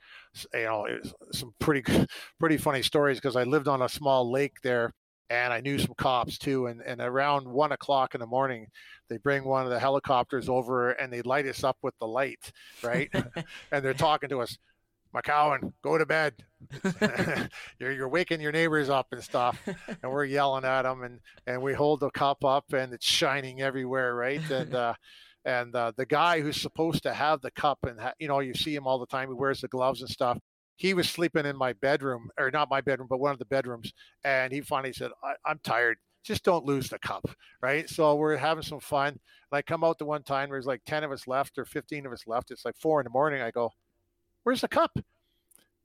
[0.54, 2.06] you know, it was some pretty
[2.40, 4.94] pretty funny stories because I lived on a small lake there,
[5.28, 6.66] and I knew some cops too.
[6.66, 8.66] And and around one o'clock in the morning,
[9.10, 12.52] they bring one of the helicopters over, and they light us up with the light,
[12.82, 13.10] right?
[13.72, 14.56] and they're talking to us.
[15.14, 16.32] Macoun, go to bed.
[17.78, 21.60] you're you're waking your neighbors up and stuff, and we're yelling at them, and and
[21.60, 24.40] we hold the cup up, and it's shining everywhere, right?
[24.50, 24.94] And uh,
[25.44, 28.54] and uh, the guy who's supposed to have the cup, and ha- you know, you
[28.54, 29.28] see him all the time.
[29.28, 30.38] He wears the gloves and stuff.
[30.76, 33.92] He was sleeping in my bedroom, or not my bedroom, but one of the bedrooms,
[34.24, 35.10] and he finally said,
[35.44, 37.24] "I'm tired." Just don't lose the cup,
[37.60, 37.90] right?
[37.90, 39.08] So we're having some fun.
[39.08, 39.18] And
[39.50, 42.12] I come out the one time, there's like 10 of us left or 15 of
[42.12, 42.52] us left.
[42.52, 43.42] It's like four in the morning.
[43.42, 43.72] I go,
[44.44, 44.92] Where's the cup?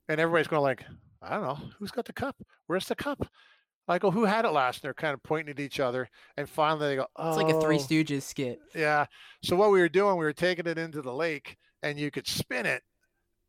[0.08, 0.84] And everybody's going like,
[1.20, 1.58] I don't know.
[1.78, 2.36] Who's got the cup?
[2.66, 3.26] Where's the cup?
[3.90, 4.76] I go, who had it last?
[4.78, 6.08] And they're kind of pointing at each other.
[6.36, 7.28] And finally they go, oh.
[7.28, 8.60] It's like a Three Stooges skit.
[8.74, 9.06] Yeah.
[9.42, 12.26] So what we were doing, we were taking it into the lake and you could
[12.26, 12.82] spin it.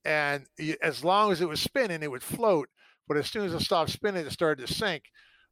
[0.06, 2.70] And y- as long as it was spinning, it would float.
[3.07, 5.03] But as soon as it stopped spinning, it started to sink.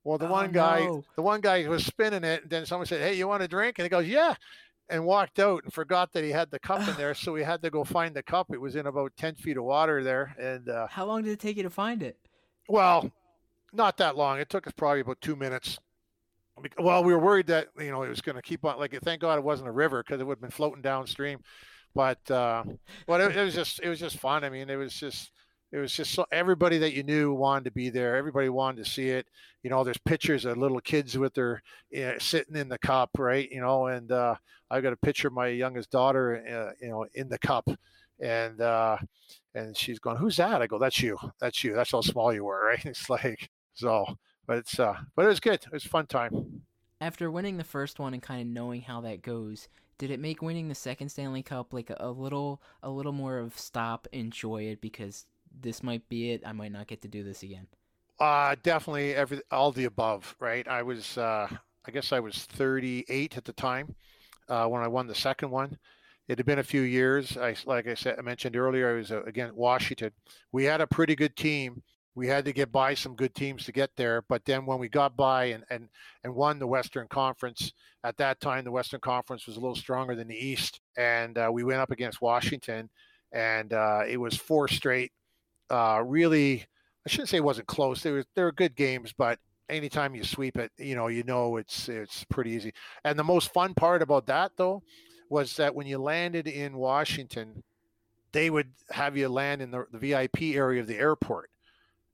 [0.03, 1.03] Well, the Oh, one guy, no.
[1.15, 3.77] the one guy was spinning it, and then someone said, "Hey, you want a drink?"
[3.77, 4.35] And he goes, "Yeah,"
[4.89, 7.13] and walked out and forgot that he had the cup in there.
[7.13, 8.47] So we had to go find the cup.
[8.53, 11.39] It was in about ten feet of water there, and uh, How long did it
[11.41, 12.15] take you to find it?
[12.69, 13.11] well,
[13.73, 14.39] not that long.
[14.39, 15.79] It took us probably about two minutes.
[16.79, 18.79] Well, we were worried that you know it was going to keep on.
[18.79, 21.39] Like, thank God it wasn't a river because it would have been floating downstream.
[21.93, 22.63] But uh,
[23.05, 24.43] but it, it was just it was just fun.
[24.43, 25.31] I mean, it was just
[25.71, 28.15] it was just so everybody that you knew wanted to be there.
[28.15, 29.27] Everybody wanted to see it.
[29.63, 33.11] You know, there's pictures of little kids with their you know, sitting in the cup,
[33.17, 33.49] right?
[33.51, 34.35] You know, and uh,
[34.69, 37.67] I got a picture of my youngest daughter, uh, you know, in the cup,
[38.19, 38.97] and uh,
[39.55, 41.17] and she's going, "Who's that?" I go, "That's you.
[41.39, 41.73] That's you.
[41.73, 45.39] That's how small you were, right?" It's like so, but it's uh, but it was
[45.39, 45.63] good.
[45.65, 46.61] It was a fun time.
[46.99, 49.67] After winning the first one and kind of knowing how that goes,
[49.97, 53.37] did it make winning the second Stanley Cup like a, a little a little more
[53.37, 55.25] of stop, enjoy it because
[55.61, 56.41] this might be it.
[56.45, 57.67] I might not get to do this again.
[58.19, 60.67] Uh, definitely every all the above, right?
[60.67, 61.47] I was, uh,
[61.85, 63.95] I guess I was 38 at the time
[64.49, 65.77] uh, when I won the second one.
[66.27, 67.37] It had been a few years.
[67.37, 70.11] I, like I said, I mentioned earlier, I was uh, again Washington.
[70.51, 71.83] We had a pretty good team.
[72.17, 74.89] We had to get by some good teams to get there, but then when we
[74.89, 75.87] got by and and
[76.23, 77.73] and won the Western Conference,
[78.03, 81.49] at that time the Western Conference was a little stronger than the East, and uh,
[81.53, 82.89] we went up against Washington,
[83.31, 85.11] and uh, it was four straight.
[85.69, 86.65] Uh, really
[87.05, 88.01] I shouldn't say it wasn't close.
[88.01, 89.39] They were they were good games, but
[89.69, 92.73] anytime you sweep it, you know, you know it's it's pretty easy.
[93.05, 94.83] And the most fun part about that though
[95.29, 97.63] was that when you landed in Washington,
[98.33, 101.49] they would have you land in the, the VIP area of the airport.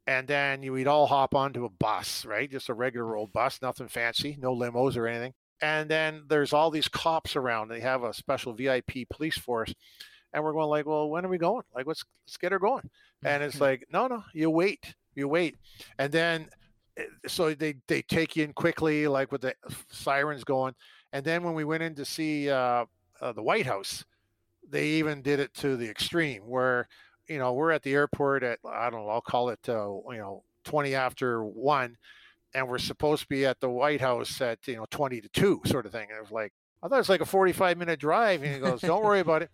[0.06, 2.52] And then you would all hop onto a bus, right?
[2.52, 5.34] Just a regular old bus, nothing fancy, no limos or anything.
[5.62, 7.70] And then there's all these cops around.
[7.70, 9.74] They have a special VIP police force
[10.34, 11.64] and we're going like, well, when are we going?
[11.74, 12.90] Like, let's let's get her going.
[13.24, 15.56] And it's like, no, no, you wait, you wait,
[15.98, 16.50] and then
[16.98, 19.56] eh, so they they take you in quickly, like with the
[19.92, 20.74] sirens going,
[21.14, 22.86] and then when we went in to see uh,
[23.22, 24.04] uh, the White House,
[24.68, 26.88] they even did it to the extreme where
[27.28, 30.18] you know we're at the airport at I don't know, I'll call it uh, you
[30.18, 31.98] know twenty after one.
[32.56, 35.62] And we're supposed to be at the White House at you know twenty to two,
[35.66, 36.08] sort of thing.
[36.10, 38.44] And it was like I thought it was like a forty-five minute drive.
[38.44, 39.50] And he goes, "Don't worry about it."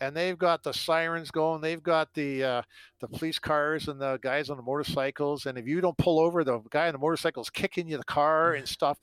[0.00, 1.60] and they've got the sirens going.
[1.60, 2.62] They've got the uh,
[3.00, 5.46] the police cars and the guys on the motorcycles.
[5.46, 8.04] And if you don't pull over, the guy on the motorcycle is kicking you the
[8.04, 8.98] car and stuff.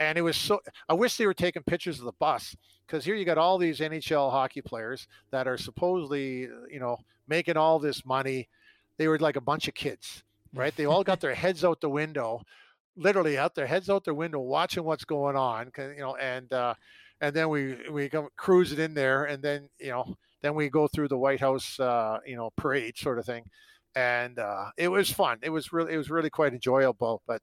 [0.00, 0.60] And it was so.
[0.88, 2.56] I wish they were taking pictures of the bus
[2.86, 6.98] because here you got all these NHL hockey players that are supposedly, you know,
[7.28, 8.48] making all this money.
[8.96, 10.22] They were like a bunch of kids,
[10.52, 10.74] right?
[10.76, 12.42] They all got their heads out the window,
[12.96, 15.70] literally out their heads out their window, watching what's going on.
[15.78, 16.74] You know, and uh,
[17.20, 20.88] and then we we come cruising in there, and then you know then we go
[20.88, 23.44] through the White House uh, you know parade sort of thing,
[23.94, 25.38] and uh, it was fun.
[25.42, 27.22] It was really it was really quite enjoyable.
[27.26, 27.42] But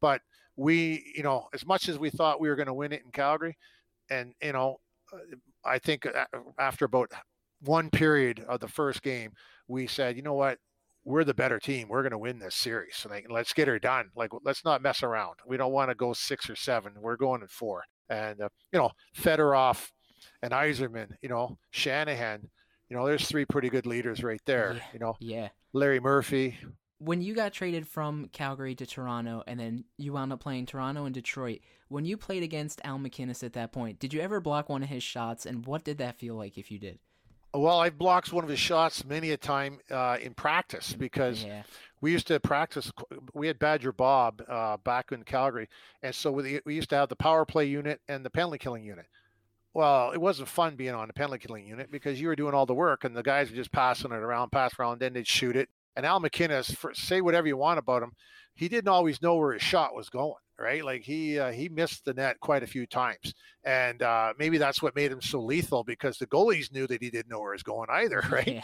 [0.00, 0.20] but
[0.56, 3.10] we you know as much as we thought we were going to win it in
[3.12, 3.56] Calgary,
[4.10, 4.78] and you know
[5.64, 6.24] I think uh,
[6.58, 7.10] after about
[7.60, 9.32] one period of the first game,
[9.68, 10.58] we said, you know what,
[11.04, 11.88] we're the better team.
[11.88, 12.96] We're going to win this series.
[12.96, 14.10] So like, let's get her done.
[14.16, 15.36] Like, let's not mess around.
[15.46, 16.94] We don't want to go six or seven.
[17.00, 19.88] We're going at four and uh, you know Fedorov
[20.42, 22.48] and Yzerman, you know Shanahan,
[22.88, 24.74] you know there's three pretty good leaders right there.
[24.74, 24.82] Yeah.
[24.92, 26.58] You know, yeah, Larry Murphy.
[27.04, 31.04] When you got traded from Calgary to Toronto, and then you wound up playing Toronto
[31.04, 34.68] and Detroit, when you played against Al MacInnis at that point, did you ever block
[34.68, 36.98] one of his shots, and what did that feel like if you did?
[37.54, 41.62] Well, I blocked one of his shots many a time uh, in practice because yeah
[42.02, 42.92] we used to practice.
[43.32, 45.68] We had Badger Bob uh, back in Calgary,
[46.02, 48.84] and so we, we used to have the power play unit and the penalty killing
[48.84, 49.06] unit.
[49.72, 52.66] Well, it wasn't fun being on the penalty killing unit because you were doing all
[52.66, 55.56] the work, and the guys were just passing it around, pass around, then they'd shoot
[55.56, 55.70] it.
[55.96, 58.12] And Al MacInnis, for, say whatever you want about him,
[58.54, 60.84] he didn't always know where his shot was going right?
[60.84, 64.80] Like he uh, he missed the net quite a few times, and uh, maybe that's
[64.80, 67.56] what made him so lethal because the goalies knew that he didn't know where he
[67.56, 68.46] was going either, right?
[68.46, 68.62] Yeah.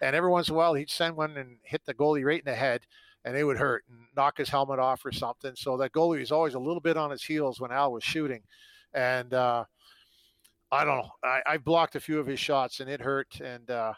[0.00, 2.50] And every once in a while he'd send one and hit the goalie right in
[2.50, 2.82] the head,
[3.24, 5.52] and it would hurt and knock his helmet off or something.
[5.54, 8.42] So that goalie was always a little bit on his heels when Al was shooting,
[8.92, 9.64] and uh,
[10.72, 11.10] I don't know.
[11.22, 13.94] I, I blocked a few of his shots and it hurt, and uh,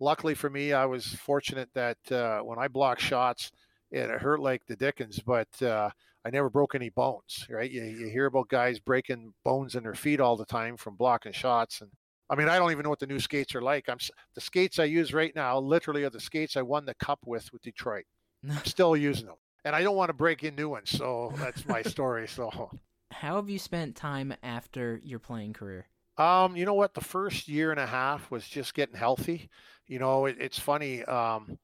[0.00, 3.50] luckily for me, I was fortunate that uh, when I blocked shots,
[3.90, 5.90] it hurt like the Dickens, but uh,
[6.24, 7.70] I never broke any bones, right?
[7.70, 11.32] You, you hear about guys breaking bones in their feet all the time from blocking
[11.32, 11.80] shots.
[11.80, 11.90] And
[12.30, 13.88] I mean, I don't even know what the new skates are like.
[13.88, 13.98] I'm
[14.34, 17.52] the skates I use right now, literally are the skates I won the cup with
[17.52, 18.04] with Detroit.
[18.50, 19.36] I'm still using them.
[19.64, 20.90] And I don't want to break in new ones.
[20.90, 22.26] So that's my story.
[22.26, 22.70] So
[23.12, 25.86] how have you spent time after your playing career?
[26.18, 26.94] Um, you know what?
[26.94, 29.48] The first year and a half was just getting healthy.
[29.86, 31.04] You know, it, it's funny.
[31.04, 31.58] Um,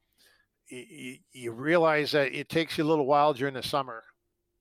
[0.68, 4.02] you, you realize that it takes you a little while during the summer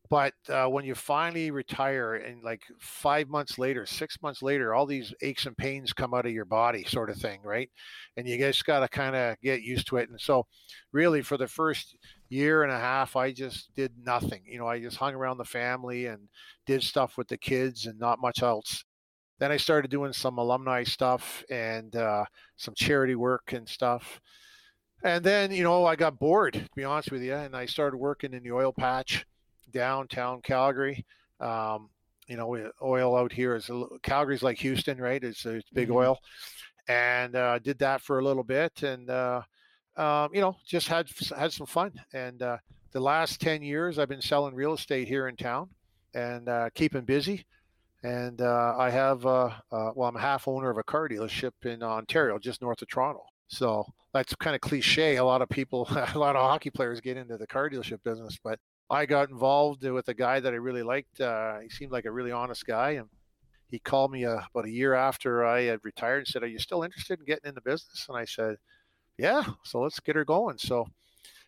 [0.09, 4.85] but uh, when you finally retire and like five months later six months later all
[4.85, 7.69] these aches and pains come out of your body sort of thing right
[8.17, 10.45] and you just got to kind of get used to it and so
[10.93, 11.97] really for the first
[12.29, 15.45] year and a half i just did nothing you know i just hung around the
[15.45, 16.19] family and
[16.65, 18.83] did stuff with the kids and not much else
[19.39, 24.19] then i started doing some alumni stuff and uh, some charity work and stuff
[25.03, 27.97] and then you know i got bored to be honest with you and i started
[27.97, 29.25] working in the oil patch
[29.71, 31.05] downtown Calgary.
[31.39, 31.89] Um,
[32.27, 33.69] you know, oil out here is
[34.03, 35.23] Calgary's like Houston, right?
[35.23, 35.97] It's, it's big mm-hmm.
[35.97, 36.19] oil,
[36.87, 39.41] and uh, did that for a little bit, and uh,
[39.95, 41.93] um, you know, just had had some fun.
[42.13, 42.57] And uh,
[42.91, 45.69] the last ten years, I've been selling real estate here in town
[46.13, 47.45] and uh, keeping busy.
[48.03, 51.51] And uh, I have uh, uh, well, I'm a half owner of a car dealership
[51.63, 53.23] in Ontario, just north of Toronto.
[53.47, 55.15] So that's kind of cliche.
[55.17, 58.37] A lot of people, a lot of hockey players get into the car dealership business,
[58.43, 58.59] but
[58.89, 61.19] I got involved with a guy that I really liked.
[61.19, 63.07] Uh, he seemed like a really honest guy, and
[63.69, 66.59] he called me uh, about a year after I had retired and said, "Are you
[66.59, 68.55] still interested in getting in the business?" And I said,
[69.17, 70.57] "Yeah." So let's get her going.
[70.57, 70.87] So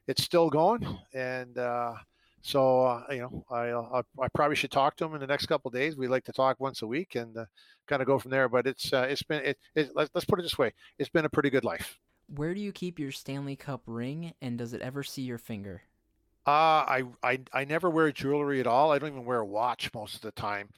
[0.08, 1.94] it's still going, and uh,
[2.42, 5.46] so uh, you know, I, I, I probably should talk to him in the next
[5.48, 5.96] couple days.
[5.96, 7.46] We like to talk once a week and uh,
[7.88, 8.50] kind of go from there.
[8.50, 11.26] But it's uh, it's been it, it let's, let's put it this way: it's been
[11.26, 11.98] a pretty good life.
[12.36, 15.82] Where do you keep your Stanley Cup ring, and does it ever see your finger?
[16.48, 18.92] Uh, I, I I never wear jewelry at all.
[18.92, 20.70] I don't even wear a watch most of the time,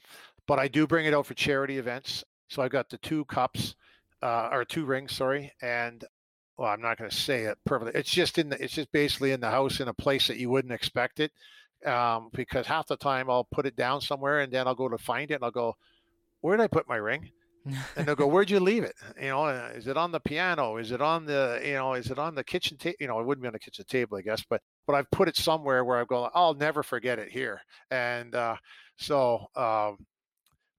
[0.46, 2.24] but I do bring it out for charity events.
[2.48, 3.76] So I've got the two cups,
[4.22, 6.04] uh, or two rings, sorry, and
[6.62, 7.98] well, I'm not going to say it perfectly.
[7.98, 10.48] It's just in the, it's just basically in the house in a place that you
[10.48, 11.32] wouldn't expect it,
[11.84, 14.96] um, because half the time I'll put it down somewhere and then I'll go to
[14.96, 15.74] find it and I'll go,
[16.40, 17.32] where did I put my ring?
[17.96, 18.94] and they'll go, "Where'd you leave it?
[19.20, 20.76] You know, uh, is it on the piano?
[20.76, 22.96] Is it on the, you know, is it on the kitchen table?
[23.00, 25.28] You know, it wouldn't be on the kitchen table, I guess, but but I've put
[25.28, 27.60] it somewhere where I go, I'll never forget it here.
[27.90, 28.56] And uh,
[28.98, 29.98] so, um,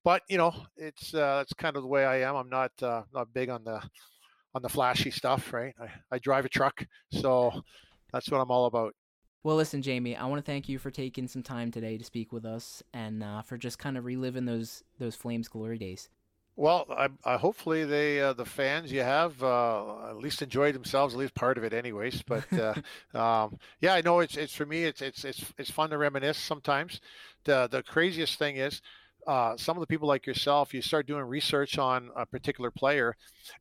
[0.02, 2.36] but you know, it's uh, that's kind of the way I am.
[2.36, 3.82] I'm not uh, not big on the
[4.54, 5.74] on the flashy stuff, right?
[5.80, 7.62] I, I drive a truck, so
[8.12, 8.94] that's what I'm all about.
[9.42, 12.32] Well, listen, Jamie, I want to thank you for taking some time today to speak
[12.32, 16.08] with us and uh, for just kind of reliving those those Flames glory days.
[16.56, 21.12] Well, I, I hopefully they uh, the fans you have uh, at least enjoyed themselves,
[21.12, 22.22] at least part of it, anyways.
[22.22, 24.84] But uh, um, yeah, I know it's it's for me.
[24.84, 27.00] It's it's it's it's fun to reminisce sometimes.
[27.44, 28.80] The the craziest thing is.
[29.26, 33.16] Uh, some of the people like yourself, you start doing research on a particular player,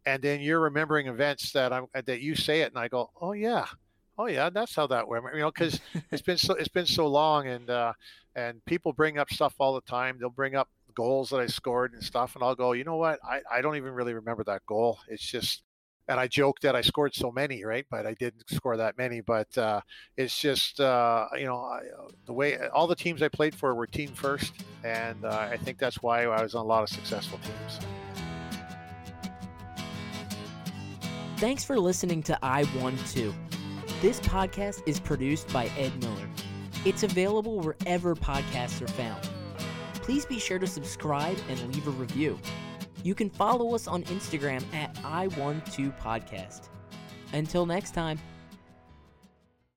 [0.06, 3.32] and then you're remembering events that I'm that you say it, and I go, oh
[3.32, 3.66] yeah,
[4.18, 5.26] oh yeah, that's how that went.
[5.34, 5.80] You know, because
[6.12, 7.94] it's been so it's been so long, and uh,
[8.36, 10.18] and people bring up stuff all the time.
[10.20, 13.20] They'll bring up goals that I scored and stuff, and I'll go, you know what?
[13.24, 15.00] I, I don't even really remember that goal.
[15.08, 15.64] It's just,
[16.08, 17.86] and I joked that I scored so many, right?
[17.90, 19.22] But I didn't score that many.
[19.22, 19.82] But uh,
[20.18, 21.82] it's just, uh, you know, I,
[22.26, 24.54] the way all the teams I played for were team first,
[24.84, 27.80] and uh, I think that's why I was on a lot of successful teams.
[31.38, 33.34] Thanks for listening to I Won Too.
[34.02, 36.30] This podcast is produced by Ed Miller.
[36.86, 39.30] It's available wherever podcasts are found
[40.04, 42.38] please be sure to subscribe and leave a review.
[43.04, 46.70] You can follow us on Instagram at I12Podcast.
[47.34, 48.20] Until next time.